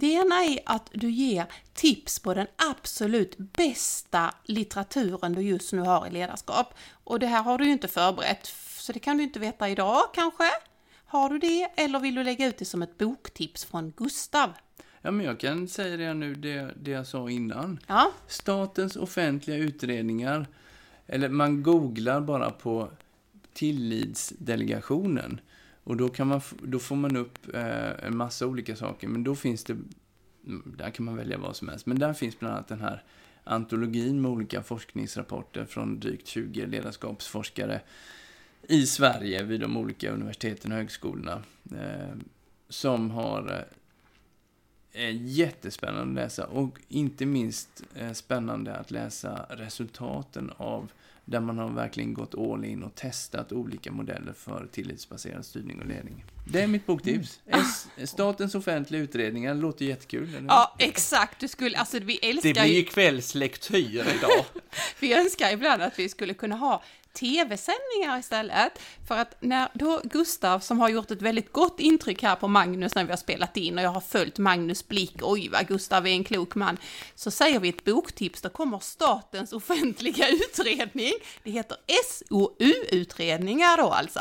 Det 0.00 0.06
ena 0.06 0.44
är 0.44 0.58
att 0.66 0.90
du 0.92 1.10
ger 1.10 1.46
tips 1.74 2.18
på 2.18 2.34
den 2.34 2.46
absolut 2.70 3.38
bästa 3.38 4.34
litteraturen 4.44 5.32
du 5.32 5.42
just 5.42 5.72
nu 5.72 5.80
har 5.80 6.06
i 6.06 6.10
ledarskap. 6.10 6.74
Och 7.04 7.18
det 7.18 7.26
här 7.26 7.42
har 7.42 7.58
du 7.58 7.64
ju 7.64 7.72
inte 7.72 7.88
förberett, 7.88 8.54
så 8.78 8.92
det 8.92 8.98
kan 8.98 9.16
du 9.16 9.22
inte 9.22 9.38
veta 9.38 9.68
idag 9.68 10.02
kanske. 10.14 10.50
Har 11.06 11.28
du 11.28 11.38
det, 11.38 11.72
eller 11.76 12.00
vill 12.00 12.14
du 12.14 12.24
lägga 12.24 12.46
ut 12.46 12.58
det 12.58 12.64
som 12.64 12.82
ett 12.82 12.98
boktips 12.98 13.64
från 13.64 13.90
Gustav? 13.90 14.52
Ja, 15.06 15.10
men 15.10 15.26
jag 15.26 15.40
kan 15.40 15.68
säga 15.68 15.96
det 15.96 16.14
nu, 16.14 16.34
det, 16.34 16.74
det 16.82 16.90
jag 16.90 17.06
sa 17.06 17.30
innan. 17.30 17.78
Ja, 17.86 18.12
Statens 18.26 18.96
offentliga 18.96 19.56
utredningar, 19.56 20.46
eller 21.06 21.28
man 21.28 21.62
googlar 21.62 22.20
bara 22.20 22.50
på 22.50 22.90
Tillitsdelegationen. 23.52 25.40
Och 25.84 25.96
då, 25.96 26.08
kan 26.08 26.26
man, 26.26 26.40
då 26.62 26.78
får 26.78 26.96
man 26.96 27.16
upp 27.16 27.54
eh, 27.54 28.06
en 28.06 28.16
massa 28.16 28.46
olika 28.46 28.76
saker, 28.76 29.08
men 29.08 29.24
då 29.24 29.34
finns 29.34 29.64
det, 29.64 29.72
mm, 29.72 30.74
där 30.78 30.90
kan 30.90 31.04
man 31.04 31.16
välja 31.16 31.38
vad 31.38 31.56
som 31.56 31.68
helst. 31.68 31.86
Men 31.86 31.98
där 31.98 32.12
finns 32.12 32.38
bland 32.38 32.54
annat 32.54 32.68
den 32.68 32.80
här 32.80 33.02
antologin 33.44 34.22
med 34.22 34.30
olika 34.30 34.62
forskningsrapporter 34.62 35.64
från 35.64 36.00
drygt 36.00 36.26
20 36.26 36.66
ledarskapsforskare 36.66 37.80
i 38.68 38.86
Sverige 38.86 39.42
vid 39.42 39.60
de 39.60 39.76
olika 39.76 40.10
universiteten 40.10 40.72
och 40.72 40.78
högskolorna. 40.78 41.42
Eh, 41.72 42.16
som 42.68 43.10
har 43.10 43.52
eh, 43.52 43.76
är 44.94 45.08
jättespännande 45.10 46.02
att 46.22 46.24
läsa 46.24 46.44
och 46.46 46.78
inte 46.88 47.26
minst 47.26 47.82
eh, 47.94 48.12
spännande 48.12 48.76
att 48.76 48.90
läsa 48.90 49.46
resultaten 49.50 50.52
av 50.56 50.92
där 51.24 51.40
man 51.40 51.58
har 51.58 51.70
verkligen 51.70 52.14
gått 52.14 52.34
all 52.34 52.64
in 52.64 52.82
och 52.82 52.94
testat 52.94 53.52
olika 53.52 53.92
modeller 53.92 54.32
för 54.32 54.66
tillitsbaserad 54.72 55.44
styrning 55.46 55.80
och 55.80 55.86
ledning. 55.86 56.24
Det 56.46 56.62
är 56.62 56.66
mitt 56.66 56.86
boktips. 56.86 57.40
S- 57.46 57.86
Statens 58.10 58.54
offentliga 58.54 59.02
utredningar 59.02 59.54
låter 59.54 59.84
jättekul. 59.84 60.34
Eller? 60.34 60.48
Ja, 60.48 60.74
exakt. 60.78 61.40
Du 61.40 61.48
skulle, 61.48 61.78
alltså 61.78 61.98
vi 61.98 62.18
Det 62.22 62.30
älskar 62.30 62.52
blir 62.52 62.64
ju, 62.64 62.72
ju 62.78 62.84
kvällslektyr 62.84 64.04
idag. 64.18 64.44
vi 65.00 65.14
önskar 65.14 65.52
ibland 65.52 65.82
att 65.82 65.98
vi 65.98 66.08
skulle 66.08 66.34
kunna 66.34 66.56
ha 66.56 66.82
tv-sändningar 67.14 68.18
istället. 68.18 68.78
För 69.08 69.18
att 69.18 69.36
när 69.40 69.68
då 69.74 70.00
Gustav, 70.04 70.60
som 70.60 70.80
har 70.80 70.88
gjort 70.88 71.10
ett 71.10 71.22
väldigt 71.22 71.52
gott 71.52 71.80
intryck 71.80 72.22
här 72.22 72.36
på 72.36 72.48
Magnus 72.48 72.94
när 72.94 73.04
vi 73.04 73.10
har 73.10 73.16
spelat 73.16 73.56
in 73.56 73.78
och 73.78 73.84
jag 73.84 73.90
har 73.90 74.00
följt 74.00 74.38
Magnus 74.38 74.88
blick, 74.88 75.16
oj 75.22 75.48
vad 75.48 75.66
Gustav 75.66 76.06
är 76.06 76.10
en 76.10 76.24
klok 76.24 76.54
man, 76.54 76.78
så 77.14 77.30
säger 77.30 77.60
vi 77.60 77.68
ett 77.68 77.84
boktips, 77.84 78.42
då 78.42 78.48
kommer 78.48 78.78
Statens 78.78 79.52
offentliga 79.52 80.28
utredning, 80.50 81.12
det 81.42 81.50
heter 81.50 81.76
SOU-utredningar 82.04 83.76
då 83.76 83.90
alltså. 83.90 84.20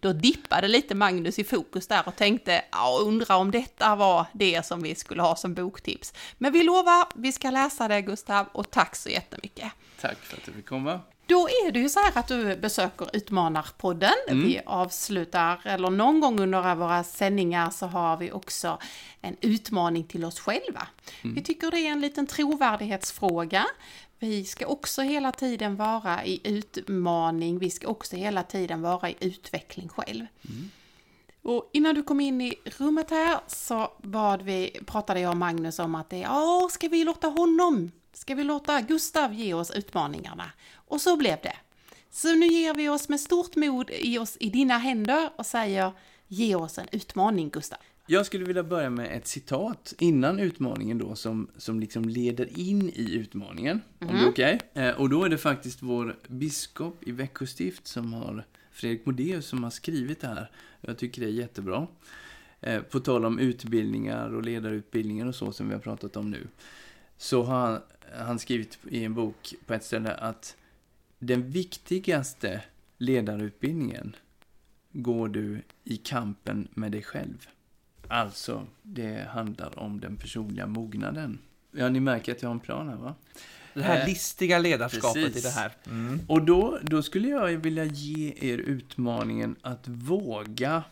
Då 0.00 0.12
dippade 0.12 0.68
lite 0.68 0.94
Magnus 0.94 1.38
i 1.38 1.44
fokus 1.44 1.86
där 1.86 2.02
och 2.06 2.16
tänkte, 2.16 2.64
ja, 2.70 2.98
undra 3.02 3.36
om 3.36 3.50
detta 3.50 3.96
var 3.96 4.26
det 4.32 4.66
som 4.66 4.82
vi 4.82 4.94
skulle 4.94 5.22
ha 5.22 5.36
som 5.36 5.54
boktips. 5.54 6.12
Men 6.38 6.52
vi 6.52 6.62
lovar, 6.62 7.06
vi 7.14 7.32
ska 7.32 7.50
läsa 7.50 7.88
det 7.88 8.02
Gustav 8.02 8.46
och 8.52 8.70
tack 8.70 8.96
så 8.96 9.08
jättemycket. 9.08 9.72
Tack 10.00 10.18
för 10.22 10.36
att 10.36 10.44
du 10.44 10.52
fick 10.52 10.66
komma. 10.66 11.00
Då 11.28 11.48
är 11.48 11.72
det 11.72 11.78
ju 11.80 11.88
så 11.88 12.00
här 12.00 12.12
att 12.14 12.28
du 12.28 12.56
besöker 12.56 13.16
Utmanarpodden. 13.16 14.14
Vi 14.28 14.60
avslutar, 14.66 15.60
eller 15.64 15.90
någon 15.90 16.20
gång 16.20 16.40
under 16.40 16.74
våra 16.74 17.04
sändningar 17.04 17.70
så 17.70 17.86
har 17.86 18.16
vi 18.16 18.32
också 18.32 18.78
en 19.20 19.36
utmaning 19.40 20.04
till 20.04 20.24
oss 20.24 20.40
själva. 20.40 20.86
Vi 21.34 21.42
tycker 21.42 21.70
det 21.70 21.78
är 21.78 21.92
en 21.92 22.00
liten 22.00 22.26
trovärdighetsfråga. 22.26 23.66
Vi 24.18 24.44
ska 24.44 24.66
också 24.66 25.02
hela 25.02 25.32
tiden 25.32 25.76
vara 25.76 26.24
i 26.24 26.40
utmaning, 26.44 27.58
vi 27.58 27.70
ska 27.70 27.88
också 27.88 28.16
hela 28.16 28.42
tiden 28.42 28.82
vara 28.82 29.10
i 29.10 29.16
utveckling 29.20 29.88
själv. 29.88 30.26
Och 31.42 31.70
innan 31.72 31.94
du 31.94 32.02
kom 32.02 32.20
in 32.20 32.40
i 32.40 32.54
rummet 32.64 33.10
här 33.10 33.38
så 33.46 33.92
bad 34.02 34.42
vi, 34.42 34.80
pratade 34.86 35.20
jag 35.20 35.30
och 35.30 35.36
Magnus 35.36 35.78
om 35.78 35.94
att 35.94 36.10
det, 36.10 36.18
ja, 36.18 36.68
ska 36.70 36.88
vi 36.88 37.04
låta 37.04 37.28
honom, 37.28 37.90
ska 38.18 38.34
vi 38.34 38.44
låta 38.44 38.80
Gustav 38.80 39.34
ge 39.34 39.54
oss 39.54 39.70
utmaningarna? 39.70 40.52
Och 40.74 41.00
så 41.00 41.16
blev 41.16 41.38
det. 41.42 41.56
Så 42.10 42.34
nu 42.34 42.46
ger 42.46 42.74
vi 42.74 42.88
oss 42.88 43.08
med 43.08 43.20
stort 43.20 43.56
mod 43.56 43.90
i 43.90 44.18
oss 44.18 44.36
i 44.40 44.50
dina 44.50 44.78
händer 44.78 45.30
och 45.36 45.46
säger, 45.46 45.92
ge 46.26 46.54
oss 46.54 46.78
en 46.78 46.86
utmaning 46.92 47.50
Gustav. 47.50 47.78
Jag 48.06 48.26
skulle 48.26 48.44
vilja 48.44 48.62
börja 48.62 48.90
med 48.90 49.16
ett 49.16 49.26
citat 49.26 49.94
innan 49.98 50.38
utmaningen 50.38 50.98
då 50.98 51.14
som, 51.14 51.50
som 51.56 51.80
liksom 51.80 52.04
leder 52.04 52.58
in 52.58 52.88
i 52.88 53.14
utmaningen. 53.14 53.80
Om 53.98 54.06
det 54.06 54.22
är 54.22 54.28
okej. 54.28 54.60
Eh, 54.74 54.90
och 54.90 55.08
då 55.08 55.24
är 55.24 55.28
det 55.28 55.38
faktiskt 55.38 55.82
vår 55.82 56.16
biskop 56.26 57.08
i 57.08 57.12
Växjö 57.12 57.46
stift 57.46 57.86
som 57.86 58.12
har, 58.12 58.44
Fredrik 58.72 59.06
Modéus, 59.06 59.46
som 59.46 59.64
har 59.64 59.70
skrivit 59.70 60.20
det 60.20 60.28
här. 60.28 60.50
Jag 60.80 60.98
tycker 60.98 61.20
det 61.20 61.28
är 61.28 61.32
jättebra. 61.32 61.86
Eh, 62.60 62.82
på 62.82 63.00
tal 63.00 63.24
om 63.24 63.38
utbildningar 63.38 64.34
och 64.34 64.42
ledarutbildningar 64.42 65.26
och 65.26 65.34
så 65.34 65.52
som 65.52 65.68
vi 65.68 65.74
har 65.74 65.80
pratat 65.80 66.16
om 66.16 66.30
nu. 66.30 66.46
Så 67.16 67.42
har 67.42 67.66
han, 67.66 67.80
han 68.16 68.38
skrivit 68.38 68.78
i 68.90 69.04
en 69.04 69.14
bok 69.14 69.54
på 69.66 69.74
ett 69.74 69.84
ställe 69.84 70.14
att 70.14 70.56
den 71.18 71.50
viktigaste 71.50 72.62
ledarutbildningen 72.98 74.16
går 74.92 75.28
du 75.28 75.62
i 75.84 75.96
kampen 75.96 76.68
med 76.74 76.92
dig 76.92 77.02
själv. 77.02 77.48
Alltså, 78.08 78.66
det 78.82 79.28
handlar 79.28 79.78
om 79.78 80.00
den 80.00 80.16
personliga 80.16 80.66
mognaden. 80.66 81.38
Ja, 81.70 81.88
ni 81.88 82.00
märker 82.00 82.32
att 82.32 82.42
jag 82.42 82.48
har 82.48 82.54
en 82.54 82.60
plan 82.60 82.88
här, 82.88 82.96
va? 82.96 83.14
Det 83.74 83.82
här 83.82 84.00
Eh, 84.00 84.06
listiga 84.06 84.58
ledarskapet 84.58 85.24
precis. 85.24 85.44
i 85.44 85.48
det 85.48 85.54
här. 85.54 85.72
Mm. 85.86 86.20
Och 86.28 86.42
då, 86.42 86.78
då 86.82 87.02
skulle 87.02 87.28
jag 87.28 87.48
vilja 87.48 87.84
ge 87.84 88.34
er 88.36 88.58
utmaningen 88.58 89.56
att 89.62 89.88
våga 89.88 90.82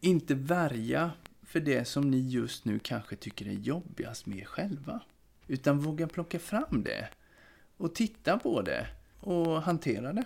inte 0.00 0.34
värja 0.34 1.10
för 1.42 1.60
det 1.60 1.84
som 1.84 2.10
ni 2.10 2.18
just 2.18 2.64
nu 2.64 2.78
kanske 2.78 3.16
tycker 3.16 3.46
är 3.46 3.52
jobbigast 3.52 4.26
med 4.26 4.38
er 4.38 4.44
själva. 4.44 5.00
Utan 5.48 5.78
våga 5.78 6.06
plocka 6.08 6.38
fram 6.38 6.82
det 6.84 7.08
och 7.76 7.94
titta 7.94 8.38
på 8.38 8.62
det 8.62 8.86
och 9.20 9.62
hantera 9.62 10.12
det. 10.12 10.24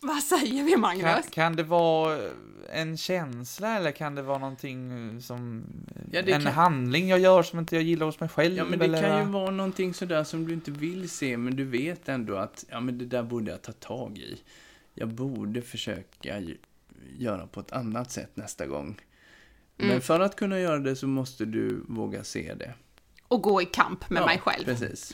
Vad 0.00 0.22
säger 0.22 0.64
vi 0.64 0.76
Magnus? 0.76 1.02
Kan, 1.02 1.22
kan 1.22 1.56
det 1.56 1.62
vara 1.62 2.18
en 2.72 2.96
känsla 2.96 3.76
eller 3.76 3.90
kan 3.92 4.14
det 4.14 4.22
vara 4.22 4.38
någonting 4.38 5.20
som 5.22 5.64
Ja, 6.12 6.20
en 6.20 6.42
kan- 6.42 6.52
handling 6.52 7.08
jag 7.08 7.18
gör 7.18 7.42
som 7.42 7.58
inte 7.58 7.74
jag 7.76 7.82
gillar 7.84 8.06
hos 8.06 8.20
mig 8.20 8.28
själv? 8.28 8.56
Ja, 8.56 8.64
men 8.64 8.78
det 8.78 8.84
eller? 8.84 9.02
kan 9.02 9.26
ju 9.26 9.32
vara 9.32 9.50
någonting 9.50 9.94
sådär 9.94 10.24
som 10.24 10.46
du 10.46 10.52
inte 10.54 10.70
vill 10.70 11.08
se, 11.10 11.36
men 11.36 11.56
du 11.56 11.64
vet 11.64 12.08
ändå 12.08 12.36
att 12.36 12.64
ja, 12.70 12.80
men 12.80 12.98
det 12.98 13.04
där 13.04 13.22
borde 13.22 13.50
jag 13.50 13.62
ta 13.62 13.72
tag 13.72 14.18
i. 14.18 14.38
Jag 14.94 15.08
borde 15.08 15.62
försöka 15.62 16.42
göra 17.18 17.46
på 17.46 17.60
ett 17.60 17.72
annat 17.72 18.10
sätt 18.10 18.30
nästa 18.36 18.66
gång. 18.66 19.00
Men 19.76 20.00
för 20.00 20.20
att 20.20 20.36
kunna 20.36 20.60
göra 20.60 20.78
det 20.78 20.96
så 20.96 21.06
måste 21.06 21.44
du 21.44 21.84
våga 21.88 22.24
se 22.24 22.54
det. 22.54 22.74
Och 23.28 23.42
gå 23.42 23.62
i 23.62 23.66
kamp 23.66 24.10
med 24.10 24.22
ja, 24.22 24.26
mig 24.26 24.38
själv. 24.38 24.64
Precis. 24.64 25.12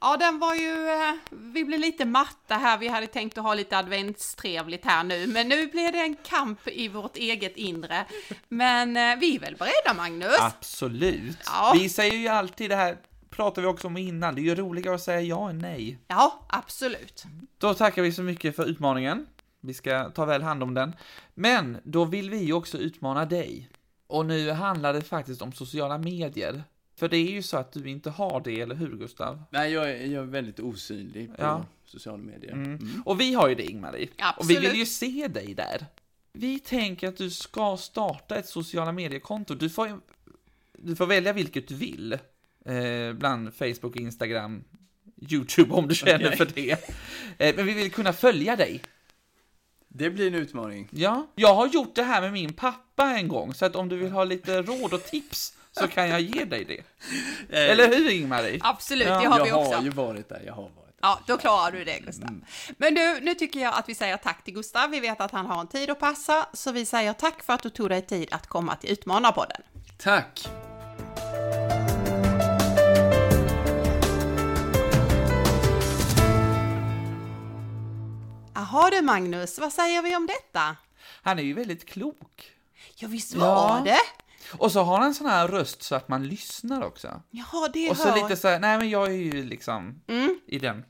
Ja, 0.00 0.16
den 0.16 0.38
var 0.38 0.54
ju... 0.54 0.88
eh, 0.88 1.14
Vi 1.30 1.64
blev 1.64 1.80
lite 1.80 2.04
matta 2.04 2.54
här. 2.54 2.78
Vi 2.78 2.88
hade 2.88 3.06
tänkt 3.06 3.38
att 3.38 3.44
ha 3.44 3.54
lite 3.54 3.78
adventstrevligt 3.78 4.84
här 4.84 5.04
nu, 5.04 5.26
men 5.26 5.48
nu 5.48 5.66
blev 5.66 5.92
det 5.92 5.98
en 6.00 6.16
kamp 6.16 6.68
i 6.68 6.88
vårt 6.88 7.16
eget 7.16 7.56
inre. 7.56 8.04
Men 8.48 8.96
eh, 8.96 9.16
vi 9.20 9.36
är 9.36 9.40
väl 9.40 9.56
beredda, 9.56 9.94
Magnus? 9.96 10.38
Absolut. 10.40 11.38
Ja. 11.46 11.72
Vi 11.74 11.88
säger 11.88 12.16
ju 12.16 12.28
alltid 12.28 12.70
det 12.70 12.76
här, 12.76 12.96
pratar 13.30 13.62
vi 13.62 13.68
också 13.68 13.86
om 13.86 13.96
innan, 13.96 14.34
det 14.34 14.40
är 14.40 14.42
ju 14.42 14.54
roligare 14.54 14.94
att 14.94 15.02
säga 15.02 15.20
ja 15.20 15.50
än 15.50 15.58
nej. 15.58 15.98
Ja, 16.08 16.46
absolut. 16.48 17.24
Då 17.58 17.74
tackar 17.74 18.02
vi 18.02 18.12
så 18.12 18.22
mycket 18.22 18.56
för 18.56 18.64
utmaningen. 18.66 19.26
Vi 19.60 19.74
ska 19.74 20.10
ta 20.10 20.24
väl 20.24 20.42
hand 20.42 20.62
om 20.62 20.74
den. 20.74 20.92
Men 21.34 21.80
då 21.84 22.04
vill 22.04 22.30
vi 22.30 22.52
också 22.52 22.78
utmana 22.78 23.24
dig. 23.24 23.68
Och 24.06 24.26
nu 24.26 24.50
handlar 24.50 24.92
det 24.92 25.02
faktiskt 25.02 25.42
om 25.42 25.52
sociala 25.52 25.98
medier. 25.98 26.64
För 26.96 27.08
det 27.08 27.16
är 27.16 27.30
ju 27.30 27.42
så 27.42 27.56
att 27.56 27.72
du 27.72 27.90
inte 27.90 28.10
har 28.10 28.40
det, 28.40 28.60
eller 28.60 28.74
hur 28.74 28.96
Gustav? 28.96 29.42
Nej, 29.50 29.72
jag 29.72 29.90
är, 29.90 30.06
jag 30.06 30.22
är 30.22 30.26
väldigt 30.26 30.60
osynlig 30.60 31.28
på 31.36 31.42
Ja. 31.42 31.66
sociala 31.84 32.18
medier. 32.18 32.52
Mm. 32.52 32.74
Mm. 32.74 33.02
Och 33.04 33.20
vi 33.20 33.34
har 33.34 33.48
ju 33.48 33.54
det 33.54 33.64
Ingmarie. 33.64 34.06
Och 34.06 34.12
Absolut. 34.18 34.58
vi 34.62 34.66
vill 34.68 34.78
ju 34.78 34.86
se 34.86 35.28
dig 35.28 35.54
där. 35.54 35.86
Vi 36.32 36.58
tänker 36.58 37.08
att 37.08 37.16
du 37.16 37.30
ska 37.30 37.76
starta 37.76 38.36
ett 38.36 38.46
sociala 38.48 38.92
mediekonto. 38.92 39.54
Du 39.54 39.70
får, 39.70 40.00
du 40.78 40.96
får 40.96 41.06
välja 41.06 41.32
vilket 41.32 41.68
du 41.68 41.74
vill. 41.74 42.12
Eh, 42.64 43.12
bland 43.12 43.54
Facebook, 43.54 43.96
Instagram, 43.96 44.64
YouTube 45.30 45.74
om 45.74 45.88
du 45.88 45.94
känner 45.94 46.26
Okej. 46.26 46.36
för 46.36 46.46
det. 46.54 46.70
Eh, 47.38 47.56
men 47.56 47.66
vi 47.66 47.74
vill 47.74 47.92
kunna 47.92 48.12
följa 48.12 48.56
dig. 48.56 48.80
Det 49.88 50.10
blir 50.10 50.26
en 50.26 50.34
utmaning. 50.34 50.88
Ja, 50.90 51.26
jag 51.34 51.54
har 51.54 51.66
gjort 51.68 51.94
det 51.94 52.02
här 52.02 52.20
med 52.20 52.32
min 52.32 52.52
pappa 52.52 53.04
en 53.10 53.28
gång, 53.28 53.54
så 53.54 53.64
att 53.66 53.76
om 53.76 53.88
du 53.88 53.96
vill 53.96 54.10
ha 54.10 54.24
lite 54.24 54.62
råd 54.62 54.94
och 54.94 55.04
tips 55.04 55.54
så 55.78 55.88
kan 55.88 56.08
jag 56.08 56.20
ge 56.20 56.44
dig 56.44 56.64
det. 56.64 56.82
Eller 57.70 57.88
hur 57.88 58.10
Ingmarie? 58.10 58.60
Absolut, 58.62 59.06
Ja, 59.08 59.20
det 59.20 59.26
har 59.26 59.42
vi 59.42 59.48
jag 59.48 59.58
också. 59.60 59.74
har 59.76 59.82
ju 59.82 59.90
varit 59.90 60.28
där, 60.28 60.42
jag 60.46 60.54
har 60.54 60.62
varit 60.62 60.74
där. 60.76 60.94
Ja, 61.02 61.20
då 61.26 61.36
klarar 61.38 61.72
du 61.72 61.84
det 61.84 61.98
Gustav. 61.98 62.40
Men 62.76 62.94
du, 62.94 63.20
nu 63.20 63.34
tycker 63.34 63.60
jag 63.60 63.74
att 63.74 63.88
vi 63.88 63.94
säger 63.94 64.16
tack 64.16 64.44
till 64.44 64.54
Gustav. 64.54 64.90
Vi 64.90 65.00
vet 65.00 65.20
att 65.20 65.30
han 65.30 65.46
har 65.46 65.60
en 65.60 65.66
tid 65.68 65.90
att 65.90 66.00
passa, 66.00 66.46
så 66.52 66.72
vi 66.72 66.86
säger 66.86 67.12
tack 67.12 67.42
för 67.42 67.52
att 67.52 67.62
du 67.62 67.70
tog 67.70 67.88
dig 67.88 68.02
tid 68.06 68.28
att 68.32 68.46
komma 68.46 68.76
till 68.76 68.90
Utmanarpodden. 68.92 69.62
Tack! 69.98 70.48
Jaha 78.54 78.90
du 78.90 79.02
Magnus, 79.02 79.58
vad 79.58 79.72
säger 79.72 80.02
vi 80.02 80.16
om 80.16 80.26
detta? 80.26 80.76
Han 81.22 81.38
är 81.38 81.42
ju 81.42 81.54
väldigt 81.54 81.88
klok. 81.88 82.50
Ja, 82.96 83.08
visst 83.08 83.34
Ja. 83.34 83.40
var 83.40 83.84
det? 83.84 83.98
Och 84.58 84.72
så 84.72 84.82
har 84.82 84.98
han 84.98 85.06
en 85.06 85.14
sån 85.14 85.26
här 85.26 85.48
röst 85.48 85.82
så 85.82 85.94
att 85.94 86.08
man 86.08 86.26
lyssnar 86.28 86.82
också. 86.84 87.22
Ja, 87.30 87.68
det 87.72 87.90
Och 87.90 87.96
så 87.96 88.08
hör 88.08 88.22
lite 88.22 88.36
så 88.36 88.48
här, 88.48 88.58
nej 88.58 88.78
men 88.78 88.90
jag 88.90 89.06
är 89.06 89.12
ju 89.16 89.44
liksom 89.44 90.00
Mm. 90.08 90.38
i 90.46 90.58
den 90.58 90.84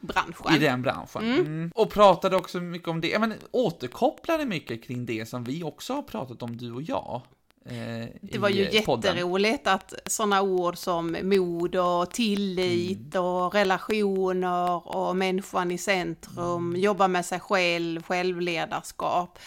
branschen. 0.00 0.54
i 0.54 0.58
den 0.58 0.82
branschen. 0.82 1.24
Mm. 1.34 1.70
Och 1.74 1.90
pratade 1.90 2.36
också 2.36 2.60
mycket 2.60 2.88
om 2.88 3.00
det, 3.00 3.08
ja, 3.08 3.18
men 3.18 3.34
återkopplade 3.50 4.44
mycket 4.44 4.84
kring 4.84 5.06
det 5.06 5.28
som 5.28 5.44
vi 5.44 5.62
också 5.62 5.94
har 5.94 6.02
pratat 6.02 6.42
om, 6.42 6.56
du 6.56 6.72
och 6.72 6.82
jag. 6.82 7.20
eh, 7.64 8.08
Det 8.22 8.38
var 8.38 8.48
ju 8.48 8.66
eh, 8.66 8.82
podden. 8.84 9.14
jätteroligt 9.16 9.66
att 9.66 9.94
sådana 10.06 10.42
ord 10.42 10.76
som 10.78 11.16
mod 11.22 11.76
och 11.76 12.10
tillit 12.10 13.14
Mm. 13.14 13.24
och 13.26 13.54
relationer 13.54 14.96
och 14.96 15.16
människan 15.16 15.70
i 15.70 15.78
centrum, 15.78 16.68
Mm. 16.70 16.80
jobba 16.80 17.08
med 17.08 17.24
sig 17.26 17.40
själv, 17.40 18.02
självledarskap. 18.02 19.38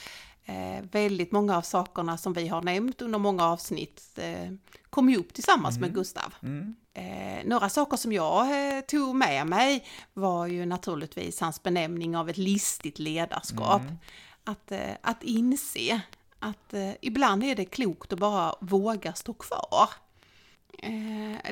Eh, 0.46 0.82
väldigt 0.92 1.32
många 1.32 1.58
av 1.58 1.62
sakerna 1.62 2.18
som 2.18 2.34
vi 2.34 2.48
har 2.48 2.62
nämnt 2.62 3.02
under 3.02 3.20
många 3.20 3.46
avsnitt 3.46 4.20
eh, 4.22 4.52
kom 4.90 5.10
ju 5.10 5.18
upp 5.18 5.34
tillsammans 5.34 5.80
med 5.80 5.94
Gustav. 5.94 6.34
Mm. 6.44 6.76
Eh, 6.94 7.46
några 7.46 7.70
saker 7.70 7.98
som 7.98 8.12
jag 8.14 8.76
eh, 8.78 8.82
tog 8.82 9.16
med 9.16 9.48
mig 9.48 9.86
var 10.14 10.48
ju 10.48 10.66
naturligtvis 10.66 11.40
hans 11.42 11.64
benämning 11.64 12.18
av 12.18 12.30
ett 12.30 12.38
listigt 12.38 13.00
ledarskap. 13.00 13.82
Mm. 13.82 13.96
Att, 14.44 14.72
eh, 14.72 14.92
att 15.02 15.24
inse 15.24 16.02
att 16.40 16.74
eh, 16.74 16.92
ibland 17.02 17.44
är 17.44 17.56
det 17.56 17.66
klokt 17.66 18.14
att 18.14 18.20
bara 18.20 18.56
våga 18.62 19.14
stå 19.14 19.34
kvar. 19.34 19.90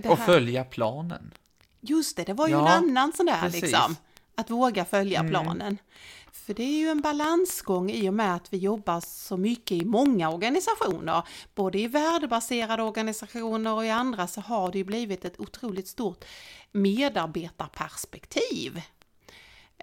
Och 0.09 0.19
följa 0.19 0.63
planen. 0.63 1.33
Just 1.81 2.17
det, 2.17 2.23
det 2.23 2.33
var 2.33 2.47
ju 2.47 2.53
Ja, 2.53 2.59
en 2.77 2.83
annan 2.89 3.13
sån 3.13 3.25
där 3.25 3.41
precis. 3.41 3.61
liksom. 3.61 3.95
Att 4.35 4.49
våga 4.49 4.85
följa 4.85 5.19
Mm. 5.19 5.29
planen. 5.31 5.77
För 6.31 6.53
det 6.53 6.63
är 6.63 6.77
ju 6.77 6.89
en 6.89 7.01
balansgång 7.01 7.89
i 7.89 8.09
och 8.09 8.13
med 8.13 8.35
att 8.35 8.53
vi 8.53 8.57
jobbar 8.57 8.99
så 8.99 9.37
mycket 9.37 9.71
i 9.71 9.85
många 9.85 10.29
organisationer. 10.29 11.23
Både 11.55 11.79
i 11.79 11.87
värdebaserade 11.87 12.83
organisationer 12.83 13.73
och 13.73 13.85
i 13.85 13.89
andra 13.89 14.27
så 14.27 14.41
har 14.41 14.71
det 14.71 14.77
ju 14.77 14.83
blivit 14.83 15.25
ett 15.25 15.39
otroligt 15.39 15.87
stort 15.87 16.25
medarbetarperspektiv. 16.71 18.81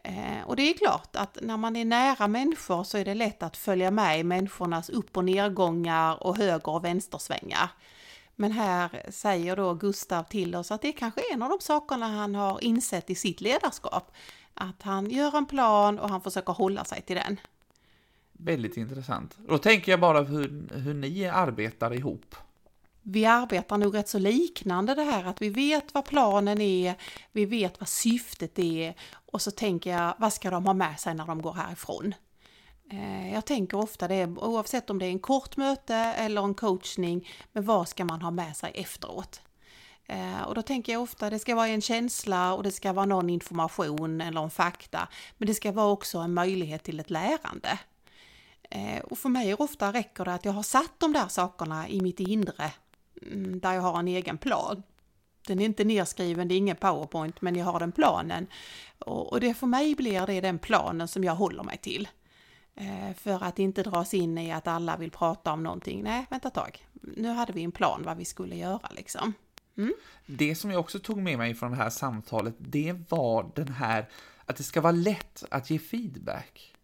Eh, 0.05 0.43
och 0.47 0.57
det 0.57 0.63
är 0.63 0.75
klart 0.75 1.17
att 1.17 1.39
när 1.43 1.57
man 1.57 1.77
är 1.77 1.85
nära 1.85 2.29
människor 2.29 2.85
så 2.85 2.99
är 2.99 3.05
det 3.05 3.15
lätt 3.15 3.43
att 3.43 3.57
följa 3.57 3.91
med 3.91 4.21
i 4.21 4.25
människornas 4.25 4.89
upp 4.89 5.17
och 5.17 5.25
nedgångar 5.25 6.23
och 6.23 6.37
höger 6.37 6.69
och 6.69 6.85
vänstersvängar. 6.85 7.71
Men 8.37 8.53
här 8.53 9.11
säger 9.11 9.57
då 9.57 9.75
Gustav 9.75 10.23
till 10.23 10.55
oss 10.55 10.71
att 10.71 10.83
det 10.83 10.93
kanske 10.93 11.21
är 11.21 11.35
en 11.35 11.43
av 11.43 11.49
de 11.49 11.59
sakerna 11.61 12.09
han 12.09 12.35
har 12.35 12.65
insett 12.65 13.11
i 13.11 13.15
sitt 13.15 13.41
ledarskap. 13.41 14.13
Att 14.61 14.83
han 14.83 15.11
gör 15.11 15.37
en 15.37 15.47
plan 15.47 15.99
och 15.99 16.11
han 16.11 16.21
försöker 16.21 16.53
hålla 16.53 16.85
sig 16.85 17.03
till 17.03 17.17
den. 17.17 17.41
Väldigt 18.33 18.77
intressant. 18.77 19.39
Då 19.49 19.59
tänker 19.59 19.93
jag 19.93 20.01
bara 20.01 20.23
hur, 20.23 20.69
hur 20.75 20.95
ni 20.95 21.27
arbetar 21.27 21.95
ihop. 21.95 22.37
Vi 23.03 23.27
arbetar 23.27 23.79
nog 23.79 23.95
rätt 23.95 24.09
så 24.09 24.19
liknande 24.19 24.95
det 24.95 25.03
här 25.03 25.25
att 25.25 25.43
vi 25.43 25.49
vet 25.49 25.95
vad 25.95 26.05
planen 26.05 26.61
är, 26.61 26.95
vi 27.33 27.45
vet 27.45 27.81
vad 27.81 27.89
syftet 27.89 28.59
är 28.59 28.95
och 29.33 29.43
så 29.43 29.51
tänker 29.51 29.91
jag 29.91 30.15
vad 30.19 30.33
ska 30.33 30.51
de 30.51 30.67
ha 30.67 30.75
med 30.75 31.01
sig 31.01 31.15
när 31.15 31.27
de 31.27 31.43
går 31.43 31.53
härifrån? 31.53 32.15
Eh, 32.91 33.33
Jag 33.35 33.45
tänker 33.45 33.79
ofta 33.79 34.09
det, 34.09 34.27
oavsett 34.27 34.91
om 34.91 34.99
det 34.99 35.07
är 35.07 35.11
en 35.11 35.19
kort 35.19 35.57
möte 35.57 35.95
eller 35.95 36.43
en 36.43 36.55
coachning, 36.55 37.29
men 37.53 37.65
vad 37.65 37.89
ska 37.89 38.05
man 38.05 38.23
ha 38.23 38.31
med 38.31 38.57
sig 38.57 38.73
efteråt? 38.75 39.41
Eh, 40.09 40.43
och 40.43 40.55
då 40.55 40.63
tänker 40.63 40.93
jag 40.93 41.03
ofta 41.03 41.31
det 41.31 41.39
ska 41.39 41.55
vara 41.55 41.69
en 41.69 41.81
känsla 41.81 42.55
och 42.55 42.63
det 42.63 42.73
ska 42.73 42.93
vara 42.93 43.07
någon 43.07 43.31
information 43.31 44.21
eller 44.21 44.43
en 44.43 44.51
fakta, 44.51 45.09
men 45.37 45.47
det 45.47 45.55
ska 45.55 45.73
vara 45.73 45.91
också 45.91 46.19
en 46.19 46.35
möjlighet 46.35 46.83
till 46.83 47.01
ett 47.01 47.11
lärande. 47.11 47.79
Eh, 48.71 48.99
och 48.99 49.19
för 49.19 49.29
mig 49.29 49.55
ofta 49.55 49.93
räcker 49.93 50.25
det 50.25 50.35
att 50.35 50.45
jag 50.45 50.53
har 50.53 50.63
satt 50.63 50.93
de 50.99 51.13
där 51.13 51.29
sakerna 51.29 51.89
i 51.89 52.01
mitt 52.01 52.21
inre, 52.21 52.73
mm, 53.23 53.61
där 53.61 53.73
jag 53.73 53.83
har 53.83 53.99
en 53.99 54.09
egen 54.09 54.39
plan. 54.39 54.83
Den 55.47 55.61
är 55.61 55.65
inte 55.65 55.85
nedskriven, 55.85 56.49
det 56.49 56.55
är 56.55 56.57
ingen 56.57 56.77
powerpoint, 56.77 57.41
men 57.41 57.57
jag 57.57 57.65
har 57.65 57.81
den 57.81 57.93
planen. 57.93 58.47
Och 58.99 59.41
det 59.41 59.55
för 59.55 59.67
mig 59.67 59.95
blir 59.95 60.27
det 60.27 60.41
den 60.41 60.59
planen 60.59 61.09
som 61.09 61.25
jag 61.25 61.35
håller 61.35 61.63
mig 61.63 61.79
till. 61.79 62.09
Eh, 62.75 63.15
för 63.17 63.45
att 63.45 63.59
inte 63.59 63.83
dras 63.83 64.15
in 64.15 64.39
i 64.39 64.53
att 64.53 64.67
alla 64.67 64.97
vill 64.97 65.11
prata 65.11 65.53
om 65.53 65.63
någonting. 65.63 66.03
Nej, 66.03 66.27
vänta 66.31 66.49
ett 66.49 66.55
tag. 66.55 66.87
Nu 66.93 67.29
hade 67.29 67.53
vi 67.53 67.65
en 67.65 67.73
plan 67.73 68.03
vad 68.05 68.17
vi 68.17 68.25
skulle 68.25 68.57
göra 68.57 68.89
liksom. 68.91 69.35
Det 70.27 70.55
som 70.55 70.71
jag 70.71 70.81
också 70.81 70.99
tog 70.99 71.19
med 71.19 71.39
mig 71.39 71.55
från 71.55 71.71
det 71.71 71.77
här 71.77 71.91
samtalet, 71.91 72.55
det 72.59 72.95
var 73.09 73.51
den 73.55 73.69
här 73.69 74.09
att 74.45 74.57
det 74.57 74.63
ska 74.63 74.81
vara 74.81 74.93
lätt 74.93 75.45
att 75.51 75.71
ge 75.71 75.79
feedback. 75.79 76.75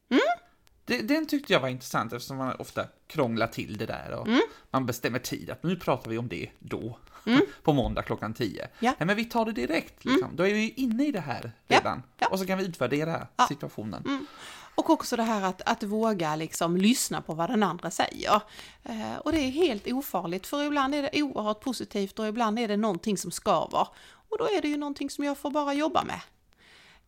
Det, 0.86 0.98
den 1.02 1.26
tyckte 1.26 1.52
jag 1.52 1.60
var 1.60 1.68
intressant 1.68 2.12
eftersom 2.12 2.36
man 2.36 2.56
ofta 2.58 2.84
krånglar 3.06 3.46
till 3.46 3.76
det 3.76 3.86
där 3.86 4.10
och 4.12 4.28
man 4.70 4.86
bestämmer 4.86 5.18
tid 5.18 5.50
att 5.50 5.62
nu 5.62 5.76
pratar 5.76 6.10
vi 6.10 6.18
om 6.18 6.28
det 6.28 6.50
då, 6.58 6.98
på 7.62 7.72
måndag 7.72 8.02
klockan 8.02 8.34
10. 8.34 8.68
Ja. 8.78 8.94
Nej, 8.98 9.06
men 9.06 9.16
vi 9.16 9.24
tar 9.24 9.44
det 9.44 9.52
direkt, 9.52 10.04
liksom. 10.04 10.36
då 10.36 10.46
är 10.46 10.54
vi 10.54 10.68
inne 10.70 11.06
i 11.06 11.12
det 11.12 11.20
här 11.20 11.52
Ja, 11.66 11.76
redan. 11.78 12.02
ja. 12.18 12.26
Och 12.26 12.38
så 12.38 12.46
kan 12.46 12.58
vi 12.58 12.64
utvärdera 12.64 13.26
Ja. 13.36 13.46
situationen. 13.48 14.26
Och 14.74 14.90
också 14.90 15.16
det 15.16 15.22
här 15.22 15.42
att, 15.42 15.62
att 15.66 15.82
våga 15.82 16.36
liksom 16.36 16.76
lyssna 16.76 17.22
på 17.22 17.34
vad 17.34 17.50
den 17.50 17.62
andra 17.62 17.90
säger. 17.90 18.40
Eh, 18.82 19.16
och 19.24 19.32
det 19.32 19.38
är 19.38 19.50
helt 19.50 19.92
ofarligt 19.92 20.46
för 20.46 20.62
ibland 20.62 20.94
är 20.94 21.02
det 21.02 21.22
oerhört 21.22 21.60
positivt 21.60 22.18
och 22.18 22.26
ibland 22.26 22.58
är 22.58 22.68
det 22.68 22.76
någonting 22.76 23.18
som 23.18 23.30
skaver. 23.30 23.88
Och 24.28 24.38
då 24.38 24.44
är 24.44 24.62
det 24.62 24.68
ju 24.68 24.76
någonting 24.76 25.10
som 25.10 25.24
jag 25.24 25.38
får 25.38 25.50
bara 25.50 25.74
jobba 25.74 26.04
med. 26.04 26.20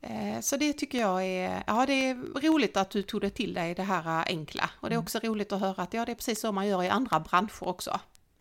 Eh, 0.01 0.41
så 0.41 0.57
det 0.57 0.73
tycker 0.73 0.99
jag 0.99 1.25
är, 1.25 1.65
ja 1.67 1.87
det 1.87 1.93
är 1.93 2.41
roligt 2.41 2.77
att 2.77 2.91
du 2.91 3.03
tog 3.03 3.21
det 3.21 3.31
till 3.31 3.55
dig 3.55 3.75
det 3.75 3.83
här 3.83 4.21
eh, 4.21 4.25
enkla. 4.27 4.71
Och 4.81 4.89
det 4.89 4.95
är 4.95 4.99
också 4.99 5.19
roligt 5.19 5.53
att 5.53 5.61
höra 5.61 5.83
att 5.83 5.95
ja 5.95 6.05
det 6.05 6.13
är 6.13 6.17
precis 6.17 6.41
så 6.41 6.53
man 6.53 6.67
gör 6.67 6.83
i 6.83 6.89
andra 6.89 7.21
branscher 7.21 7.69
också. 7.69 8.01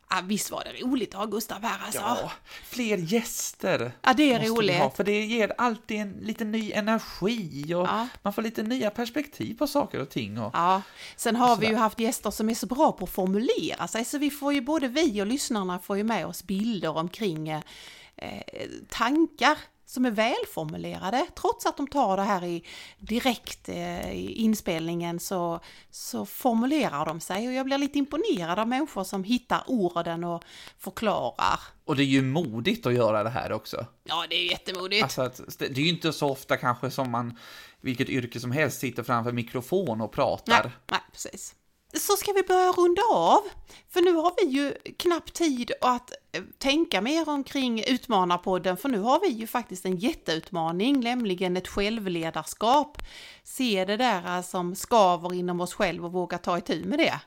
Ja, 0.09 0.21
visst 0.23 0.51
var 0.51 0.63
det 0.63 0.81
roligt 0.85 1.13
att 1.13 1.19
ha 1.19 1.25
Gustav 1.25 1.63
här 1.63 1.79
alltså. 1.85 1.99
Ja, 2.01 2.31
fler 2.63 2.97
gäster. 2.97 3.91
Ja, 4.01 4.13
det 4.13 4.33
är 4.33 4.39
roligt. 4.47 4.75
ha, 4.77 4.89
för 4.89 5.03
det 5.03 5.25
ger 5.25 5.53
alltid 5.57 5.97
en 5.97 6.11
lite 6.21 6.45
ny 6.45 6.71
energi 6.71 7.73
och 7.73 7.87
Ja. 7.87 8.07
man 8.21 8.33
får 8.33 8.41
lite 8.41 8.63
nya 8.63 8.89
perspektiv 8.89 9.57
på 9.57 9.67
saker 9.67 10.01
och 10.01 10.09
ting. 10.09 10.39
Och, 10.39 10.51
Ja, 10.53 10.81
sen 11.15 11.35
har 11.35 11.55
vi 11.57 11.67
ju 11.67 11.75
haft 11.75 11.99
gäster 11.99 12.31
som 12.31 12.49
är 12.49 12.55
så 12.55 12.65
bra 12.67 12.91
på 12.91 13.03
att 13.03 13.09
formulera 13.11 13.87
sig 13.87 14.05
så 14.05 14.17
vi 14.17 14.29
får 14.31 14.53
ju 14.53 14.61
både 14.61 14.87
vi 14.87 15.21
och 15.21 15.25
lyssnarna 15.27 15.79
får 15.79 15.97
ju 15.97 16.03
med 16.03 16.25
oss 16.25 16.43
bilder 16.43 16.97
omkring 16.97 17.49
eh, 17.49 17.61
eh, 18.15 18.41
tankar 18.89 19.57
som 19.95 20.05
är 20.05 20.11
välformulerade. 20.11 21.25
Trots 21.41 21.65
att 21.65 21.77
de 21.77 21.87
tar 21.87 22.17
det 22.17 22.23
här 22.23 22.43
i 22.43 22.63
direkt 22.99 23.69
eh, 23.69 24.11
i 24.11 24.31
inspelningen 24.31 25.19
så, 25.19 25.59
så 25.91 26.25
formulerar 26.25 27.05
de 27.05 27.19
sig 27.19 27.47
och 27.47 27.53
jag 27.53 27.65
blir 27.65 27.77
lite 27.77 27.97
imponerad 27.99 28.59
av 28.59 28.67
människor 28.67 29.03
som 29.03 29.23
hittar 29.23 29.63
orden 29.67 30.23
och 30.23 30.43
förklarar. 30.77 31.59
och 31.85 31.95
det 31.95 32.03
är 32.03 32.05
ju 32.05 32.21
modigt 32.21 32.85
att 32.85 32.93
göra 32.93 33.23
det 33.23 33.29
här 33.29 33.51
också. 33.51 33.85
Ja, 34.03 34.25
det 34.29 34.35
är 34.35 34.51
jättemodigt. 34.51 35.03
Alltså 35.03 35.21
att, 35.21 35.41
det 35.59 35.77
är 35.77 35.79
ju 35.79 35.89
inte 35.89 36.13
så 36.13 36.29
ofta 36.29 36.57
kanske 36.57 36.91
som 36.91 37.11
man, 37.11 37.37
vilket 37.81 38.09
yrke 38.09 38.39
som 38.39 38.51
helst, 38.51 38.79
sitter 38.79 39.03
framför 39.03 39.31
mikrofon 39.31 40.01
och 40.01 40.11
pratar. 40.11 40.63
Nej, 40.63 40.71
nej, 40.91 40.99
precis. 41.11 41.55
Så 41.99 42.15
ska 42.15 42.31
vi 42.31 42.43
börja 42.43 42.71
runda 42.71 43.01
av. 43.11 43.41
För 43.89 44.01
nu 44.01 44.13
har 44.13 44.33
vi 44.37 44.51
ju 44.51 44.73
knappt 44.97 45.33
tid 45.33 45.71
att 45.81 46.11
eh, 46.11 46.43
tänka 46.57 47.01
mer 47.01 47.29
omkring 47.29 47.83
Utmanarpodden, 47.87 48.77
för 48.77 48.89
nu 48.89 48.99
har 48.99 49.19
vi 49.19 49.27
ju 49.27 49.47
faktiskt 49.47 49.85
en 49.85 49.97
jätteutmaning, 49.97 50.99
nämligen 50.99 51.57
ett 51.57 51.67
självledarskap. 51.67 52.97
Se 53.43 53.85
det 53.85 53.97
där 53.97 54.37
eh, 54.37 54.43
som 54.43 54.75
skaver 54.75 55.33
inom 55.33 55.61
oss 55.61 55.73
själv 55.73 56.05
och 56.05 56.11
våga 56.11 56.37
ta 56.37 56.57
itu 56.57 56.85
med 56.85 56.99
det. 56.99 57.19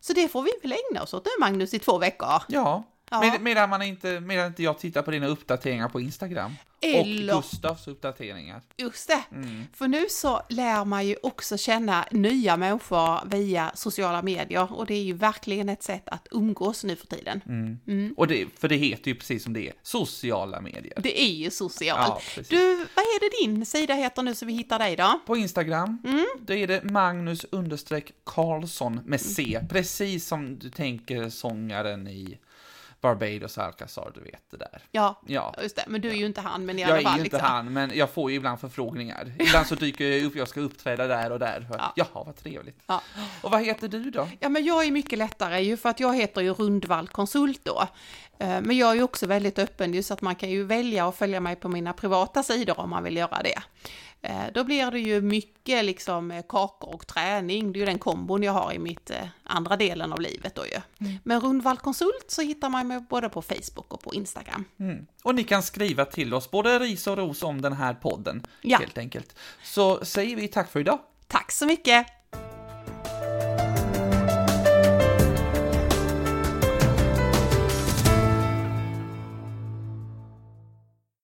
Så 0.00 0.12
det 0.12 0.28
får 0.28 0.42
vi 0.42 0.50
väl 0.62 0.72
ägna 0.72 1.02
oss 1.02 1.14
åt 1.14 1.24
nu, 1.24 1.30
Magnus, 1.40 1.74
i 1.74 1.78
två 1.78 1.98
veckor. 1.98 2.42
Ja, 2.48 2.84
Ja. 3.12 3.20
Med, 3.20 3.40
medan, 3.40 3.70
man 3.70 3.82
inte, 3.82 4.20
medan 4.20 4.46
inte 4.46 4.62
jag 4.62 4.78
tittar 4.78 5.02
på 5.02 5.10
dina 5.10 5.26
uppdateringar 5.26 5.88
på 5.88 6.00
Instagram. 6.00 6.52
Eller- 6.82 7.34
Och 7.36 7.42
Gustavs 7.42 7.88
uppdateringar. 7.88 8.60
Just 8.76 9.08
det, 9.08 9.22
för 9.74 9.88
nu 9.88 10.06
så 10.10 10.42
lär 10.48 10.84
man 10.84 11.06
ju 11.06 11.16
också 11.22 11.56
känna 11.56 12.04
nya 12.10 12.56
människor 12.56 13.28
via 13.28 13.70
sociala 13.74 14.22
medier 14.22 14.72
och 14.72 14.86
det 14.86 14.94
är 14.94 15.02
ju 15.02 15.12
verkligen 15.12 15.68
ett 15.68 15.82
sätt 15.82 16.02
att 16.08 16.28
umgås 16.30 16.84
nu 16.84 16.96
för 16.96 17.06
tiden. 17.06 17.40
Och 18.16 18.26
det, 18.26 18.46
för 18.58 18.68
det 18.68 18.76
heter 18.76 19.08
ju 19.10 19.14
precis 19.14 19.42
som 19.44 19.52
det 19.52 19.68
är, 19.68 19.72
sociala 19.82 20.60
medier. 20.60 20.92
Det 21.02 21.20
är 21.22 21.32
ju 21.32 21.50
socialt. 21.50 22.22
Ja, 22.36 22.42
du, 22.48 22.76
vad 22.76 23.04
är 23.04 23.20
det 23.20 23.44
din 23.46 23.66
sida 23.66 23.94
heter 23.94 24.22
nu 24.22 24.34
så 24.34 24.46
vi 24.46 24.52
hittar 24.52 24.78
dig 24.78 24.96
då? 24.96 25.20
På 25.26 25.36
Instagram, 25.36 25.98
Mm. 26.04 26.26
då 26.40 26.54
är 26.54 26.66
det 26.66 26.84
Magnus 26.84 27.46
understreck 27.50 28.12
Karlsson 28.24 29.00
med 29.04 29.20
C, 29.20 29.60
precis 29.70 30.26
som 30.26 30.58
du 30.58 30.70
tänker 30.70 31.28
sångaren 31.28 32.08
i 32.08 32.38
Barbados 33.00 33.58
Alcazar, 33.58 34.10
du 34.14 34.20
vet 34.20 34.42
det 34.50 34.56
där. 34.56 34.82
Ja, 34.90 35.20
Ja. 35.26 35.54
just 35.62 35.76
det. 35.76 35.84
Men 35.86 36.00
du 36.00 36.10
är 36.10 36.14
ju 36.14 36.26
inte 36.26 36.40
han, 36.40 36.66
men 36.66 36.78
i 36.78 36.82
Jag 36.82 36.90
alla 36.90 36.98
är 36.98 37.02
fall. 37.02 37.12
ju 37.18 37.24
inte 37.24 37.36
liksom. 37.36 37.50
han, 37.52 37.72
men 37.72 37.90
jag 37.94 38.10
får 38.10 38.30
ju 38.30 38.36
ibland 38.36 38.60
förfrågningar. 38.60 39.32
Ibland 39.38 39.66
så 39.66 39.74
dyker 39.74 40.04
jag 40.04 40.24
upp, 40.24 40.36
jag 40.36 40.48
ska 40.48 40.60
uppträda 40.60 41.06
där 41.06 41.32
och 41.32 41.38
där. 41.38 41.66
Ja. 41.70 41.92
Jaha, 41.96 42.08
vad 42.12 42.36
trevligt. 42.36 42.78
Ja. 42.86 43.02
Och 43.42 43.50
vad 43.50 43.64
heter 43.64 43.88
du 43.88 44.10
då? 44.10 44.28
Ja, 44.40 44.48
men 44.48 44.64
jag 44.64 44.84
är 44.84 44.90
mycket 44.90 45.18
lättare 45.18 45.60
ju 45.60 45.76
för 45.76 45.88
att 45.88 46.00
jag 46.00 46.16
heter 46.16 46.40
ju 46.40 46.52
Rundvall 46.54 47.08
Konsult 47.08 47.60
då. 47.64 47.86
Eh, 48.38 48.60
Men 48.60 48.76
jag 48.76 48.90
är 48.90 48.94
ju 48.94 49.02
också 49.02 49.26
väldigt 49.26 49.58
öppen 49.58 49.94
ju 49.94 50.02
så 50.02 50.14
att 50.14 50.20
man 50.22 50.34
kan 50.34 50.50
ju 50.50 50.64
välja 50.64 51.08
att 51.08 51.16
följa 51.16 51.40
mig 51.40 51.56
på 51.56 51.68
mina 51.68 51.92
privata 51.92 52.42
sidor 52.42 52.80
om 52.80 52.90
man 52.90 53.04
vill 53.04 53.16
göra 53.16 53.42
det. 53.42 53.62
Eh, 54.22 54.42
Då 54.54 54.64
blir 54.64 54.90
det 54.90 55.00
ju 55.00 55.20
mycket 55.20 55.84
liksom 55.84 56.30
eh, 56.30 56.42
kakor 56.48 56.94
och 56.94 57.06
träning, 57.06 57.72
det 57.72 57.76
är 57.78 57.80
ju 57.80 57.86
den 57.86 57.98
kombon 57.98 58.42
jag 58.42 58.52
har 58.52 58.72
i 58.72 58.78
mitt 58.78 59.10
eh, 59.10 59.16
andra 59.44 59.76
delen 59.76 60.12
av 60.12 60.20
livet 60.20 60.54
då 60.54 60.62
ju. 60.66 61.08
Men 61.22 61.40
Rundvall 61.40 61.76
Konsult 61.76 62.24
så 62.28 62.42
hittar 62.42 62.68
man 62.68 62.88
mig 62.88 63.00
både 63.10 63.28
på 63.28 63.42
Facebook 63.42 63.94
och 63.94 64.02
på 64.02 64.14
Instagram. 64.14 64.64
Mm. 64.80 65.06
Och 65.22 65.34
ni 65.34 65.44
kan 65.44 65.62
skriva 65.62 66.04
till 66.04 66.34
oss, 66.34 66.50
både 66.50 66.78
ris 66.78 67.06
och 67.06 67.16
ros 67.16 67.42
om 67.42 67.60
den 67.62 67.72
här 67.72 67.94
podden, 67.94 68.46
Ja. 68.62 68.78
helt 68.78 68.98
enkelt. 68.98 69.34
Så 69.64 70.04
säger 70.04 70.36
vi 70.36 70.48
tack 70.48 70.70
för 70.70 70.80
idag. 70.80 70.98
Tack 71.26 71.52
så 71.52 71.66
mycket! 71.66 72.06